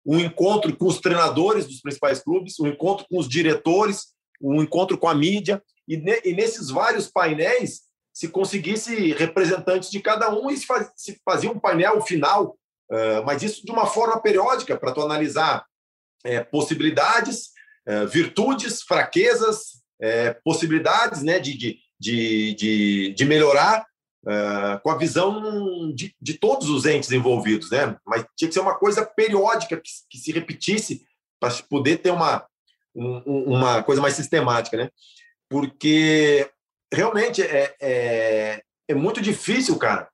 um 0.04 0.20
encontro 0.20 0.76
com 0.76 0.88
os 0.88 1.00
treinadores 1.00 1.68
dos 1.68 1.80
principais 1.80 2.24
clubes, 2.24 2.60
um 2.60 2.66
encontro 2.66 3.06
com 3.08 3.20
os 3.20 3.30
diretores, 3.30 4.08
um 4.42 4.60
encontro 4.60 4.98
com 4.98 5.08
a 5.08 5.14
mídia, 5.14 5.62
e, 5.88 5.96
ne, 5.96 6.20
e 6.26 6.34
nesses 6.34 6.72
vários 6.72 7.08
painéis 7.08 7.82
se 8.12 8.30
conseguisse 8.30 9.12
representantes 9.14 9.92
de 9.92 10.00
cada 10.00 10.34
um 10.34 10.50
e 10.50 10.58
se, 10.58 10.66
faz, 10.66 10.92
se 10.96 11.22
fazia 11.24 11.52
um 11.52 11.60
painel 11.60 12.02
final, 12.02 12.58
uh, 12.92 13.24
mas 13.28 13.44
isso 13.44 13.64
de 13.64 13.72
uma 13.72 13.86
forma 13.86 14.20
periódica, 14.20 14.76
para 14.76 14.92
tu 14.92 15.04
analisar 15.04 15.64
é, 16.28 16.44
possibilidades, 16.44 17.52
é, 17.86 18.06
virtudes, 18.06 18.82
fraquezas, 18.82 19.82
é, 20.00 20.34
possibilidades 20.44 21.24
né, 21.24 21.40
de, 21.40 21.58
de, 21.58 21.80
de, 22.00 23.14
de, 23.16 23.26
melhorar 23.26 23.86
é, 24.28 24.80
com 24.84 24.92
a 24.92 24.98
visão 24.98 25.94
de, 25.94 26.14
de 26.22 26.34
todos 26.34 26.70
os 26.70 26.86
entes 26.86 27.12
envolvidos. 27.12 27.72
Né? 27.72 27.96
Mas 28.06 28.26
tinha 28.36 28.48
que 28.50 28.54
ser 28.54 28.60
uma 28.60 28.78
coisa 28.78 29.06
periódica, 29.06 29.78
que, 29.78 29.90
que 30.10 30.18
se 30.18 30.32
repetisse, 30.32 31.06
para 31.40 31.54
poder 31.70 31.98
ter 31.98 32.12
uma, 32.12 32.46
um, 32.96 33.54
uma 33.54 33.82
coisa 33.84 34.02
mais 34.02 34.16
sistemática. 34.16 34.76
Né? 34.76 34.90
Porque 35.50 36.50
realmente 36.94 37.42
é, 37.42 37.76
é, 37.82 38.62
é 38.90 38.94
muito 38.94 39.22
difícil, 39.22 39.78
cara, 39.78 40.10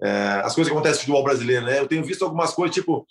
é, 0.00 0.42
as 0.44 0.54
coisas 0.54 0.70
que 0.70 0.76
acontecem 0.76 0.96
no 0.96 1.00
futebol 1.00 1.24
brasileiro. 1.24 1.66
Né? 1.66 1.78
Eu 1.78 1.88
tenho 1.88 2.04
visto 2.04 2.24
algumas 2.24 2.54
coisas, 2.54 2.74
tipo, 2.74 3.06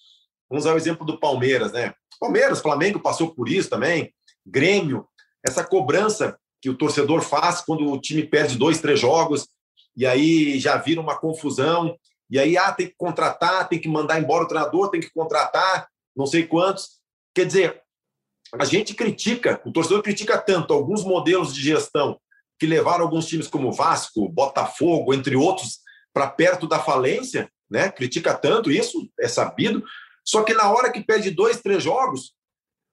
vamos 0.50 0.66
usar 0.66 0.74
o 0.74 0.78
exemplo 0.78 1.06
do 1.06 1.20
Palmeiras, 1.20 1.72
né? 1.72 1.94
Palmeiras, 2.20 2.62
Flamengo 2.62 3.00
passou 3.00 3.34
por 3.34 3.50
isso 3.50 3.70
também, 3.70 4.14
Grêmio, 4.46 5.08
essa 5.46 5.64
cobrança 5.64 6.38
que 6.62 6.70
o 6.70 6.78
torcedor 6.78 7.22
faz 7.22 7.62
quando 7.62 7.92
o 7.92 8.00
time 8.00 8.24
perde 8.24 8.58
dois, 8.58 8.82
três 8.82 9.00
jogos, 9.00 9.48
e 9.96 10.06
aí 10.06 10.60
já 10.60 10.78
vira 10.78 11.02
uma 11.02 11.18
confusão, 11.18 11.98
e 12.30 12.40
aí 12.40 12.58
ah, 12.58 12.72
tem 12.72 12.88
que 12.88 12.96
contratar, 12.98 13.68
tem 13.68 13.80
que 13.80 13.88
mandar 13.88 14.20
embora 14.20 14.44
o 14.44 14.48
treinador, 14.48 14.90
tem 14.90 15.00
que 15.00 15.12
contratar, 15.12 15.88
não 16.16 16.26
sei 16.26 16.46
quantos. 16.46 17.00
Quer 17.34 17.46
dizer, 17.46 17.82
a 18.60 18.66
gente 18.66 18.94
critica, 18.94 19.62
o 19.66 19.72
torcedor 19.72 20.02
critica 20.02 20.38
tanto 20.38 20.74
alguns 20.74 21.04
modelos 21.04 21.54
de 21.54 21.62
gestão 21.62 22.20
que 22.60 22.66
levaram 22.66 23.06
alguns 23.06 23.28
times 23.28 23.48
como 23.48 23.72
Vasco, 23.72 24.28
Botafogo, 24.30 25.14
entre 25.14 25.36
outros, 25.36 25.80
para 26.14 26.28
perto 26.28 26.68
da 26.68 26.80
falência, 26.80 27.50
né? 27.70 27.92
Critica 27.92 28.34
tanto 28.34 28.72
isso, 28.72 29.10
é 29.20 29.28
sabido, 29.28 29.84
só 30.28 30.44
que 30.44 30.54
na 30.54 30.70
hora 30.70 30.92
que 30.92 31.02
perde 31.02 31.32
dois, 31.32 31.62
três 31.62 31.82
jogos, 31.82 32.34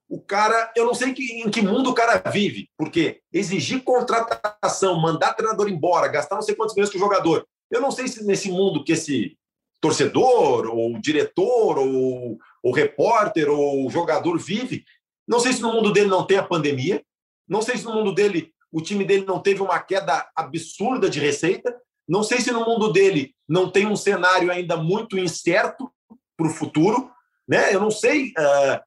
o 0.08 0.20
cara, 0.20 0.72
eu 0.76 0.86
não 0.86 0.94
sei 0.94 1.12
que, 1.12 1.42
em 1.42 1.50
que 1.50 1.60
mundo 1.60 1.90
o 1.90 1.94
cara 1.94 2.22
vive, 2.30 2.70
porque 2.78 3.22
exigir 3.32 3.82
contratação, 3.82 5.00
mandar 5.00 5.34
treinador 5.34 5.68
embora, 5.68 6.06
gastar 6.06 6.36
não 6.36 6.42
sei 6.42 6.54
quantos 6.54 6.76
milhões 6.76 6.90
com 6.90 6.96
o 6.96 7.00
jogador. 7.00 7.44
Eu 7.68 7.80
não 7.80 7.90
sei 7.90 8.06
se 8.06 8.24
nesse 8.24 8.48
mundo 8.50 8.84
que 8.84 8.92
esse 8.92 9.36
torcedor, 9.80 10.66
ou 10.66 11.00
diretor, 11.00 11.78
ou, 11.78 12.38
ou 12.62 12.72
repórter, 12.72 13.50
ou 13.50 13.90
jogador 13.90 14.38
vive, 14.38 14.84
não 15.26 15.40
sei 15.40 15.54
se 15.54 15.60
no 15.60 15.72
mundo 15.72 15.92
dele 15.92 16.08
não 16.08 16.24
tem 16.24 16.36
a 16.36 16.46
pandemia, 16.46 17.02
não 17.48 17.62
sei 17.62 17.76
se 17.76 17.84
no 17.84 17.94
mundo 17.94 18.14
dele 18.14 18.52
o 18.70 18.80
time 18.80 19.04
dele 19.04 19.24
não 19.24 19.40
teve 19.40 19.60
uma 19.60 19.80
queda 19.80 20.30
absurda 20.36 21.10
de 21.10 21.18
receita, 21.18 21.74
não 22.08 22.22
sei 22.22 22.40
se 22.40 22.52
no 22.52 22.64
mundo 22.64 22.92
dele 22.92 23.34
não 23.48 23.68
tem 23.68 23.86
um 23.86 23.96
cenário 23.96 24.52
ainda 24.52 24.76
muito 24.76 25.18
incerto 25.18 25.90
para 26.36 26.46
o 26.46 26.50
futuro, 26.50 27.10
né? 27.48 27.74
Eu 27.74 27.80
não 27.80 27.90
sei 27.90 28.28
uh, 28.30 28.80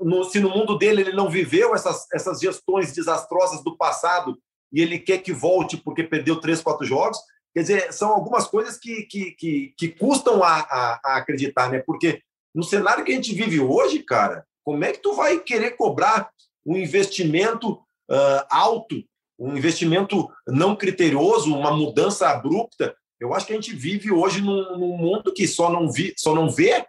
no, 0.00 0.24
se 0.24 0.40
no 0.40 0.50
mundo 0.50 0.78
dele 0.78 1.02
ele 1.02 1.12
não 1.12 1.28
viveu 1.28 1.74
essas, 1.74 2.06
essas 2.12 2.40
gestões 2.40 2.92
desastrosas 2.92 3.62
do 3.62 3.76
passado 3.76 4.38
e 4.72 4.80
ele 4.80 4.98
quer 4.98 5.18
que 5.18 5.32
volte 5.32 5.76
porque 5.76 6.02
perdeu 6.02 6.40
três, 6.40 6.60
quatro 6.60 6.86
jogos. 6.86 7.18
Quer 7.54 7.62
dizer, 7.62 7.92
são 7.92 8.10
algumas 8.10 8.46
coisas 8.46 8.78
que, 8.78 9.02
que, 9.04 9.30
que, 9.32 9.74
que 9.76 9.88
custam 9.88 10.42
a, 10.42 10.58
a, 10.58 11.00
a, 11.04 11.16
acreditar, 11.16 11.70
né? 11.70 11.78
Porque 11.78 12.20
no 12.54 12.62
cenário 12.62 13.04
que 13.04 13.12
a 13.12 13.14
gente 13.14 13.34
vive 13.34 13.60
hoje, 13.60 14.02
cara, 14.02 14.44
como 14.64 14.84
é 14.84 14.92
que 14.92 15.00
tu 15.00 15.14
vai 15.14 15.38
querer 15.40 15.72
cobrar 15.72 16.30
um 16.64 16.76
investimento 16.76 17.72
uh, 17.72 18.44
alto, 18.50 19.02
um 19.38 19.56
investimento 19.56 20.28
não 20.46 20.76
criterioso, 20.76 21.54
uma 21.54 21.70
mudança 21.70 22.28
abrupta? 22.28 22.94
Eu 23.18 23.32
acho 23.32 23.46
que 23.46 23.52
a 23.52 23.56
gente 23.56 23.74
vive 23.74 24.12
hoje 24.12 24.42
num, 24.42 24.76
num 24.76 24.96
mundo 24.98 25.32
que 25.32 25.48
só 25.48 25.70
não, 25.70 25.90
vi, 25.90 26.12
só 26.16 26.34
não 26.34 26.50
vê 26.50 26.84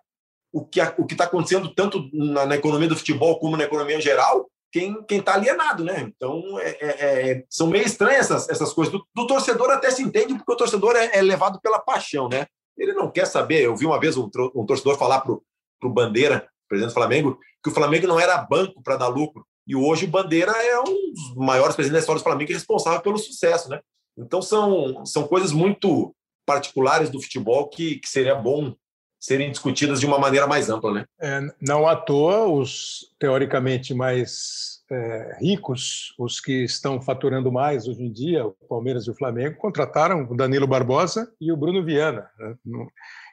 o 0.52 0.66
que 0.66 0.82
o 0.82 1.06
está 1.10 1.26
acontecendo 1.26 1.74
tanto 1.74 2.10
na, 2.14 2.46
na, 2.46 2.56
economia 2.56 2.88
do 2.88 2.96
futebol 2.96 3.40
como 3.40 3.58
na 3.58 3.64
economia 3.64 4.00
geral, 4.00 4.50
quem 4.72 5.06
está 5.10 5.34
alienado, 5.34 5.84
né? 5.84 6.02
Então, 6.16 6.60
é, 6.60 6.70
é, 6.80 7.32
é, 7.32 7.44
são 7.50 7.68
meio 7.68 7.86
estranhas 7.86 8.26
essas, 8.32 8.50
essas 8.50 8.74
coisas. 8.74 8.92
Do, 8.94 9.06
do, 9.16 9.28
torcedor 9.28 9.70
até 9.72 9.90
se 9.92 10.04
entende, 10.04 10.36
porque 10.36 10.52
o 10.52 10.58
torcedor 10.58 10.96
é, 10.96 11.18
é, 11.18 11.22
levado 11.22 11.60
pela 11.62 11.80
paixão, 11.80 12.28
né? 12.30 12.46
Ele 12.78 12.94
não 12.94 13.10
quer 13.10 13.26
saber. 13.26 13.64
Eu 13.64 13.76
vi 13.76 13.86
uma 13.86 14.00
vez 14.00 14.18
um, 14.18 14.30
um 14.56 14.66
torcedor 14.66 14.98
falar 14.98 15.22
para 15.22 15.34
o 15.34 15.90
Bandeira, 15.90 16.48
presidente 16.68 16.92
do 16.92 16.96
Flamengo, 16.96 17.40
que 17.64 17.70
o 17.70 17.74
Flamengo 17.74 18.08
não 18.08 18.20
era 18.20 18.38
banco 18.38 18.82
para 18.84 18.98
dar 18.98 19.08
lucro. 19.08 19.46
E 19.66 19.76
hoje 19.76 20.06
o 20.06 20.10
Bandeira 20.10 20.52
é 20.52 20.80
um 20.80 20.84
dos 20.84 21.36
maiores 21.36 21.76
presidentes 21.76 21.94
da 21.94 22.00
história 22.00 22.20
do 22.22 22.24
Flamengo 22.24 22.52
e 22.52 22.54
responsável 22.54 23.02
pelo 23.02 23.18
sucesso, 23.18 23.70
né? 23.70 23.80
Então, 24.18 24.42
são, 24.42 25.06
são 25.06 25.28
coisas 25.28 25.52
muito 25.52 26.16
particulares 26.46 27.10
do 27.10 27.22
futebol 27.22 27.68
que, 27.70 28.00
que 28.00 28.10
seria 28.10 28.34
bom 28.34 28.74
serem 29.20 29.52
discutidas 29.52 30.00
de 30.00 30.06
uma 30.06 30.20
maneira 30.20 30.48
mais 30.48 30.70
ampla, 30.70 30.94
né? 30.94 31.06
É, 31.20 31.42
não 31.62 31.88
à 31.88 31.96
toa, 31.96 32.46
os 32.46 33.14
teoricamente 33.20 33.94
mais 33.94 34.78
é, 34.92 35.38
ricos, 35.42 36.14
os 36.18 36.40
que 36.40 36.64
estão 36.64 37.02
faturando 37.02 37.52
mais 37.52 37.88
hoje 37.88 38.04
em 38.04 38.12
dia, 38.12 38.46
o 38.46 38.56
Palmeiras 38.70 39.06
e 39.06 39.12
o 39.12 39.16
Flamengo, 39.16 39.58
contrataram 39.58 40.24
o 40.30 40.36
Danilo 40.36 40.68
Barbosa 40.68 41.32
e 41.42 41.52
o 41.52 41.58
Bruno 41.58 41.84
Viana. 41.84 42.30
Né? 42.38 42.56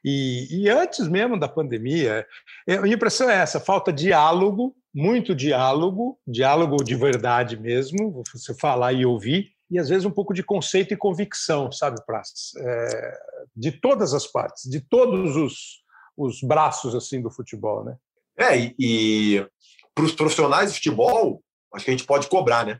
E, 0.05 0.49
e, 0.51 0.69
antes 0.69 1.09
mesmo 1.09 1.39
da 1.39 1.49
pandemia, 1.49 2.27
é, 2.67 2.77
a 2.77 2.83
minha 2.83 2.95
impressão 2.95 3.31
é 3.31 3.37
essa: 3.37 3.61
falta 3.61 3.93
diálogo, 3.93 4.75
muito 4.93 5.35
diálogo, 5.35 6.19
diálogo 6.27 6.83
de 6.83 6.95
verdade 6.95 7.57
mesmo, 7.57 8.23
você 8.33 8.55
falar 8.55 8.93
e 8.93 9.07
ouvir, 9.07 9.54
e 9.75 9.79
às 9.79 9.89
vezes 9.89 10.05
um 10.05 10.11
pouco 10.11 10.33
de 10.33 10.43
conceito 10.43 10.95
e 10.95 10.97
convicção, 10.97 11.71
sabe, 11.73 12.01
Praças? 12.07 12.53
É, 12.57 13.19
de 13.57 13.73
todas 13.73 14.15
as 14.15 14.25
partes, 14.25 14.71
de 14.71 14.81
todos 14.81 15.35
os, 15.35 15.83
os 16.17 16.41
braços 16.43 16.95
assim 16.95 17.21
do 17.21 17.31
futebol, 17.31 17.85
né? 17.85 17.97
É, 18.39 18.57
e, 18.57 18.75
e 18.79 19.47
para 19.93 20.05
os 20.05 20.13
profissionais 20.13 20.71
de 20.71 20.77
futebol, 20.77 21.43
acho 21.75 21.85
que 21.85 21.91
a 21.91 21.95
gente 21.95 22.07
pode 22.07 22.29
cobrar, 22.29 22.65
né? 22.65 22.79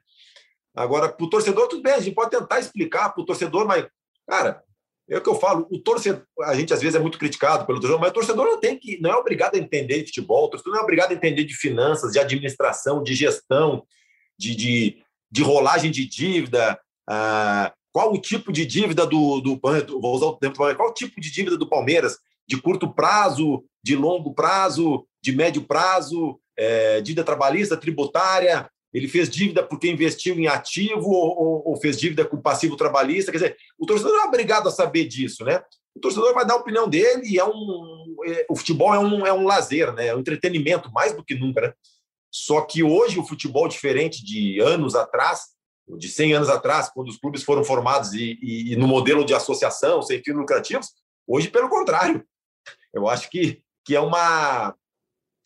Agora, 0.73 1.09
para 1.09 1.27
o 1.27 1.29
torcedor, 1.31 1.67
tudo 1.67 1.83
bem, 1.83 1.95
a 1.95 2.01
gente 2.01 2.15
pode 2.15 2.31
tentar 2.31 2.61
explicar 2.61 3.09
para 3.11 3.23
o 3.23 3.27
torcedor, 3.27 3.67
mas, 3.67 3.87
cara, 4.29 4.63
é 5.09 5.19
o 5.19 5.21
que 5.21 5.29
eu 5.29 5.35
falo, 5.35 5.67
o 5.69 5.79
torcedor, 5.81 6.25
a 6.43 6.55
gente 6.55 6.73
às 6.73 6.81
vezes 6.81 6.95
é 6.95 7.01
muito 7.01 7.19
criticado 7.19 7.67
pelo 7.67 7.81
torcedor, 7.81 8.01
mas 8.01 8.11
o 8.11 8.15
torcedor 8.15 8.47
não 8.47 8.61
tem 8.61 8.79
que, 8.79 9.01
não 9.01 9.11
é 9.11 9.17
obrigado 9.17 9.57
a 9.57 9.59
entender 9.59 10.01
de 10.01 10.07
futebol, 10.07 10.47
o 10.47 10.49
torcedor 10.49 10.75
não 10.75 10.81
é 10.81 10.83
obrigado 10.85 11.11
a 11.11 11.15
entender 11.15 11.43
de 11.43 11.55
finanças, 11.55 12.13
de 12.13 12.21
administração, 12.21 13.03
de 13.03 13.15
gestão, 13.15 13.85
de, 14.39 14.55
de, 14.55 15.03
de 15.31 15.43
rolagem 15.43 15.91
de 15.91 16.07
dívida, 16.07 16.79
ah, 17.09 17.73
qual 17.93 18.13
o 18.13 18.19
tipo 18.19 18.53
de 18.53 18.67
dívida 18.67 19.07
do, 19.07 19.41
do 19.41 19.61
vou 20.01 20.15
usar 20.15 20.27
o 20.27 20.37
tempo 20.37 20.57
qual 20.75 20.91
o 20.91 20.95
tipo 20.95 21.21
de 21.21 21.31
dívida 21.31 21.57
do 21.57 21.69
Palmeiras, 21.69 22.19
de 22.47 22.61
curto 22.61 22.93
prazo, 22.93 23.65
de 23.83 23.95
longo 23.95 24.35
prazo, 24.35 25.07
de 25.23 25.33
médio 25.33 25.63
prazo, 25.63 26.39
é, 26.57 27.01
dívida 27.01 27.25
trabalhista, 27.25 27.77
tributária, 27.77 28.69
ele 28.95 29.09
fez 29.09 29.29
dívida 29.29 29.63
porque 29.63 29.91
investiu 29.91 30.39
em 30.39 30.47
ativo 30.47 31.11
ou, 31.11 31.63
ou, 31.67 31.77
fez 31.77 31.99
dívida 31.99 32.25
com 32.25 32.41
passivo 32.41 32.77
trabalhista. 32.77 33.33
Quer 33.33 33.39
dizer, 33.39 33.57
o 33.77 33.85
torcedor 33.85 34.17
é 34.21 34.25
obrigado 34.25 34.69
a 34.69 34.73
saber 34.73 35.05
disso, 35.07 35.45
né? 35.45 35.61
O 35.97 36.01
torcedor 36.01 36.33
vai 36.33 36.47
dar 36.47 36.55
a 36.55 36.59
opinião 36.59 36.89
dele 36.89 37.23
e 37.27 37.39
é 37.39 37.45
um, 37.45 38.17
é, 38.25 38.47
o 38.49 38.55
futebol 38.55 38.95
é 38.95 38.99
um, 38.99 39.27
é 39.27 39.33
um 39.33 39.45
lazer, 39.45 39.93
né? 39.93 40.09
É 40.09 40.15
um 40.15 40.21
entretenimento 40.21 40.93
mais 40.93 41.13
do 41.13 41.25
que 41.25 41.35
nunca, 41.35 41.61
né? 41.61 41.73
Só 42.31 42.61
que 42.61 42.85
hoje 42.85 43.19
o 43.19 43.27
futebol, 43.27 43.67
diferente 43.67 44.25
de 44.25 44.61
anos 44.61 44.95
atrás, 44.95 45.54
de 45.89 46.09
100 46.09 46.35
anos 46.35 46.49
atrás, 46.49 46.89
quando 46.89 47.09
os 47.09 47.17
clubes 47.17 47.43
foram 47.43 47.63
formados 47.63 48.13
e, 48.13 48.39
e, 48.41 48.73
e 48.73 48.77
no 48.77 48.87
modelo 48.87 49.25
de 49.25 49.35
associação, 49.35 50.03
sem 50.03 50.23
fins 50.23 50.35
lucrativos, 50.35 50.89
hoje, 51.27 51.49
pelo 51.49 51.69
contrário. 51.69 52.25
Eu 52.93 53.09
acho 53.09 53.29
que, 53.31 53.63
que 53.85 53.95
é 53.95 54.01
uma. 54.01 54.75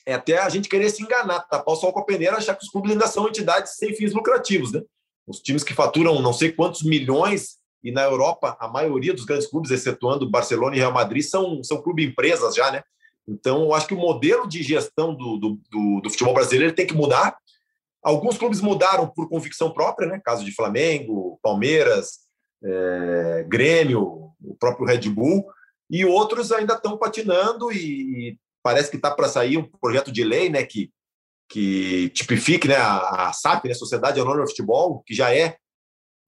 É 0.06 0.14
até 0.14 0.38
a 0.38 0.48
gente 0.48 0.68
querer 0.68 0.88
se 0.90 1.02
enganar, 1.02 1.40
tapar 1.40 1.74
o 1.74 1.76
sol 1.76 1.92
com 1.92 2.00
a 2.00 2.04
peneira, 2.04 2.36
achar 2.36 2.54
que 2.54 2.64
os 2.64 2.70
clubes 2.70 2.92
ainda 2.92 3.06
são 3.06 3.28
entidades 3.28 3.76
sem 3.76 3.94
fins 3.94 4.14
lucrativos, 4.14 4.72
né? 4.72 4.82
Os 5.26 5.40
times 5.40 5.62
que 5.62 5.74
faturam 5.74 6.22
não 6.22 6.32
sei 6.32 6.52
quantos 6.52 6.82
milhões, 6.82 7.58
e 7.82 7.92
na 7.92 8.02
Europa, 8.02 8.56
a 8.58 8.68
maioria 8.68 9.12
dos 9.12 9.24
grandes 9.24 9.46
clubes, 9.46 9.70
excetuando 9.70 10.28
Barcelona 10.30 10.74
e 10.74 10.78
Real 10.78 10.92
Madrid, 10.92 11.22
são, 11.22 11.62
são 11.62 11.82
clube 11.82 12.04
empresas 12.04 12.54
já, 12.54 12.72
né? 12.72 12.82
Então, 13.26 13.64
eu 13.64 13.74
acho 13.74 13.86
que 13.86 13.94
o 13.94 13.98
modelo 13.98 14.48
de 14.48 14.62
gestão 14.62 15.14
do, 15.14 15.36
do, 15.36 15.60
do, 15.70 16.00
do 16.00 16.10
futebol 16.10 16.32
brasileiro 16.32 16.74
tem 16.74 16.86
que 16.86 16.94
mudar 16.94 17.36
Alguns 18.02 18.38
clubes 18.38 18.60
mudaram 18.60 19.08
por 19.08 19.28
convicção 19.28 19.72
própria, 19.72 20.08
né? 20.08 20.20
Caso 20.24 20.44
de 20.44 20.54
Flamengo, 20.54 21.38
Palmeiras, 21.42 22.20
é, 22.64 23.44
Grêmio, 23.48 24.32
o 24.40 24.56
próprio 24.58 24.86
Red 24.86 25.08
Bull, 25.10 25.46
e 25.90 26.04
outros 26.04 26.52
ainda 26.52 26.74
estão 26.74 26.96
patinando 26.96 27.72
e, 27.72 28.38
parece 28.62 28.90
que 28.90 28.96
está 28.96 29.10
para 29.10 29.28
sair 29.28 29.56
um 29.56 29.62
projeto 29.62 30.12
de 30.12 30.22
lei, 30.22 30.48
né? 30.48 30.64
Que, 30.64 30.90
que 31.48 32.10
tipifique 32.10 32.68
né, 32.68 32.76
a, 32.76 33.28
a 33.28 33.32
SAP, 33.32 33.64
né, 33.64 33.74
Sociedade 33.74 34.20
Anônima 34.20 34.44
de 34.44 34.50
Futebol, 34.50 35.02
que 35.06 35.14
já 35.14 35.34
é. 35.34 35.56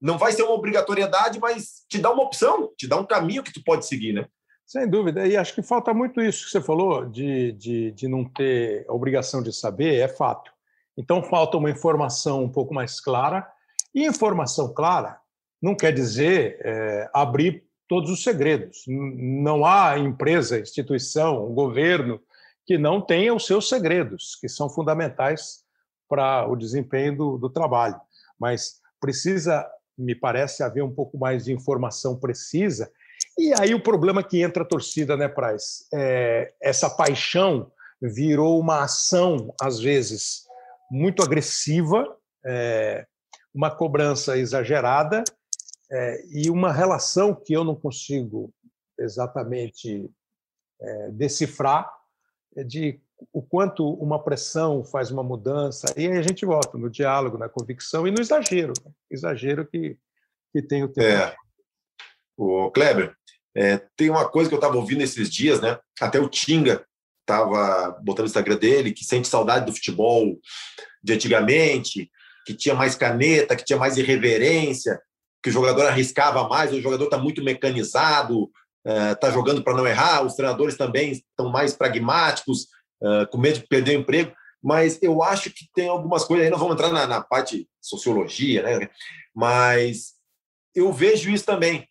Não 0.01 0.17
vai 0.17 0.31
ser 0.31 0.43
uma 0.43 0.53
obrigatoriedade, 0.53 1.39
mas 1.39 1.85
te 1.87 1.99
dá 1.99 2.11
uma 2.11 2.23
opção, 2.23 2.71
te 2.75 2.87
dá 2.87 2.97
um 2.97 3.05
caminho 3.05 3.43
que 3.43 3.53
tu 3.53 3.63
pode 3.63 3.85
seguir, 3.85 4.13
né? 4.13 4.25
Sem 4.65 4.89
dúvida, 4.89 5.27
e 5.27 5.37
acho 5.37 5.53
que 5.53 5.61
falta 5.61 5.93
muito 5.93 6.21
isso 6.21 6.45
que 6.45 6.51
você 6.51 6.61
falou, 6.61 7.05
de, 7.05 7.51
de, 7.51 7.91
de 7.91 8.07
não 8.07 8.23
ter 8.23 8.85
obrigação 8.89 9.43
de 9.43 9.53
saber, 9.53 9.95
é 9.95 10.07
fato. 10.07 10.50
Então, 10.97 11.23
falta 11.23 11.57
uma 11.57 11.69
informação 11.69 12.43
um 12.43 12.49
pouco 12.49 12.73
mais 12.73 12.99
clara. 12.99 13.47
E 13.93 14.05
informação 14.05 14.73
clara 14.73 15.19
não 15.61 15.75
quer 15.75 15.93
dizer 15.93 16.59
é, 16.63 17.09
abrir 17.13 17.63
todos 17.87 18.09
os 18.09 18.23
segredos. 18.23 18.83
Não 18.87 19.65
há 19.65 19.97
empresa, 19.97 20.59
instituição, 20.59 21.47
governo 21.53 22.19
que 22.65 22.77
não 22.77 23.01
tenha 23.01 23.33
os 23.33 23.45
seus 23.45 23.67
segredos, 23.67 24.37
que 24.39 24.47
são 24.47 24.69
fundamentais 24.69 25.63
para 26.07 26.47
o 26.47 26.55
desempenho 26.55 27.17
do, 27.17 27.37
do 27.37 27.49
trabalho. 27.49 27.99
Mas 28.39 28.79
precisa, 28.99 29.67
me 29.97 30.15
parece, 30.15 30.63
haver 30.63 30.83
um 30.83 30.93
pouco 30.93 31.17
mais 31.17 31.45
de 31.45 31.53
informação 31.53 32.17
precisa. 32.17 32.91
E 33.37 33.53
aí 33.59 33.73
o 33.73 33.83
problema 33.83 34.23
que 34.23 34.41
entra 34.41 34.63
a 34.63 34.65
torcida, 34.65 35.17
né, 35.17 35.27
Praz? 35.27 35.87
É, 35.93 36.53
essa 36.61 36.89
paixão 36.89 37.71
virou 38.01 38.59
uma 38.59 38.83
ação, 38.83 39.53
às 39.61 39.79
vezes, 39.79 40.45
muito 40.91 41.23
agressiva, 41.23 42.05
é, 42.45 43.07
uma 43.53 43.71
cobrança 43.71 44.37
exagerada 44.37 45.23
é, 45.89 46.25
e 46.29 46.49
uma 46.49 46.71
relação 46.71 47.33
que 47.33 47.53
eu 47.53 47.63
não 47.63 47.75
consigo 47.75 48.53
exatamente 48.99 50.09
é, 50.81 51.11
decifrar 51.11 51.89
é 52.57 52.63
de 52.63 52.99
o 53.31 53.41
quanto 53.41 53.87
uma 53.93 54.21
pressão 54.21 54.83
faz 54.83 55.11
uma 55.11 55.23
mudança. 55.23 55.93
E 55.95 56.07
aí 56.07 56.17
a 56.17 56.21
gente 56.21 56.45
volta 56.45 56.77
no 56.77 56.89
diálogo, 56.89 57.37
na 57.37 57.47
convicção 57.47 58.05
e 58.05 58.11
no 58.11 58.19
exagero. 58.19 58.73
Né? 58.83 58.91
Exagero 59.09 59.65
que, 59.65 59.97
que 60.51 60.61
tem 60.61 60.83
o 60.83 60.89
tempo. 60.89 61.07
É. 61.07 61.35
O 62.35 62.69
Kleber, 62.71 63.15
é, 63.55 63.77
tem 63.95 64.09
uma 64.09 64.27
coisa 64.27 64.49
que 64.49 64.55
eu 64.55 64.59
estava 64.59 64.75
ouvindo 64.75 65.01
esses 65.01 65.29
dias, 65.29 65.61
né? 65.61 65.79
Até 66.01 66.19
o 66.19 66.27
Tinga 66.27 66.85
estava 67.21 67.97
botando 68.03 68.25
no 68.25 68.29
Instagram 68.29 68.57
dele, 68.57 68.91
que 68.91 69.05
sente 69.05 69.27
saudade 69.27 69.65
do 69.65 69.73
futebol 69.73 70.37
de 71.03 71.13
antigamente, 71.13 72.09
que 72.45 72.53
tinha 72.53 72.75
mais 72.75 72.95
caneta, 72.95 73.55
que 73.55 73.63
tinha 73.63 73.79
mais 73.79 73.97
irreverência, 73.97 74.99
que 75.43 75.49
o 75.49 75.53
jogador 75.53 75.87
arriscava 75.87 76.47
mais, 76.47 76.71
o 76.71 76.81
jogador 76.81 77.05
está 77.05 77.17
muito 77.17 77.43
mecanizado, 77.43 78.49
está 78.85 79.29
uh, 79.29 79.31
jogando 79.31 79.63
para 79.63 79.75
não 79.75 79.87
errar, 79.87 80.23
os 80.23 80.35
treinadores 80.35 80.77
também 80.77 81.11
estão 81.11 81.49
mais 81.49 81.73
pragmáticos, 81.73 82.67
uh, 83.01 83.27
com 83.31 83.37
medo 83.37 83.59
de 83.59 83.67
perder 83.67 83.97
o 83.97 84.01
emprego. 84.01 84.33
mas 84.63 85.01
eu 85.01 85.23
acho 85.23 85.49
que 85.49 85.65
tem 85.73 85.87
algumas 85.87 86.23
coisas, 86.23 86.45
aí 86.45 86.51
nós 86.51 86.59
vamos 86.59 86.75
entrar 86.75 86.91
na, 86.91 87.07
na 87.07 87.21
parte 87.21 87.67
sociologia, 87.81 88.61
né? 88.61 88.89
Mas 89.35 90.13
eu 90.75 90.91
vejo 90.93 91.29
isso 91.31 91.45
também. 91.45 91.87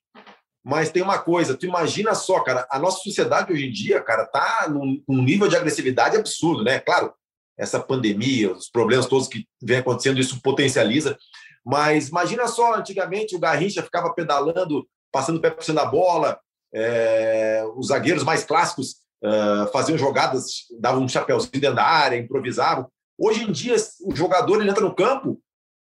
Mas 0.62 0.90
tem 0.90 1.02
uma 1.02 1.18
coisa, 1.18 1.56
tu 1.56 1.64
imagina 1.64 2.14
só, 2.14 2.40
cara, 2.40 2.66
a 2.70 2.78
nossa 2.78 3.02
sociedade 3.02 3.52
hoje 3.52 3.66
em 3.66 3.72
dia, 3.72 4.00
cara, 4.02 4.26
tá 4.26 4.68
num, 4.68 5.02
num 5.08 5.22
nível 5.22 5.48
de 5.48 5.56
agressividade 5.56 6.16
absurdo, 6.16 6.62
né? 6.62 6.78
Claro, 6.78 7.12
essa 7.58 7.80
pandemia, 7.80 8.52
os 8.52 8.68
problemas 8.68 9.06
todos 9.06 9.28
que 9.28 9.46
vem 9.62 9.78
acontecendo, 9.78 10.20
isso 10.20 10.40
potencializa. 10.42 11.16
Mas 11.64 12.08
imagina 12.08 12.46
só, 12.46 12.74
antigamente 12.74 13.34
o 13.34 13.38
Garrincha 13.38 13.82
ficava 13.82 14.12
pedalando, 14.12 14.86
passando 15.12 15.36
o 15.36 15.40
pé 15.40 15.50
por 15.50 15.64
cima 15.64 15.82
da 15.82 15.90
bola, 15.90 16.38
é, 16.72 17.64
os 17.76 17.88
zagueiros 17.88 18.22
mais 18.22 18.44
clássicos 18.44 18.96
uh, 19.22 19.70
faziam 19.72 19.98
jogadas, 19.98 20.66
davam 20.78 21.02
um 21.02 21.08
chapéuzinho 21.08 21.60
dentro 21.60 21.76
da 21.76 21.84
área, 21.84 22.16
improvisavam. 22.16 22.88
Hoje 23.18 23.44
em 23.44 23.52
dia, 23.52 23.76
o 24.04 24.14
jogador 24.14 24.60
ele 24.60 24.70
entra 24.70 24.84
no 24.84 24.94
campo 24.94 25.40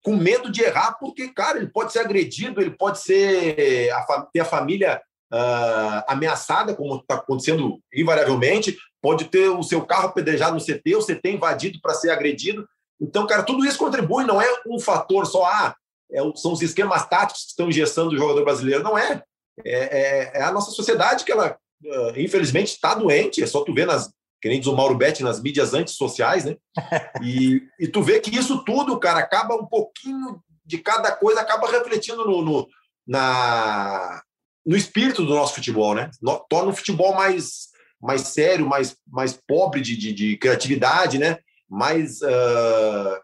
com 0.03 0.15
medo 0.15 0.51
de 0.51 0.63
errar, 0.63 0.97
porque, 0.99 1.29
cara, 1.29 1.57
ele 1.57 1.67
pode 1.67 1.91
ser 1.91 1.99
agredido, 1.99 2.61
ele 2.61 2.71
pode 2.71 2.99
ser 2.99 3.91
a, 3.91 4.21
ter 4.31 4.39
a 4.39 4.45
família 4.45 5.01
uh, 5.33 6.03
ameaçada, 6.07 6.75
como 6.75 6.97
está 6.97 7.15
acontecendo 7.15 7.79
invariavelmente, 7.93 8.77
pode 9.01 9.25
ter 9.25 9.49
o 9.49 9.63
seu 9.63 9.85
carro 9.85 10.07
apedrejado 10.07 10.55
no 10.55 10.63
CT, 10.63 10.95
o 10.95 11.05
CT 11.05 11.31
invadido 11.31 11.79
para 11.81 11.93
ser 11.93 12.09
agredido. 12.09 12.67
Então, 12.99 13.27
cara, 13.27 13.43
tudo 13.43 13.65
isso 13.65 13.77
contribui, 13.77 14.25
não 14.25 14.41
é 14.41 14.47
um 14.67 14.79
fator 14.79 15.25
só, 15.25 15.45
ah, 15.45 15.75
é, 16.11 16.19
são 16.35 16.53
os 16.53 16.61
esquemas 16.61 17.07
táticos 17.07 17.43
que 17.43 17.49
estão 17.49 17.69
engessando 17.69 18.11
o 18.11 18.17
jogador 18.17 18.43
brasileiro, 18.43 18.83
não 18.83 18.97
é. 18.97 19.21
É, 19.65 19.71
é, 19.73 20.31
é 20.35 20.43
a 20.43 20.51
nossa 20.51 20.71
sociedade 20.71 21.25
que 21.25 21.31
ela, 21.31 21.57
uh, 21.83 22.19
infelizmente, 22.19 22.73
está 22.73 22.93
doente, 22.93 23.43
é 23.43 23.47
só 23.47 23.63
tu 23.63 23.73
ver 23.73 23.85
nas, 23.85 24.09
que 24.41 24.49
nem 24.49 24.59
diz 24.59 24.67
o 24.67 24.75
Mauro 24.75 24.95
Betti, 24.95 25.23
nas 25.23 25.41
mídias 25.41 25.73
antissociais, 25.73 26.45
né? 26.45 26.55
E, 27.23 27.61
e 27.79 27.87
tu 27.87 28.01
vê 28.01 28.19
que 28.19 28.35
isso 28.35 28.63
tudo, 28.63 28.99
cara, 28.99 29.19
acaba 29.19 29.55
um 29.55 29.65
pouquinho 29.65 30.41
de 30.65 30.77
cada 30.77 31.11
coisa, 31.11 31.41
acaba 31.41 31.71
refletindo 31.71 32.25
no, 32.25 32.41
no, 32.41 32.67
na, 33.07 34.21
no 34.65 34.75
espírito 34.75 35.25
do 35.25 35.33
nosso 35.33 35.55
futebol, 35.55 35.95
né? 35.95 36.11
Torna 36.49 36.71
o 36.71 36.75
futebol 36.75 37.15
mais, 37.15 37.69
mais 38.01 38.21
sério, 38.21 38.67
mais, 38.67 38.95
mais 39.07 39.33
pobre 39.33 39.81
de, 39.81 39.95
de, 39.95 40.13
de 40.13 40.37
criatividade, 40.37 41.17
né? 41.17 41.39
Mais. 41.69 42.21
Uh, 42.21 43.19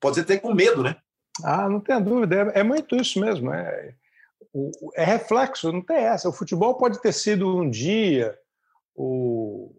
pode 0.00 0.16
ser 0.16 0.22
até 0.22 0.38
com 0.38 0.54
medo, 0.54 0.82
né? 0.82 0.96
Ah, 1.44 1.68
não 1.68 1.80
tem 1.80 2.00
dúvida. 2.02 2.52
É, 2.54 2.60
é 2.60 2.62
muito 2.62 2.96
isso 2.96 3.20
mesmo. 3.20 3.52
É, 3.52 3.94
é 4.94 5.04
reflexo, 5.04 5.72
não 5.72 5.82
tem 5.82 5.98
essa. 5.98 6.28
O 6.28 6.32
futebol 6.32 6.76
pode 6.76 7.00
ter 7.00 7.12
sido 7.12 7.56
um 7.56 7.68
dia 7.68 8.36
o 8.94 9.74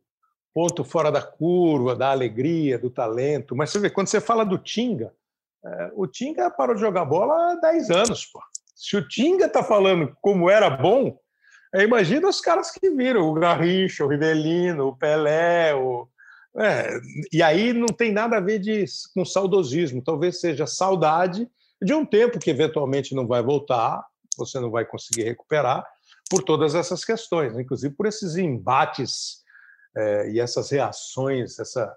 ponto 0.57 0.83
fora 0.83 1.11
da 1.11 1.21
curva, 1.21 1.95
da 1.95 2.09
alegria, 2.09 2.79
do 2.79 2.89
talento, 2.89 3.55
mas 3.55 3.69
você 3.69 3.77
vê, 3.77 3.91
quando 3.91 4.07
você 4.07 4.19
fala 4.19 4.43
do 4.43 4.57
Tinga, 4.57 5.13
é, 5.63 5.91
o 5.93 6.07
Tinga 6.07 6.49
parou 6.49 6.73
de 6.73 6.81
jogar 6.81 7.05
bola 7.05 7.51
há 7.51 7.55
10 7.57 7.91
anos. 7.91 8.25
Pô. 8.25 8.41
Se 8.73 8.97
o 8.97 9.07
Tinga 9.07 9.45
está 9.45 9.63
falando 9.63 10.17
como 10.19 10.49
era 10.49 10.67
bom, 10.67 11.15
é, 11.75 11.83
imagina 11.83 12.27
os 12.27 12.41
caras 12.41 12.71
que 12.71 12.89
viram, 12.89 13.29
o 13.29 13.35
Garrincha, 13.35 14.03
o 14.03 14.07
Rivelino, 14.07 14.87
o 14.87 14.97
Pelé, 14.97 15.75
o... 15.75 16.09
É, 16.57 16.89
e 17.31 17.43
aí 17.43 17.71
não 17.71 17.89
tem 17.89 18.11
nada 18.11 18.37
a 18.37 18.41
ver 18.41 18.57
de, 18.57 18.83
com 19.13 19.23
saudosismo, 19.23 20.01
talvez 20.03 20.39
seja 20.39 20.65
saudade 20.65 21.47
de 21.79 21.93
um 21.93 22.03
tempo 22.03 22.39
que 22.39 22.49
eventualmente 22.49 23.13
não 23.13 23.27
vai 23.27 23.43
voltar, 23.43 24.03
você 24.35 24.59
não 24.59 24.71
vai 24.71 24.85
conseguir 24.85 25.21
recuperar 25.21 25.85
por 26.31 26.41
todas 26.41 26.73
essas 26.73 27.05
questões, 27.05 27.53
né? 27.53 27.61
inclusive 27.61 27.93
por 27.93 28.07
esses 28.07 28.37
embates 28.37 29.45
é, 29.97 30.29
e 30.29 30.39
essas 30.39 30.69
reações, 30.69 31.57
essa 31.59 31.91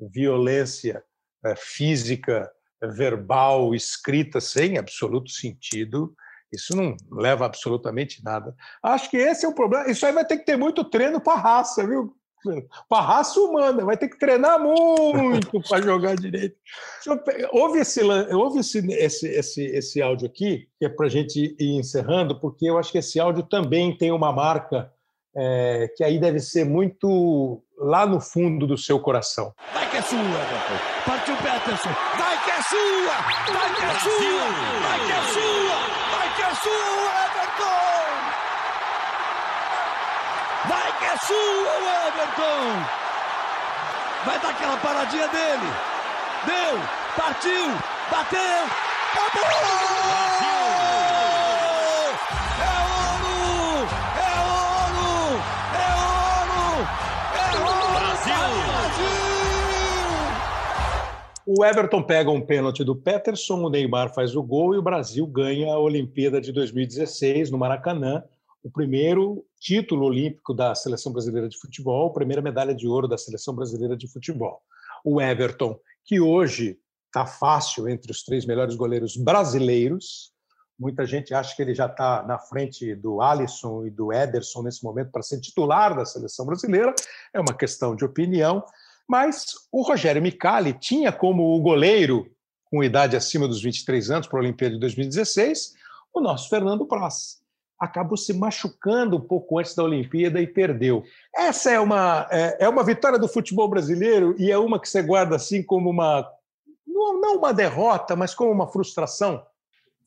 violência 0.00 1.02
é, 1.44 1.54
física, 1.56 2.50
verbal, 2.82 3.74
escrita, 3.74 4.40
sem 4.40 4.76
absoluto 4.76 5.30
sentido, 5.30 6.14
isso 6.52 6.76
não 6.76 6.96
leva 7.10 7.46
absolutamente 7.46 8.22
nada. 8.24 8.54
Acho 8.82 9.10
que 9.10 9.16
esse 9.16 9.44
é 9.44 9.48
o 9.48 9.54
problema. 9.54 9.90
Isso 9.90 10.04
aí 10.04 10.12
vai 10.12 10.24
ter 10.24 10.38
que 10.38 10.44
ter 10.44 10.56
muito 10.56 10.84
treino 10.84 11.20
para 11.20 11.40
raça, 11.40 11.86
viu? 11.86 12.14
Para 12.88 13.02
raça 13.02 13.40
humana, 13.40 13.84
vai 13.84 13.96
ter 13.96 14.08
que 14.08 14.18
treinar 14.18 14.60
muito 14.60 15.62
para 15.62 15.80
jogar 15.80 16.14
direito. 16.14 16.56
Ouve, 17.52 17.78
esse, 17.80 18.02
ouve 18.34 18.60
esse, 18.60 18.86
esse, 18.92 19.28
esse, 19.28 19.64
esse 19.64 20.02
áudio 20.02 20.26
aqui, 20.26 20.68
que 20.78 20.84
é 20.84 20.88
para 20.88 21.06
a 21.06 21.08
gente 21.08 21.56
ir 21.58 21.78
encerrando, 21.78 22.38
porque 22.38 22.68
eu 22.68 22.76
acho 22.76 22.92
que 22.92 22.98
esse 22.98 23.18
áudio 23.18 23.44
também 23.44 23.96
tem 23.96 24.12
uma 24.12 24.30
marca 24.30 24.92
é, 25.36 25.88
que 25.96 26.04
aí 26.04 26.18
deve 26.18 26.38
ser 26.40 26.64
muito 26.64 27.60
lá 27.78 28.06
no 28.06 28.20
fundo 28.20 28.66
do 28.66 28.78
seu 28.78 29.00
coração. 29.00 29.52
Vai 29.72 29.88
que 29.90 29.96
é 29.96 30.02
sua, 30.02 30.20
Partiu 31.04 31.36
Peterson. 31.36 31.90
Vai 32.16 32.44
que 32.44 32.50
é 32.50 32.62
sua! 32.62 33.16
Vai 33.52 33.74
que 33.74 33.84
é 33.84 33.94
sua! 34.00 34.46
Vai 34.80 34.98
que 35.06 35.12
é 35.12 35.22
sua! 35.32 35.76
Vai 36.12 36.28
que 36.36 36.42
é 36.42 36.54
sua, 36.54 37.12
Everton! 37.26 38.04
Vai 40.68 40.98
que 40.98 41.04
é 41.04 41.16
sua, 41.18 41.72
Everton! 42.08 43.04
Vai 44.24 44.38
dar 44.38 44.50
aquela 44.50 44.76
paradinha 44.78 45.28
dele. 45.28 45.72
Deu! 46.46 46.80
Partiu! 47.16 47.70
Bateu! 48.10 48.40
Acabou! 49.14 50.43
O 61.46 61.62
Everton 61.62 62.02
pega 62.02 62.30
um 62.30 62.40
pênalti 62.40 62.82
do 62.82 62.96
Peterson, 62.96 63.60
o 63.60 63.68
Neymar 63.68 64.14
faz 64.14 64.34
o 64.34 64.42
gol 64.42 64.74
e 64.74 64.78
o 64.78 64.82
Brasil 64.82 65.26
ganha 65.26 65.74
a 65.74 65.78
Olimpíada 65.78 66.40
de 66.40 66.50
2016 66.50 67.50
no 67.50 67.58
Maracanã, 67.58 68.24
o 68.62 68.70
primeiro 68.70 69.44
título 69.60 70.06
olímpico 70.06 70.54
da 70.54 70.74
seleção 70.74 71.12
brasileira 71.12 71.46
de 71.46 71.60
futebol, 71.60 72.08
a 72.08 72.12
primeira 72.14 72.40
medalha 72.40 72.74
de 72.74 72.88
ouro 72.88 73.06
da 73.06 73.18
seleção 73.18 73.54
brasileira 73.54 73.94
de 73.94 74.08
futebol. 74.08 74.62
O 75.04 75.20
Everton, 75.20 75.78
que 76.02 76.18
hoje 76.18 76.78
está 77.08 77.26
fácil 77.26 77.90
entre 77.90 78.10
os 78.10 78.24
três 78.24 78.46
melhores 78.46 78.74
goleiros 78.74 79.14
brasileiros, 79.14 80.32
muita 80.78 81.04
gente 81.04 81.34
acha 81.34 81.54
que 81.54 81.60
ele 81.60 81.74
já 81.74 81.84
está 81.84 82.22
na 82.22 82.38
frente 82.38 82.94
do 82.94 83.20
Alisson 83.20 83.84
e 83.84 83.90
do 83.90 84.10
Ederson 84.10 84.62
nesse 84.62 84.82
momento 84.82 85.10
para 85.10 85.22
ser 85.22 85.38
titular 85.42 85.94
da 85.94 86.06
seleção 86.06 86.46
brasileira, 86.46 86.94
é 87.34 87.38
uma 87.38 87.54
questão 87.54 87.94
de 87.94 88.02
opinião. 88.02 88.64
Mas 89.08 89.46
o 89.70 89.82
Rogério 89.82 90.22
Micali 90.22 90.72
tinha 90.72 91.12
como 91.12 91.54
o 91.54 91.60
goleiro, 91.60 92.30
com 92.70 92.82
idade 92.82 93.16
acima 93.16 93.46
dos 93.46 93.62
23 93.62 94.10
anos, 94.10 94.26
para 94.26 94.38
a 94.38 94.42
Olimpíada 94.42 94.74
de 94.74 94.80
2016, 94.80 95.74
o 96.12 96.20
nosso 96.20 96.48
Fernando 96.48 96.86
Praz. 96.86 97.42
Acabou 97.78 98.16
se 98.16 98.32
machucando 98.32 99.16
um 99.16 99.20
pouco 99.20 99.58
antes 99.58 99.74
da 99.74 99.82
Olimpíada 99.82 100.40
e 100.40 100.46
perdeu. 100.46 101.04
Essa 101.34 101.72
é 101.72 101.80
uma, 101.80 102.26
é, 102.30 102.64
é 102.64 102.68
uma 102.68 102.84
vitória 102.84 103.18
do 103.18 103.28
futebol 103.28 103.68
brasileiro 103.68 104.34
e 104.38 104.50
é 104.50 104.56
uma 104.56 104.80
que 104.80 104.88
você 104.88 105.02
guarda 105.02 105.36
assim 105.36 105.62
como 105.62 105.90
uma. 105.90 106.26
Não 106.86 107.36
uma 107.38 107.52
derrota, 107.52 108.14
mas 108.14 108.34
como 108.34 108.52
uma 108.52 108.68
frustração. 108.68 109.44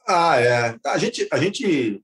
Ah, 0.07 0.39
é. 0.39 0.75
A 0.85 0.97
gente, 0.97 1.27
a 1.31 1.37
gente 1.37 2.01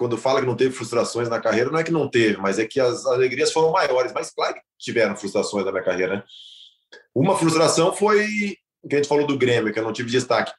quando 0.00 0.16
fala 0.16 0.40
que 0.40 0.46
não 0.46 0.56
teve 0.56 0.74
frustrações 0.74 1.28
na 1.28 1.38
carreira, 1.38 1.70
não 1.70 1.78
é 1.78 1.84
que 1.84 1.92
não 1.92 2.08
teve, 2.08 2.38
mas 2.38 2.58
é 2.58 2.64
que 2.64 2.80
as 2.80 3.04
alegrias 3.04 3.52
foram 3.52 3.70
maiores. 3.70 4.14
Mas 4.14 4.30
claro 4.30 4.54
que 4.54 4.60
tiveram 4.78 5.14
frustrações 5.14 5.62
na 5.62 5.70
minha 5.70 5.84
carreira. 5.84 6.16
Né? 6.16 6.24
Uma 7.14 7.36
frustração 7.36 7.92
foi 7.92 8.26
que 8.88 8.94
a 8.94 8.96
gente 8.96 9.08
falou 9.08 9.26
do 9.26 9.36
Grêmio, 9.36 9.70
que 9.70 9.78
eu 9.78 9.84
não 9.84 9.92
tive 9.92 10.10
destaque. 10.10 10.54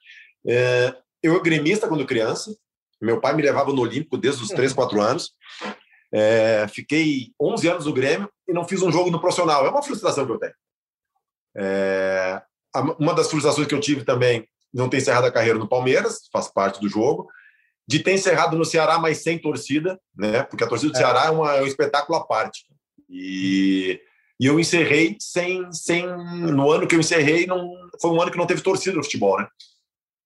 É, 0.48 0.94
eu 1.24 1.34
era 1.34 1.42
gremista 1.42 1.88
quando 1.88 2.06
criança. 2.06 2.56
Meu 3.02 3.20
pai 3.20 3.34
me 3.34 3.42
levava 3.42 3.74
no 3.74 3.82
Olímpico 3.82 4.16
desde 4.16 4.44
os 4.44 4.50
3, 4.50 4.74
4 4.74 5.02
anos. 5.02 5.32
É, 6.14 6.68
fiquei 6.68 7.32
11 7.42 7.68
anos 7.68 7.86
no 7.88 7.94
Grêmio 7.94 8.30
e 8.48 8.54
não 8.54 8.68
fiz 8.68 8.84
um 8.84 8.92
jogo 8.92 9.10
no 9.10 9.20
profissional. 9.20 9.66
É 9.66 9.72
uma 9.72 9.82
frustração 9.82 10.24
que 10.24 10.34
eu 10.34 10.38
tenho. 10.38 10.54
É, 11.58 12.40
uma 13.00 13.16
das 13.16 13.28
frustrações 13.28 13.68
que 13.68 13.74
eu 13.74 13.80
tive 13.80 14.06
também, 14.06 14.48
não 14.72 14.88
ter 14.88 14.98
encerrado 14.98 15.26
a 15.26 15.32
carreira 15.32 15.58
no 15.58 15.68
Palmeiras, 15.68 16.30
faz 16.32 16.48
parte 16.48 16.80
do 16.80 16.88
jogo 16.88 17.28
de 17.88 18.00
ter 18.00 18.14
encerrado 18.14 18.58
no 18.58 18.66
Ceará, 18.66 19.00
mas 19.00 19.24
sem 19.24 19.40
torcida, 19.40 20.00
né? 20.16 20.44
Porque 20.44 20.64
a 20.64 20.68
torcida 20.68 20.92
do 20.92 20.96
é. 20.96 21.00
Ceará 21.00 21.26
é, 21.26 21.30
uma, 21.30 21.56
é 21.56 21.62
um 21.62 21.68
espetáculo 21.68 22.18
à 22.18 22.26
parte. 22.26 22.66
E, 23.10 24.00
e 24.40 24.46
eu 24.46 24.60
encerrei 24.60 25.18
sem, 25.20 25.72
sem. 25.72 26.06
No 26.06 26.72
ano 26.72 26.88
que 26.88 26.96
eu 26.96 27.00
encerrei, 27.00 27.46
não, 27.46 27.70
foi 28.02 28.12
um 28.12 28.22
ano 28.22 28.32
que 28.32 28.38
não 28.38 28.48
teve 28.48 28.62
torcida 28.62 28.96
no 28.96 29.04
futebol, 29.04 29.38
né? 29.38 29.48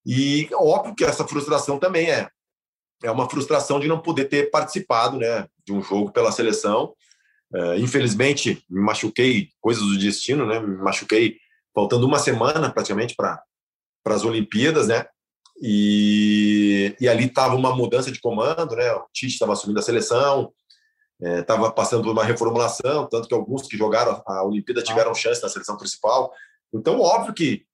E 0.05 0.47
óbvio 0.53 0.95
que 0.95 1.03
essa 1.03 1.27
frustração 1.27 1.79
também 1.79 2.09
é. 2.11 2.29
É 3.03 3.11
uma 3.11 3.29
frustração 3.29 3.79
de 3.79 3.87
não 3.87 3.99
poder 3.99 4.25
ter 4.25 4.49
participado 4.49 5.17
né, 5.17 5.47
de 5.65 5.73
um 5.73 5.81
jogo 5.81 6.11
pela 6.11 6.31
seleção. 6.31 6.93
Uh, 7.53 7.75
infelizmente, 7.77 8.63
me 8.69 8.81
machuquei, 8.81 9.49
coisas 9.59 9.83
do 9.83 9.97
destino, 9.97 10.45
né? 10.45 10.59
Me 10.59 10.77
machuquei 10.77 11.37
faltando 11.73 12.05
uma 12.05 12.19
semana 12.19 12.71
praticamente 12.71 13.15
para 13.15 13.43
as 14.05 14.23
Olimpíadas, 14.23 14.87
né? 14.87 15.05
E, 15.61 16.95
e 16.99 17.07
ali 17.07 17.25
estava 17.25 17.55
uma 17.55 17.75
mudança 17.75 18.11
de 18.11 18.19
comando, 18.19 18.75
né? 18.75 18.91
O 18.93 19.05
Tite 19.13 19.33
estava 19.33 19.53
assumindo 19.53 19.79
a 19.79 19.83
seleção. 19.83 20.51
estava 21.21 21.67
é, 21.67 21.71
passando 21.71 22.03
por 22.03 22.11
uma 22.11 22.23
reformulação, 22.23 23.07
tanto 23.07 23.27
que 23.27 23.33
alguns 23.33 23.67
que 23.67 23.77
jogaram 23.77 24.21
a 24.27 24.43
Olimpíada 24.43 24.83
tiveram 24.83 25.13
chance 25.13 25.41
na 25.41 25.49
seleção 25.49 25.77
principal. 25.77 26.31
Então, 26.73 26.99
óbvio 26.99 27.33
que, 27.33 27.65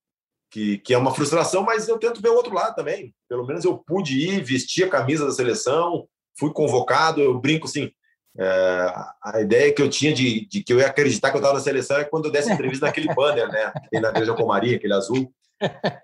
que, 0.51 0.77
que, 0.77 0.93
é 0.93 0.97
uma 0.97 1.13
frustração, 1.13 1.63
mas 1.63 1.88
eu 1.88 1.97
tento 1.97 2.21
ver 2.21 2.29
o 2.29 2.36
outro 2.36 2.53
lado 2.53 2.75
também. 2.75 3.13
Pelo 3.27 3.45
menos 3.45 3.65
eu 3.65 3.77
pude 3.77 4.19
ir, 4.19 4.43
vestir 4.43 4.84
a 4.84 4.89
camisa 4.89 5.25
da 5.25 5.32
seleção, 5.32 6.07
fui 6.38 6.51
convocado, 6.53 7.21
eu 7.21 7.39
brinco 7.39 7.67
assim. 7.67 7.91
É, 8.38 8.93
a 9.23 9.41
ideia 9.41 9.73
que 9.73 9.82
eu 9.82 9.89
tinha 9.89 10.13
de, 10.13 10.47
de, 10.47 10.63
que 10.63 10.71
eu 10.71 10.79
ia 10.79 10.88
acreditar 10.88 11.32
que 11.32 11.36
eu 11.36 11.41
estava 11.41 11.55
na 11.55 11.63
seleção 11.63 11.97
é 11.97 12.05
quando 12.05 12.25
eu 12.25 12.32
desse 12.32 12.49
entrevista 12.49 12.86
naquele 12.86 13.13
banner, 13.13 13.49
né? 13.49 13.73
Tem 13.89 13.99
na 13.99 14.09
Igreja 14.09 14.34
Comaria, 14.34 14.77
aquele 14.77 14.93
azul. 14.93 15.34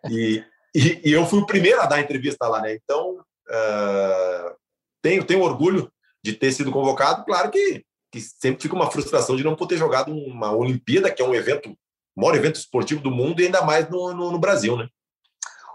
E, 0.10 0.44
e, 0.78 1.10
e, 1.10 1.12
eu 1.12 1.26
fui 1.26 1.40
o 1.40 1.46
primeiro 1.46 1.82
a 1.82 1.86
dar 1.86 2.00
entrevista 2.00 2.48
lá, 2.48 2.62
né? 2.62 2.76
Então, 2.76 3.20
uh, 3.50 4.56
tenho, 5.02 5.24
tenho 5.24 5.42
orgulho 5.42 5.92
de 6.24 6.34
ter 6.34 6.52
sido 6.52 6.72
convocado. 6.72 7.26
Claro 7.26 7.50
que, 7.50 7.84
que 8.12 8.22
sempre 8.22 8.62
fica 8.62 8.76
uma 8.76 8.92
frustração 8.92 9.36
de 9.36 9.44
não 9.44 9.56
poder 9.56 9.78
jogado 9.78 10.14
uma 10.14 10.52
Olimpíada, 10.52 11.12
que 11.12 11.22
é 11.22 11.26
um 11.26 11.34
evento, 11.34 11.70
o 12.16 12.22
maior 12.22 12.36
evento 12.36 12.56
esportivo 12.56 13.02
do 13.02 13.10
mundo, 13.10 13.42
e 13.42 13.46
ainda 13.46 13.64
mais 13.64 13.90
no, 13.90 14.14
no, 14.14 14.32
no 14.32 14.40
Brasil, 14.40 14.78
né? 14.78 14.88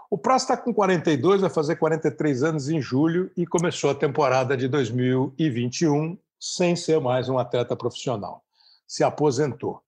O 0.09 0.17
Praz 0.17 0.43
está 0.43 0.55
com 0.55 0.71
42, 0.71 1.41
vai 1.41 1.49
fazer 1.49 1.75
43 1.75 2.43
anos 2.43 2.69
em 2.69 2.79
julho 2.79 3.31
e 3.35 3.47
começou 3.47 3.89
a 3.89 3.95
temporada 3.95 4.55
de 4.55 4.67
2021 4.67 6.15
sem 6.39 6.75
ser 6.75 7.01
mais 7.01 7.27
um 7.29 7.39
atleta 7.39 7.75
profissional. 7.75 8.43
Se 8.87 9.03
aposentou. 9.03 9.81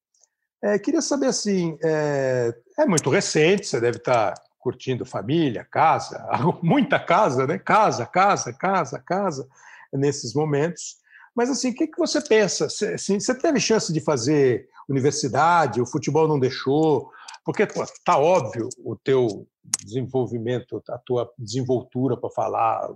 É, 0.63 0.79
queria 0.79 1.01
saber 1.01 1.27
assim, 1.27 1.77
é, 1.83 2.55
é, 2.79 2.85
muito 2.87 3.07
recente, 3.11 3.67
você 3.67 3.79
deve 3.79 3.97
estar 3.97 4.33
curtindo 4.65 5.05
família, 5.05 5.63
casa, 5.63 6.27
muita 6.63 6.99
casa, 6.99 7.45
né? 7.45 7.59
Casa, 7.59 8.03
casa, 8.03 8.51
casa, 8.51 8.97
casa 8.97 9.47
nesses 9.93 10.33
momentos. 10.33 10.97
Mas 11.35 11.51
assim, 11.51 11.69
o 11.69 11.75
que, 11.75 11.85
que 11.85 11.99
você 11.99 12.19
pensa? 12.19 12.67
Você, 12.67 12.95
assim, 12.95 13.19
você 13.19 13.35
teve 13.37 13.59
chance 13.59 13.93
de 13.93 14.01
fazer 14.01 14.67
universidade, 14.89 15.79
o 15.79 15.85
futebol 15.85 16.27
não 16.27 16.39
deixou, 16.39 17.11
porque 17.43 17.61
está 17.61 18.17
óbvio 18.17 18.67
o 18.79 18.95
teu 18.95 19.47
desenvolvimento, 19.83 20.81
a 20.89 20.97
tua 20.97 21.31
desenvoltura 21.37 22.17
para 22.17 22.31
falar, 22.31 22.89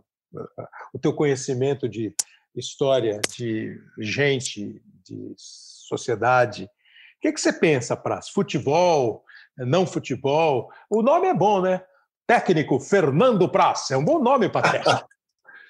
o 0.91 0.97
teu 0.99 1.13
conhecimento 1.13 1.87
de 1.87 2.15
história, 2.55 3.21
de 3.29 3.79
gente, 3.99 4.81
de 5.05 5.35
sociedade. 5.37 6.63
O 6.63 7.21
que, 7.21 7.31
que 7.31 7.39
você 7.39 7.53
pensa, 7.53 7.95
Praz? 7.95 8.29
Futebol, 8.29 9.23
não 9.65 9.85
futebol? 9.85 10.71
O 10.89 11.01
nome 11.01 11.27
é 11.27 11.33
bom, 11.33 11.61
né? 11.61 11.81
Técnico 12.27 12.79
Fernando 12.79 13.49
Praz, 13.49 13.91
é 13.91 13.97
um 13.97 14.05
bom 14.05 14.19
nome 14.19 14.49
para 14.49 14.71
técnico. 14.71 15.07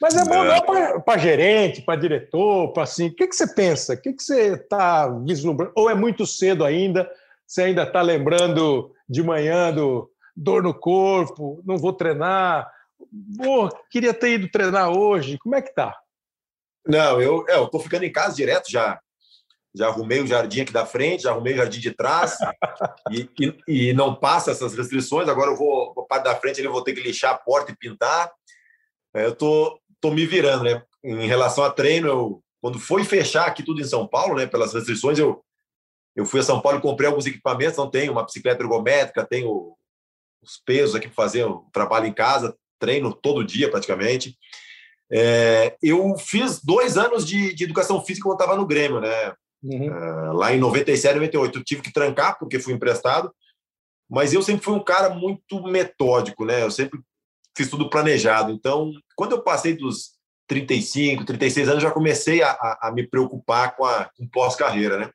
Mas 0.02 0.16
é 0.16 0.24
bom 0.24 0.46
não 0.46 1.02
para 1.02 1.18
gerente, 1.18 1.82
para 1.82 2.00
diretor, 2.00 2.72
para 2.72 2.84
assim. 2.84 3.08
O 3.08 3.16
que, 3.16 3.28
que 3.28 3.36
você 3.36 3.54
pensa? 3.54 3.94
O 3.94 4.02
que, 4.02 4.14
que 4.14 4.24
você 4.24 4.54
está 4.54 5.10
vislumbrando? 5.10 5.74
Ou 5.76 5.90
é 5.90 5.94
muito 5.94 6.26
cedo 6.26 6.64
ainda? 6.64 7.10
Você 7.46 7.64
ainda 7.64 7.84
está 7.84 8.02
lembrando 8.02 8.94
de 9.10 9.22
manhã 9.22 9.74
do 9.74 10.10
dor 10.34 10.64
no 10.64 10.74
corpo, 10.74 11.62
não 11.66 11.78
vou 11.78 11.92
treinar? 11.92 12.72
Pô, 13.38 13.68
queria 13.90 14.14
ter 14.14 14.36
ido 14.36 14.50
treinar 14.50 14.90
hoje. 14.90 15.38
Como 15.38 15.56
é 15.56 15.62
que 15.62 15.74
tá? 15.74 15.98
Não, 16.88 17.22
eu 17.22 17.46
é, 17.50 17.62
estou 17.62 17.80
ficando 17.80 18.06
em 18.06 18.12
casa 18.12 18.36
direto 18.36 18.72
já. 18.72 19.00
Já 19.76 19.88
arrumei 19.88 20.20
o 20.20 20.28
jardim 20.28 20.62
aqui 20.62 20.74
da 20.74 20.86
frente, 20.86 21.24
já 21.24 21.32
arrumei 21.32 21.54
o 21.54 21.58
jardim 21.58 21.80
de 21.80 21.92
trás 21.92 22.38
e, 23.12 23.30
e, 23.40 23.58
e, 23.68 23.94
não 23.94 24.16
passa 24.16 24.52
essas 24.52 24.74
restrições. 24.74 25.30
Agora 25.30 25.52
eu 25.52 25.56
vou 25.56 25.94
para 25.94 26.04
parte 26.06 26.24
da 26.24 26.36
frente, 26.36 26.60
ele 26.60 26.68
vou 26.68 26.84
ter 26.84 26.94
que 26.94 27.02
lixar 27.02 27.34
a 27.34 27.38
porta 27.38 27.72
e 27.72 27.78
pintar. 27.78 28.32
É, 29.14 29.26
eu 29.26 29.36
tô 29.36 29.80
tô 30.02 30.12
me 30.12 30.26
virando, 30.26 30.64
né? 30.64 30.82
Em 31.04 31.28
relação 31.28 31.64
a 31.64 31.70
treino, 31.70 32.08
eu, 32.08 32.44
quando 32.62 32.80
foi 32.80 33.04
fechar 33.04 33.46
aqui 33.46 33.64
tudo 33.64 33.82
em 33.82 33.86
São 33.86 34.08
Paulo, 34.08 34.36
né? 34.36 34.48
Pelas 34.48 34.74
restrições, 34.74 35.20
eu 35.20 35.44
eu 36.16 36.26
fui 36.26 36.40
a 36.40 36.44
São 36.44 36.60
Paulo 36.60 36.80
e 36.80 36.82
comprei 36.82 37.08
alguns 37.08 37.26
equipamentos. 37.26 37.78
Não 37.78 37.90
tenho 37.90 38.12
uma 38.12 38.26
bicicleta 38.26 38.62
ergométrica, 38.64 39.26
tenho 39.26 39.76
os 40.42 40.62
pesos 40.66 40.96
aqui 40.96 41.08
para 41.08 41.16
fazer 41.16 41.46
o 41.46 41.70
trabalho 41.72 42.08
em 42.08 42.14
casa, 42.14 42.56
treino 42.80 43.14
todo 43.14 43.46
dia 43.46 43.70
praticamente. 43.70 44.38
É, 45.12 45.76
eu 45.82 46.18
fiz 46.18 46.62
dois 46.62 46.98
anos 46.98 47.26
de, 47.26 47.54
de 47.54 47.64
educação 47.64 48.04
física 48.04 48.28
quando 48.28 48.40
estava 48.40 48.58
no 48.58 48.66
Grêmio, 48.66 49.00
né? 49.00 49.34
Uhum. 49.62 49.94
É, 49.94 50.34
lá 50.34 50.54
em 50.54 50.60
97, 50.60 51.16
98. 51.16 51.60
Eu 51.60 51.64
tive 51.64 51.82
que 51.82 51.94
trancar 51.94 52.38
porque 52.40 52.60
fui 52.60 52.74
emprestado, 52.74 53.34
mas 54.10 54.34
eu 54.34 54.42
sempre 54.42 54.64
fui 54.64 54.74
um 54.74 54.84
cara 54.84 55.10
muito 55.10 55.62
metódico, 55.64 56.46
né? 56.46 56.64
Eu 56.64 56.72
sempre 56.72 57.00
fiz 57.56 57.70
tudo 57.70 57.90
planejado. 57.90 58.52
Então, 58.52 58.92
quando 59.16 59.34
eu 59.34 59.44
passei 59.44 59.76
dos 59.76 60.18
35, 60.48 61.26
36 61.26 61.70
anos, 61.70 61.84
já 61.84 61.92
comecei 61.92 62.42
a, 62.42 62.52
a, 62.52 62.88
a 62.88 62.92
me 62.92 63.08
preocupar 63.08 63.76
com 63.76 63.86
a 63.86 64.10
com 64.18 64.28
pós-carreira, 64.28 64.98
né? 64.98 65.12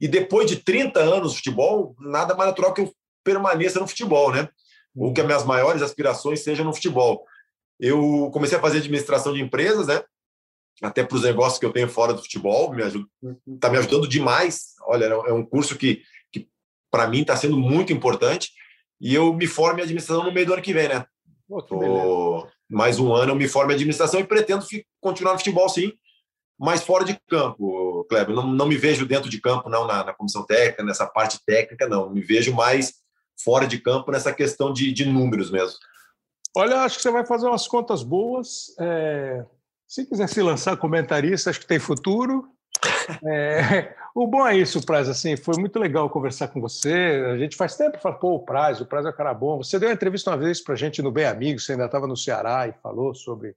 E 0.00 0.06
depois 0.06 0.48
de 0.48 0.56
30 0.56 1.00
anos 1.00 1.32
de 1.32 1.38
futebol, 1.38 1.94
nada 1.98 2.34
mais 2.34 2.50
natural 2.50 2.72
que 2.72 2.80
eu 2.80 2.92
permaneça 3.24 3.80
no 3.80 3.88
futebol, 3.88 4.32
né? 4.32 4.48
Ou 4.96 5.12
que 5.12 5.20
as 5.20 5.26
minhas 5.26 5.44
maiores 5.44 5.82
aspirações 5.82 6.40
sejam 6.40 6.64
no 6.64 6.74
futebol. 6.74 7.24
Eu 7.78 8.30
comecei 8.32 8.58
a 8.58 8.60
fazer 8.60 8.78
administração 8.78 9.32
de 9.32 9.42
empresas, 9.42 9.86
né? 9.86 10.02
Até 10.82 11.04
para 11.04 11.16
os 11.16 11.22
negócios 11.22 11.58
que 11.58 11.66
eu 11.66 11.72
tenho 11.72 11.88
fora 11.88 12.12
do 12.12 12.22
futebol, 12.22 12.72
me 12.72 12.82
está 13.54 13.68
me 13.68 13.78
ajudando 13.78 14.08
demais. 14.08 14.74
Olha, 14.82 15.06
é 15.06 15.32
um 15.32 15.44
curso 15.44 15.76
que, 15.76 16.02
que 16.32 16.48
para 16.90 17.08
mim 17.08 17.22
está 17.22 17.36
sendo 17.36 17.56
muito 17.56 17.92
importante. 17.92 18.52
E 19.00 19.14
eu 19.14 19.32
me 19.32 19.46
formo 19.46 19.78
em 19.78 19.82
administração 19.82 20.24
no 20.24 20.32
meio 20.32 20.46
do 20.46 20.52
ano 20.52 20.62
que 20.62 20.72
vem, 20.72 20.88
né? 20.88 21.04
Oh, 21.48 21.62
Tô... 21.62 22.48
Mais 22.70 22.98
um 22.98 23.12
ano 23.12 23.32
eu 23.32 23.36
me 23.36 23.48
formo 23.48 23.70
em 23.70 23.74
administração 23.74 24.20
e 24.20 24.24
pretendo 24.24 24.64
continuar 25.00 25.32
no 25.32 25.38
futebol, 25.38 25.68
sim, 25.68 25.92
mas 26.58 26.82
fora 26.82 27.04
de 27.04 27.18
campo, 27.28 28.04
Kleber. 28.10 28.34
Não, 28.34 28.46
não 28.46 28.66
me 28.66 28.76
vejo 28.76 29.06
dentro 29.06 29.30
de 29.30 29.40
campo, 29.40 29.70
não, 29.70 29.86
na, 29.86 30.04
na, 30.04 30.12
comissão 30.12 30.44
técnica, 30.44 30.82
nessa 30.82 31.06
parte 31.06 31.38
técnica, 31.46 31.88
não. 31.88 32.10
Me 32.10 32.20
vejo 32.20 32.52
mais 32.52 32.94
fora 33.42 33.66
de 33.66 33.78
campo 33.78 34.10
nessa 34.10 34.34
questão 34.34 34.72
de, 34.72 34.92
de 34.92 35.06
números 35.06 35.50
mesmo. 35.50 35.78
Olha, 36.56 36.82
acho 36.82 36.96
que 36.96 37.02
você 37.02 37.10
vai 37.10 37.24
fazer 37.24 37.46
umas 37.46 37.68
contas 37.68 38.02
boas. 38.02 38.74
É... 38.80 39.46
Se 39.88 40.04
quiser 40.04 40.28
se 40.28 40.42
lançar 40.42 40.76
comentarista, 40.76 41.48
acho 41.48 41.60
que 41.60 41.66
tem 41.66 41.78
futuro. 41.78 42.46
É, 43.24 43.94
o 44.14 44.26
bom 44.26 44.46
é 44.46 44.54
isso, 44.54 44.84
Praz, 44.84 45.08
assim, 45.08 45.34
foi 45.34 45.58
muito 45.58 45.78
legal 45.78 46.10
conversar 46.10 46.48
com 46.48 46.60
você. 46.60 47.24
A 47.32 47.38
gente 47.38 47.56
faz 47.56 47.74
tempo 47.74 47.98
fala, 47.98 48.18
pô, 48.18 48.34
o 48.34 48.44
Praz, 48.44 48.82
o 48.82 48.86
Praz 48.86 49.06
é 49.06 49.08
um 49.08 49.16
cara 49.16 49.32
bom. 49.32 49.56
Você 49.56 49.78
deu 49.78 49.88
uma 49.88 49.94
entrevista 49.94 50.30
uma 50.30 50.36
vez 50.36 50.60
para 50.60 50.74
a 50.74 50.76
gente 50.76 51.00
no 51.00 51.10
Bem 51.10 51.24
Amigo, 51.24 51.58
você 51.58 51.72
ainda 51.72 51.86
estava 51.86 52.06
no 52.06 52.16
Ceará 52.16 52.68
e 52.68 52.72
falou 52.82 53.14
sobre 53.14 53.56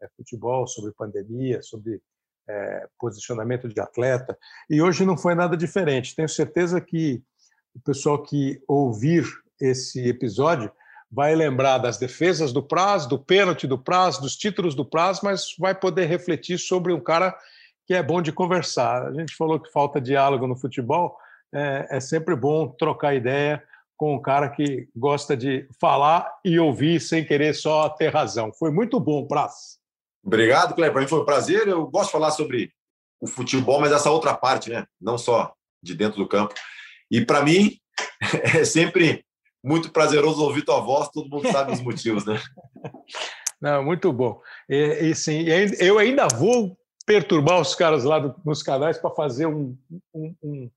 é, 0.00 0.08
futebol, 0.16 0.68
sobre 0.68 0.92
pandemia, 0.92 1.60
sobre 1.62 2.00
é, 2.48 2.86
posicionamento 2.96 3.68
de 3.68 3.80
atleta. 3.80 4.38
E 4.70 4.80
hoje 4.80 5.04
não 5.04 5.16
foi 5.16 5.34
nada 5.34 5.56
diferente. 5.56 6.14
Tenho 6.14 6.28
certeza 6.28 6.80
que 6.80 7.20
o 7.74 7.80
pessoal 7.80 8.22
que 8.22 8.62
ouvir 8.68 9.24
esse 9.60 10.08
episódio 10.08 10.70
vai 11.12 11.34
lembrar 11.34 11.76
das 11.76 11.98
defesas 11.98 12.52
do 12.52 12.62
Praz, 12.62 13.04
do 13.04 13.18
pênalti 13.18 13.66
do 13.66 13.78
Praz, 13.78 14.16
dos 14.18 14.34
títulos 14.34 14.74
do 14.74 14.84
Praz, 14.84 15.20
mas 15.22 15.54
vai 15.58 15.74
poder 15.74 16.06
refletir 16.06 16.58
sobre 16.58 16.90
um 16.90 17.00
cara 17.00 17.36
que 17.86 17.92
é 17.92 18.02
bom 18.02 18.22
de 18.22 18.32
conversar. 18.32 19.08
A 19.08 19.12
gente 19.12 19.36
falou 19.36 19.60
que 19.60 19.70
falta 19.70 20.00
diálogo 20.00 20.46
no 20.46 20.56
futebol, 20.56 21.14
é, 21.54 21.86
é 21.90 22.00
sempre 22.00 22.34
bom 22.34 22.66
trocar 22.68 23.14
ideia 23.14 23.62
com 23.94 24.14
um 24.14 24.22
cara 24.22 24.48
que 24.48 24.88
gosta 24.96 25.36
de 25.36 25.68
falar 25.78 26.26
e 26.42 26.58
ouvir 26.58 26.98
sem 26.98 27.24
querer 27.24 27.54
só 27.54 27.90
ter 27.90 28.08
razão. 28.08 28.50
Foi 28.50 28.70
muito 28.70 28.98
bom, 28.98 29.26
Praz. 29.26 29.78
Obrigado, 30.24 30.74
Cleber. 30.74 30.92
Para 30.92 31.02
mim 31.02 31.08
foi 31.08 31.20
um 31.20 31.26
prazer. 31.26 31.68
Eu 31.68 31.86
gosto 31.86 32.06
de 32.06 32.12
falar 32.12 32.30
sobre 32.30 32.72
o 33.20 33.26
futebol, 33.26 33.80
mas 33.80 33.92
essa 33.92 34.10
outra 34.10 34.34
parte, 34.34 34.70
né? 34.70 34.86
Não 35.00 35.18
só 35.18 35.52
de 35.82 35.94
dentro 35.94 36.16
do 36.18 36.28
campo. 36.28 36.54
E 37.10 37.24
para 37.24 37.42
mim 37.42 37.76
é 38.56 38.64
sempre 38.64 39.24
muito 39.62 39.90
prazeroso 39.90 40.42
ouvir 40.42 40.64
tua 40.64 40.80
voz. 40.80 41.08
Todo 41.08 41.28
mundo 41.28 41.50
sabe 41.50 41.72
os 41.72 41.80
motivos, 41.80 42.24
né? 42.24 42.40
Não, 43.60 43.84
muito 43.84 44.12
bom. 44.12 44.40
E, 44.68 45.10
e 45.10 45.14
sim, 45.14 45.44
eu 45.78 45.98
ainda 45.98 46.26
vou 46.26 46.76
perturbar 47.06 47.60
os 47.60 47.74
caras 47.74 48.02
lá 48.02 48.18
do, 48.18 48.34
nos 48.44 48.62
canais 48.62 48.98
para 48.98 49.10
fazer 49.10 49.46
um, 49.46 49.76
um, 50.12 50.34
um 50.42 50.70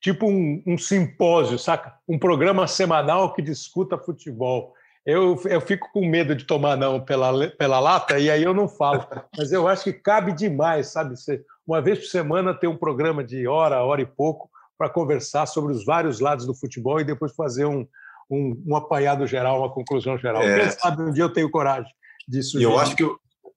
tipo 0.00 0.26
um, 0.26 0.62
um, 0.66 0.76
simpósio, 0.76 1.58
saca? 1.58 1.94
Um 2.06 2.18
programa 2.18 2.66
semanal 2.66 3.32
que 3.32 3.40
discuta 3.40 3.96
futebol. 3.96 4.74
Eu, 5.06 5.40
eu 5.46 5.60
fico 5.60 5.90
com 5.90 6.06
medo 6.06 6.34
de 6.34 6.44
tomar 6.44 6.76
não 6.76 7.00
pela, 7.00 7.48
pela 7.52 7.80
lata 7.80 8.18
e 8.18 8.30
aí 8.30 8.42
eu 8.42 8.52
não 8.52 8.68
falo. 8.68 9.06
Mas 9.36 9.50
eu 9.50 9.66
acho 9.66 9.84
que 9.84 9.92
cabe 9.94 10.32
demais, 10.32 10.88
sabe? 10.88 11.16
Você, 11.16 11.42
uma 11.66 11.80
vez 11.80 11.98
por 11.98 12.06
semana 12.06 12.52
ter 12.52 12.66
um 12.66 12.76
programa 12.76 13.24
de 13.24 13.46
hora, 13.46 13.82
hora 13.82 14.02
e 14.02 14.06
pouco 14.06 14.50
para 14.76 14.90
conversar 14.90 15.46
sobre 15.46 15.72
os 15.72 15.84
vários 15.84 16.20
lados 16.20 16.46
do 16.46 16.54
futebol 16.54 17.00
e 17.00 17.04
depois 17.04 17.34
fazer 17.34 17.64
um, 17.64 17.86
um, 18.30 18.62
um 18.66 18.76
apanhado 18.76 19.26
geral, 19.26 19.60
uma 19.60 19.72
conclusão 19.72 20.18
geral. 20.18 20.42
É. 20.42 20.60
Quem 20.60 20.70
sabe 20.70 21.02
um 21.02 21.12
dia 21.12 21.24
eu 21.24 21.32
tenho 21.32 21.50
coragem 21.50 21.90
disso. 22.26 22.58
E 22.58 22.62
eu 22.62 22.78
acho 22.78 22.94
que 22.94 23.04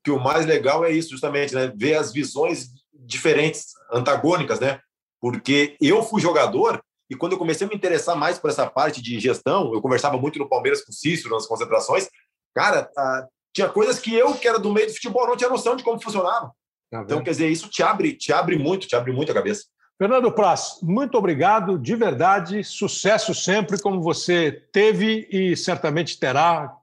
que 0.04 0.12
o 0.12 0.20
mais 0.20 0.46
legal 0.46 0.84
é 0.84 0.92
isso, 0.92 1.12
justamente, 1.12 1.54
né? 1.54 1.72
Ver 1.76 1.96
as 1.96 2.12
visões 2.12 2.70
diferentes, 2.94 3.68
antagônicas, 3.92 4.60
né? 4.60 4.80
Porque 5.20 5.76
eu 5.80 6.02
fui 6.02 6.22
jogador 6.22 6.82
e 7.10 7.16
quando 7.16 7.34
eu 7.34 7.38
comecei 7.38 7.68
a 7.68 7.70
me 7.70 7.76
interessar 7.76 8.16
mais 8.16 8.40
por 8.40 8.50
essa 8.50 8.66
parte 8.66 9.02
de 9.02 9.20
gestão, 9.20 9.74
eu 9.74 9.82
conversava 9.82 10.18
muito 10.18 10.40
no 10.40 10.48
Palmeiras 10.50 10.84
com 10.84 10.92
o 10.92 10.96
Cícero 10.96 11.36
nas 11.36 11.46
concentrações. 11.46 12.10
Cara, 12.56 12.90
ah, 12.98 13.28
tinha 13.54 13.68
coisas 13.70 14.00
que 14.00 14.16
eu, 14.16 14.34
que 14.34 14.48
era 14.48 14.58
do 14.58 14.72
meio 14.72 14.88
do 14.88 14.94
futebol, 14.94 15.28
não 15.28 15.38
tinha 15.38 15.50
noção 15.50 15.76
de 15.76 15.84
como 15.84 16.02
funcionava. 16.02 16.52
Tá 16.90 17.02
então, 17.02 17.24
quer 17.24 17.32
dizer, 17.32 17.50
isso 17.50 17.70
te 17.70 17.84
abre, 17.84 18.14
te 18.14 18.34
abre 18.34 18.58
muito, 18.58 18.88
te 18.88 18.96
abre 18.96 19.12
muito 19.12 19.32
a 19.32 19.36
cabeça. 19.36 19.66
Fernando 20.02 20.32
Praz, 20.32 20.80
muito 20.82 21.16
obrigado, 21.16 21.78
de 21.78 21.96
verdade, 21.96 22.64
sucesso 22.64 23.36
sempre 23.36 23.80
como 23.80 24.02
você 24.02 24.52
teve 24.74 25.28
e 25.32 25.56
certamente 25.56 26.20
terá. 26.20 26.76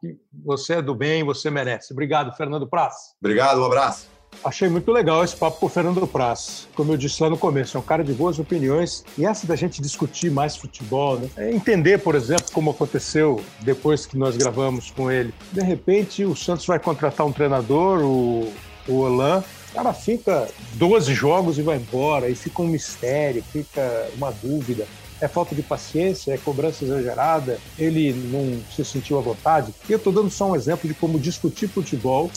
Você 0.44 0.74
é 0.74 0.82
do 0.82 0.94
bem, 0.94 1.24
você 1.24 1.50
merece. 1.50 1.92
Obrigado, 1.92 2.32
Fernando 2.36 2.64
Praz. 2.68 3.16
Obrigado, 3.20 3.60
um 3.60 3.64
abraço. 3.64 4.06
Achei 4.44 4.68
muito 4.68 4.92
legal 4.92 5.24
esse 5.24 5.34
papo 5.34 5.58
com 5.58 5.66
o 5.66 5.68
Fernando 5.68 6.06
Praz. 6.06 6.68
Como 6.76 6.92
eu 6.92 6.96
disse 6.96 7.20
lá 7.20 7.28
no 7.28 7.36
começo, 7.36 7.76
é 7.76 7.80
um 7.80 7.82
cara 7.82 8.04
de 8.04 8.12
boas 8.12 8.38
opiniões. 8.38 9.04
E 9.18 9.26
essa 9.26 9.48
da 9.48 9.56
gente 9.56 9.82
discutir 9.82 10.30
mais 10.30 10.54
futebol, 10.56 11.18
né? 11.18 11.28
é 11.38 11.50
entender, 11.50 11.98
por 11.98 12.14
exemplo, 12.14 12.46
como 12.52 12.70
aconteceu 12.70 13.42
depois 13.62 14.06
que 14.06 14.16
nós 14.16 14.36
gravamos 14.36 14.92
com 14.92 15.10
ele. 15.10 15.34
De 15.50 15.60
repente, 15.60 16.24
o 16.24 16.36
Santos 16.36 16.66
vai 16.66 16.78
contratar 16.78 17.26
um 17.26 17.32
treinador, 17.32 17.98
o, 17.98 18.52
o 18.86 18.94
Olan, 18.94 19.42
o 19.70 19.74
cara 19.74 19.92
fica 19.92 20.48
12 20.74 21.14
jogos 21.14 21.58
e 21.58 21.62
vai 21.62 21.76
embora, 21.76 22.28
e 22.28 22.34
fica 22.34 22.62
um 22.62 22.66
mistério, 22.66 23.42
fica 23.52 24.08
uma 24.16 24.30
dúvida. 24.30 24.86
É 25.20 25.26
falta 25.26 25.54
de 25.54 25.62
paciência, 25.62 26.32
é 26.32 26.38
cobrança 26.38 26.84
exagerada, 26.84 27.58
ele 27.78 28.12
não 28.12 28.60
se 28.74 28.84
sentiu 28.84 29.18
à 29.18 29.20
vontade. 29.20 29.74
E 29.88 29.92
eu 29.92 29.98
estou 29.98 30.12
dando 30.12 30.30
só 30.30 30.50
um 30.50 30.56
exemplo 30.56 30.88
de 30.88 30.94
como 30.94 31.18
discutir 31.18 31.68
futebol 31.68 32.30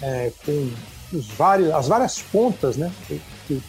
é, 0.00 0.30
com 0.44 0.70
os 1.12 1.26
vários, 1.26 1.70
as 1.72 1.88
várias 1.88 2.20
pontas 2.20 2.76
né, 2.76 2.90
que, 3.06 3.20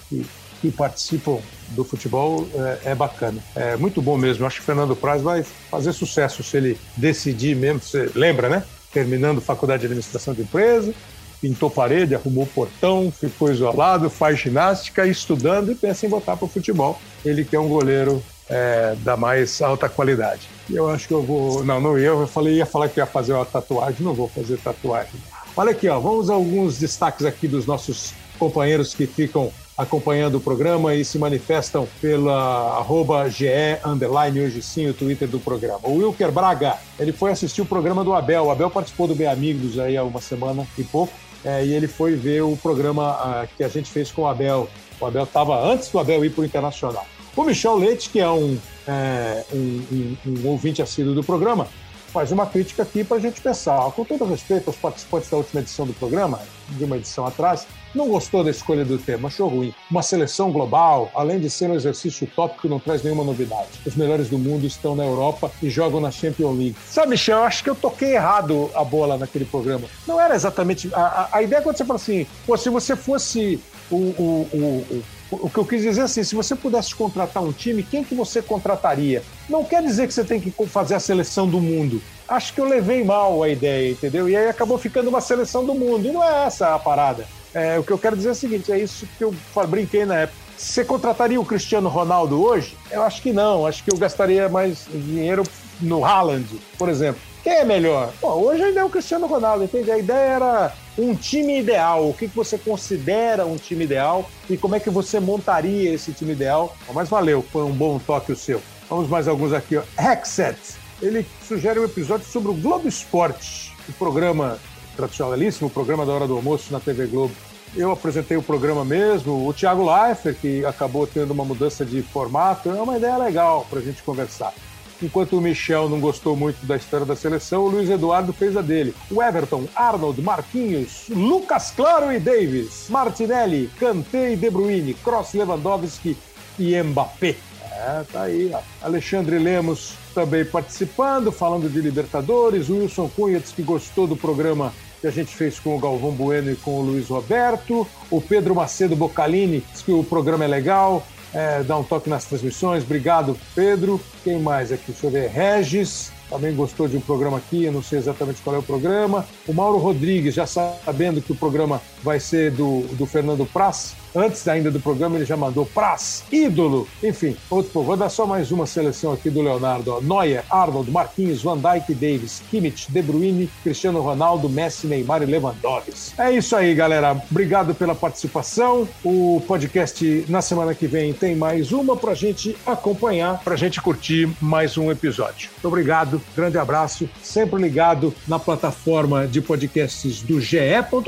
que, 0.08 0.26
que 0.62 0.72
participam 0.72 1.40
do 1.70 1.84
futebol 1.84 2.48
é, 2.54 2.92
é, 2.92 2.96
bacana. 2.96 3.42
É 3.56 3.76
muito 3.76 4.02
bom 4.02 4.16
mesmo. 4.18 4.46
Acho 4.46 4.58
que 4.58 4.62
o 4.62 4.66
Fernando 4.66 4.96
Praz 4.96 5.22
vai 5.22 5.44
fazer 5.44 5.92
sucesso 5.92 6.44
se 6.44 6.56
ele 6.56 6.80
decidir 6.96 7.56
mesmo. 7.56 7.82
Você 7.82 8.12
lembra, 8.14 8.48
né? 8.48 8.64
Terminando 8.94 9.42
faculdade 9.42 9.82
de 9.82 9.86
administração 9.88 10.34
de 10.34 10.42
empresa, 10.42 10.94
pintou 11.42 11.70
parede, 11.70 12.14
arrumou 12.14 12.46
portão, 12.46 13.12
ficou 13.12 13.52
isolado, 13.52 14.10
faz 14.10 14.40
ginástica, 14.40 15.08
estudando 15.08 15.72
e 15.72 15.76
pensa 15.76 16.06
em 16.06 16.10
voltar 16.10 16.38
para 16.38 16.46
o 16.46 16.48
futebol. 16.48 17.02
Ele 17.26 17.44
que 17.44 17.56
é 17.56 17.60
um 17.60 17.68
goleiro 17.68 18.24
é, 18.48 18.96
da 19.00 19.18
mais 19.18 19.62
alta 19.62 19.90
qualidade. 19.90 20.48
Eu 20.70 20.90
acho 20.90 21.08
que 21.08 21.14
eu 21.14 21.24
vou. 21.24 21.64
Não, 21.64 21.82
não 21.82 21.98
ia. 21.98 22.08
Eu 22.08 22.28
falei, 22.28 22.56
ia 22.56 22.66
falar 22.66 22.90
que 22.90 23.00
ia 23.00 23.06
fazer 23.06 23.34
uma 23.34 23.46
tatuagem, 23.46 24.06
não 24.06 24.14
vou 24.14 24.28
fazer 24.28 24.58
tatuagem. 24.58 25.20
Olha 25.58 25.72
aqui, 25.72 25.90
ó, 25.90 26.00
vamos 26.00 26.30
a 26.30 26.34
alguns 26.34 26.78
destaques 26.78 27.26
aqui 27.26 27.48
dos 27.48 27.66
nossos 27.66 28.14
companheiros 28.38 28.94
que 28.94 29.06
ficam 29.06 29.52
acompanhando 29.78 30.36
o 30.36 30.40
programa 30.40 30.94
e 30.94 31.04
se 31.04 31.18
manifestam 31.18 31.88
pela 32.00 32.78
arroba 32.78 33.28
GE 33.30 33.48
underline 33.84 34.40
hoje 34.40 34.62
sim, 34.62 34.88
o 34.88 34.94
Twitter 34.94 35.28
do 35.28 35.40
programa. 35.40 35.82
O 35.84 35.96
Wilker 35.96 36.32
Braga, 36.32 36.78
ele 37.00 37.12
foi 37.12 37.32
assistir 37.32 37.62
o 37.62 37.66
programa 37.66 38.04
do 38.04 38.14
Abel. 38.14 38.46
O 38.46 38.52
Abel 38.52 38.70
participou 38.70 39.08
do 39.08 39.16
Bem 39.16 39.28
Amigos 39.28 39.80
aí 39.80 39.98
há 39.98 40.04
uma 40.04 40.22
semana 40.22 40.68
e 40.78 40.84
pouco 40.84 41.14
é, 41.44 41.66
e 41.66 41.74
ele 41.74 41.88
foi 41.88 42.16
ver 42.16 42.42
o 42.42 42.56
programa 42.58 43.14
uh, 43.44 43.48
que 43.58 43.64
a 43.64 43.68
gente 43.68 43.90
fez 43.90 44.12
com 44.12 44.24
o 44.24 44.28
Abel. 44.28 44.70
O 45.00 45.06
Abel 45.06 45.24
estava 45.24 45.60
antes 45.64 45.90
do 45.90 46.00
Abel 46.00 46.24
ir 46.24 46.32
para 46.32 46.42
o 46.42 46.46
Internacional. 46.46 47.06
O 47.36 47.44
Michel 47.44 47.78
Leite, 47.78 48.10
que 48.10 48.20
é 48.20 48.30
um, 48.30 48.58
é, 48.88 49.44
um, 49.54 49.58
um, 49.92 50.18
um 50.28 50.48
ouvinte 50.50 50.82
assíduo 50.82 51.16
do 51.16 51.24
programa, 51.24 51.68
faz 52.12 52.32
uma 52.32 52.46
crítica 52.46 52.84
aqui 52.84 53.04
para 53.04 53.18
a 53.18 53.20
gente 53.20 53.42
pensar. 53.42 53.90
Com 53.92 54.04
todo 54.04 54.26
respeito 54.26 54.68
aos 54.68 54.76
participantes 54.76 55.30
da 55.30 55.38
última 55.38 55.62
edição 55.62 55.86
do 55.86 55.94
programa, 55.94 56.40
de 56.70 56.84
uma 56.84 56.98
edição 56.98 57.26
atrás, 57.26 57.66
não 57.94 58.08
gostou 58.08 58.44
da 58.44 58.50
escolha 58.50 58.86
do 58.86 58.98
tema, 58.98 59.28
achou 59.28 59.48
ruim. 59.48 59.74
Uma 59.90 60.02
seleção 60.02 60.52
global, 60.52 61.12
além 61.14 61.40
de 61.40 61.50
ser 61.50 61.70
um 61.70 61.76
exercício 61.76 62.28
utópico, 62.28 62.68
não 62.68 62.80
traz 62.80 63.04
nenhuma 63.04 63.24
novidade. 63.24 63.70
Os 63.86 63.96
melhores 63.96 64.30
do 64.30 64.38
mundo 64.38 64.66
estão 64.66 64.96
na 64.96 65.04
Europa 65.04 65.52
e 65.62 65.70
jogam 65.70 66.00
na 66.00 66.12
Champions 66.12 66.58
League. 66.58 66.76
Sabe, 66.88 67.12
Michel, 67.12 67.40
eu 67.40 67.44
acho 67.44 67.64
que 67.64 67.70
eu 67.70 67.76
toquei 67.76 68.16
errado 68.16 68.70
a 68.74 68.84
bola 68.84 69.18
naquele 69.18 69.46
programa. 69.46 69.88
Não 70.08 70.20
era 70.20 70.36
exatamente. 70.36 70.90
A, 70.94 71.02
a, 71.02 71.38
a 71.38 71.44
ideia 71.44 71.60
é 71.60 71.62
quando 71.62 71.78
você 71.78 71.86
fala 71.86 71.98
assim, 71.98 72.26
pô, 72.46 72.58
se 72.58 72.70
você 72.70 72.96
fosse 72.96 73.60
o, 73.90 73.96
o, 73.96 74.48
o, 74.54 75.04
o, 75.32 75.46
o 75.46 75.50
que 75.50 75.58
eu 75.58 75.66
quis 75.66 75.82
dizer 75.82 76.02
é 76.02 76.04
assim, 76.04 76.24
se 76.24 76.36
você 76.36 76.56
pudesse 76.56 76.96
contratar 76.96 77.44
um 77.44 77.52
time, 77.52 77.84
quem 77.84 78.04
que 78.04 78.16
você 78.16 78.42
contrataria? 78.42 79.24
Não 79.50 79.64
quer 79.64 79.82
dizer 79.82 80.08
que 80.08 80.14
você 80.14 80.24
tem 80.24 80.40
que 80.40 80.52
fazer 80.68 80.96
a 80.96 81.00
seleção 81.00 81.48
do 81.48 81.60
mundo. 81.60 82.02
Acho 82.28 82.54
que 82.54 82.62
eu 82.62 82.66
levei 82.66 83.04
mal 83.04 83.44
a 83.44 83.50
ideia, 83.50 83.92
entendeu? 83.92 84.30
E 84.30 84.36
aí 84.36 84.48
acabou 84.48 84.78
ficando 84.78 85.10
uma 85.10 85.22
seleção 85.22 85.66
do 85.66 85.74
mundo. 85.74 86.08
E 86.08 86.12
não 86.12 86.24
é 86.24 86.46
essa 86.46 86.74
a 86.74 86.80
parada. 86.80 87.26
É, 87.54 87.78
o 87.78 87.84
que 87.84 87.92
eu 87.92 87.98
quero 87.98 88.16
dizer 88.16 88.30
é 88.30 88.32
o 88.32 88.36
seguinte: 88.36 88.72
é 88.72 88.80
isso 88.80 89.08
que 89.18 89.24
eu 89.24 89.36
brinquei 89.68 90.06
na 90.06 90.20
época. 90.20 90.40
Você 90.58 90.86
contrataria 90.86 91.42
o 91.42 91.46
Cristiano 91.46 91.90
Ronaldo 91.90 92.42
hoje? 92.42 92.78
Eu 92.92 93.02
acho 93.02 93.22
que 93.22 93.34
não. 93.34 93.66
Acho 93.66 93.84
que 93.84 93.92
eu 93.92 93.98
gastaria 93.98 94.48
mais 94.48 94.86
dinheiro 94.94 95.44
no 95.82 96.06
Haaland, 96.06 96.48
por 96.78 96.88
exemplo. 96.88 97.20
Quem 97.44 97.54
é 97.54 97.66
melhor? 97.66 98.14
Bom, 98.22 98.34
hoje 98.34 98.64
ainda 98.64 98.82
é 98.82 98.84
o 98.84 98.90
Cristiano 98.90 99.26
Ronaldo, 99.26 99.64
entende? 99.64 99.90
A 99.90 99.98
ideia 99.98 100.34
era 100.34 100.74
um 100.96 101.16
time 101.16 101.60
ideal. 101.60 102.08
O 102.08 102.14
que 102.14 102.28
você 102.28 102.60
considera 102.60 103.46
um 103.46 103.58
time 103.58 103.84
ideal 103.86 104.30
e 104.48 104.56
como 104.56 104.76
é 104.76 104.80
que 104.80 104.92
você 104.92 105.20
montaria 105.20 105.92
esse 105.92 106.14
time 106.14 106.34
ideal? 106.34 106.76
Mas 106.94 107.10
valeu, 107.10 107.44
foi 107.52 107.64
um 107.64 107.72
bom 107.72 107.98
toque 107.98 108.32
o 108.32 108.36
seu. 108.36 108.62
Vamos 108.88 109.10
mais 109.10 109.28
alguns 109.28 109.54
aqui. 109.54 109.82
Hexet, 109.98 110.60
ele 111.02 111.26
sugere 111.48 111.80
um 111.80 111.86
episódio 111.86 112.28
sobre 112.28 112.52
o 112.52 112.54
Globo 112.54 112.88
Esporte, 112.88 113.74
o 113.90 113.94
programa 113.94 114.60
tradicionalíssimo, 115.02 115.70
programa 115.70 116.06
da 116.06 116.14
hora 116.14 116.28
do 116.28 116.36
almoço 116.36 116.72
na 116.72 116.80
TV 116.80 117.08
Globo. 117.08 117.34
Eu 117.76 117.92
apresentei 117.92 118.38
o 118.38 118.44
programa 118.44 118.86
mesmo, 118.86 119.48
o 119.48 119.54
Thiago 119.54 119.84
Leifert, 119.84 120.38
que 120.40 120.64
acabou 120.66 121.08
tendo 121.08 121.32
uma 121.32 121.46
mudança 121.46 121.86
de 121.86 122.02
formato, 122.02 122.70
é 122.70 122.82
uma 122.82 122.98
ideia 122.98 123.18
legal 123.18 123.66
para 123.70 123.80
a 123.80 123.82
gente 123.82 124.04
conversar. 124.04 124.54
Enquanto 125.02 125.36
o 125.36 125.42
Michel 125.42 125.90
não 125.90 126.00
gostou 126.00 126.36
muito 126.36 126.64
da 126.66 126.76
história 126.76 127.06
da 127.06 127.16
seleção, 127.16 127.64
o 127.64 127.70
Luiz 127.70 127.90
Eduardo 127.90 128.32
fez 128.32 128.56
a 128.56 128.62
dele. 128.62 128.94
O 129.10 129.24
Everton, 129.24 129.66
Arnold, 129.76 130.22
Marquinhos, 130.22 131.06
Lucas 131.10 131.72
Claro 131.72 132.12
e 132.12 132.20
Davis, 132.20 132.86
Martinelli, 132.88 133.72
Kanté 133.80 134.34
e 134.34 134.36
De 134.36 134.50
Bruyne, 134.52 134.94
Cross, 134.94 135.34
Lewandowski 135.34 136.16
e 136.60 136.84
Mbappé. 136.84 137.36
É, 137.72 138.04
tá 138.12 138.24
aí. 138.24 138.52
Ó. 138.54 138.60
Alexandre 138.86 139.40
Lemos 139.40 139.96
também 140.14 140.46
participando, 140.46 141.32
falando 141.32 141.68
de 141.68 141.82
Libertadores. 141.82 142.70
O 142.70 142.78
Wilson 142.78 143.10
Cunha 143.16 143.40
disse 143.40 143.56
que 143.56 143.64
gostou 143.64 144.06
do 144.06 144.16
programa 144.16 144.72
que 145.02 145.08
a 145.08 145.12
gente 145.12 145.36
fez 145.36 145.60
com 145.60 145.76
o 145.76 145.80
Galvão 145.80 146.12
Bueno 146.12 146.52
e 146.52 146.56
com 146.56 146.80
o 146.80 146.82
Luiz 146.82 147.08
Roberto. 147.08 147.88
O 148.10 148.22
Pedro 148.22 148.56
Macedo 148.56 148.96
Bocalini 148.96 149.64
disse 149.72 149.84
que 149.84 149.92
o 149.92 150.04
programa 150.04 150.46
é 150.46 150.48
legal, 150.48 151.06
é, 151.34 151.64
dá 151.64 151.76
um 151.78 151.84
toque 151.84 152.10
nas 152.10 152.26
transmissões. 152.26 152.84
Obrigado, 152.84 153.38
Pedro. 153.56 154.00
Quem 154.24 154.40
mais 154.40 154.72
aqui? 154.72 154.92
Deixa 154.92 155.08
eu 155.08 155.12
ver. 155.12 155.30
Regis 155.30 156.12
também 156.32 156.56
gostou 156.56 156.88
de 156.88 156.96
um 156.96 157.02
programa 157.02 157.40
aqui, 157.40 157.66
eu 157.66 157.74
não 157.74 157.84
sei 157.84 158.00
exatamente 158.00 158.42
qual 158.42 158.56
é 158.56 158.60
o 158.60 158.64
programa. 158.64 159.28
O 159.46 159.54
Mauro 159.54 159.78
Rodrigues, 159.78 160.34
já 160.34 160.46
sabendo 160.46 161.22
que 161.22 161.34
o 161.34 161.36
programa 161.36 161.82
vai 162.02 162.22
ser 162.22 162.52
do, 162.52 162.84
do 162.94 163.06
Fernando 163.06 163.46
Praz, 163.46 163.96
Antes 164.16 164.48
ainda 164.48 164.70
do 164.70 164.80
programa, 164.80 165.16
ele 165.16 165.26
já 165.26 165.38
mandou 165.38 165.66
Praz, 165.66 166.24
ídolo. 166.32 166.88
Enfim, 167.04 167.36
outro 167.50 167.72
povo. 167.72 167.88
Vou 167.88 167.98
dar 167.98 168.10
só 168.10 168.26
mais 168.26 168.52
uma 168.52 168.66
seleção 168.66 169.14
aqui 169.14 169.30
do 169.30 169.42
Leonardo. 169.42 170.02
Neuer, 170.02 170.44
Arnold, 170.50 170.92
Marquinhos, 170.92 171.42
Van 171.42 171.58
Dijk, 171.58 171.94
Davis, 171.94 172.42
Kimmich, 172.50 172.92
De 172.92 173.02
Bruyne, 173.02 173.50
Cristiano 173.64 174.02
Ronaldo, 174.02 174.50
Messi, 174.50 174.88
Neymar 174.88 175.22
e 175.22 175.26
Lewandowski. 175.26 176.20
É 176.20 176.32
isso 176.32 176.56
aí, 176.56 176.74
galera. 176.76 177.22
Obrigado 177.30 177.74
pela 177.74 177.96
participação. 177.96 178.88
O 179.04 179.42
podcast 179.48 180.26
na 180.28 180.42
semana 180.42 180.76
que 180.76 180.88
vem 180.88 181.14
tem 181.14 181.36
mais 181.36 181.72
uma 181.72 181.96
para 181.96 182.12
a 182.12 182.16
gente 182.16 182.56
acompanhar, 182.66 183.42
para 183.44 183.54
a 183.54 183.58
gente 183.58 183.82
curtir 183.82 184.30
mais 184.42 184.78
um 184.78 184.92
episódio. 184.92 185.50
Muito 185.52 185.68
obrigado, 185.68 186.22
grande 186.36 186.58
abraço. 186.58 187.10
Sempre 187.22 187.62
ligado 187.62 188.14
na 188.28 188.40
plataforma 188.40 189.28
de 189.28 189.42
podcasts 189.42 190.22
do 190.22 190.40
GE. 190.42 190.60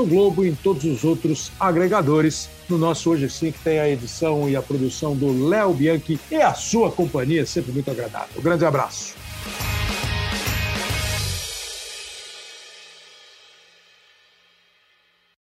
Globo 0.08 0.46
e 0.46 0.50
em 0.50 0.56
todos 0.56 0.84
os 0.84 1.04
outros 1.04 1.52
agregadores 1.60 2.50
no 2.70 2.78
nosso 2.78 3.10
Hoje 3.10 3.30
Sim, 3.30 3.52
que 3.52 3.60
tem 3.60 3.80
a 3.80 3.90
edição 3.90 4.50
e 4.50 4.56
a 4.56 4.62
produção 4.62 5.16
do 5.16 5.48
Léo 5.48 5.74
Bianchi 5.74 6.20
e 6.32 6.36
a 6.36 6.54
sua 6.54 6.92
companhia, 6.92 7.46
sempre 7.46 7.72
muito 7.72 7.90
agradável. 7.90 8.40
Um 8.40 8.42
grande 8.42 8.66
abraço. 8.66 9.16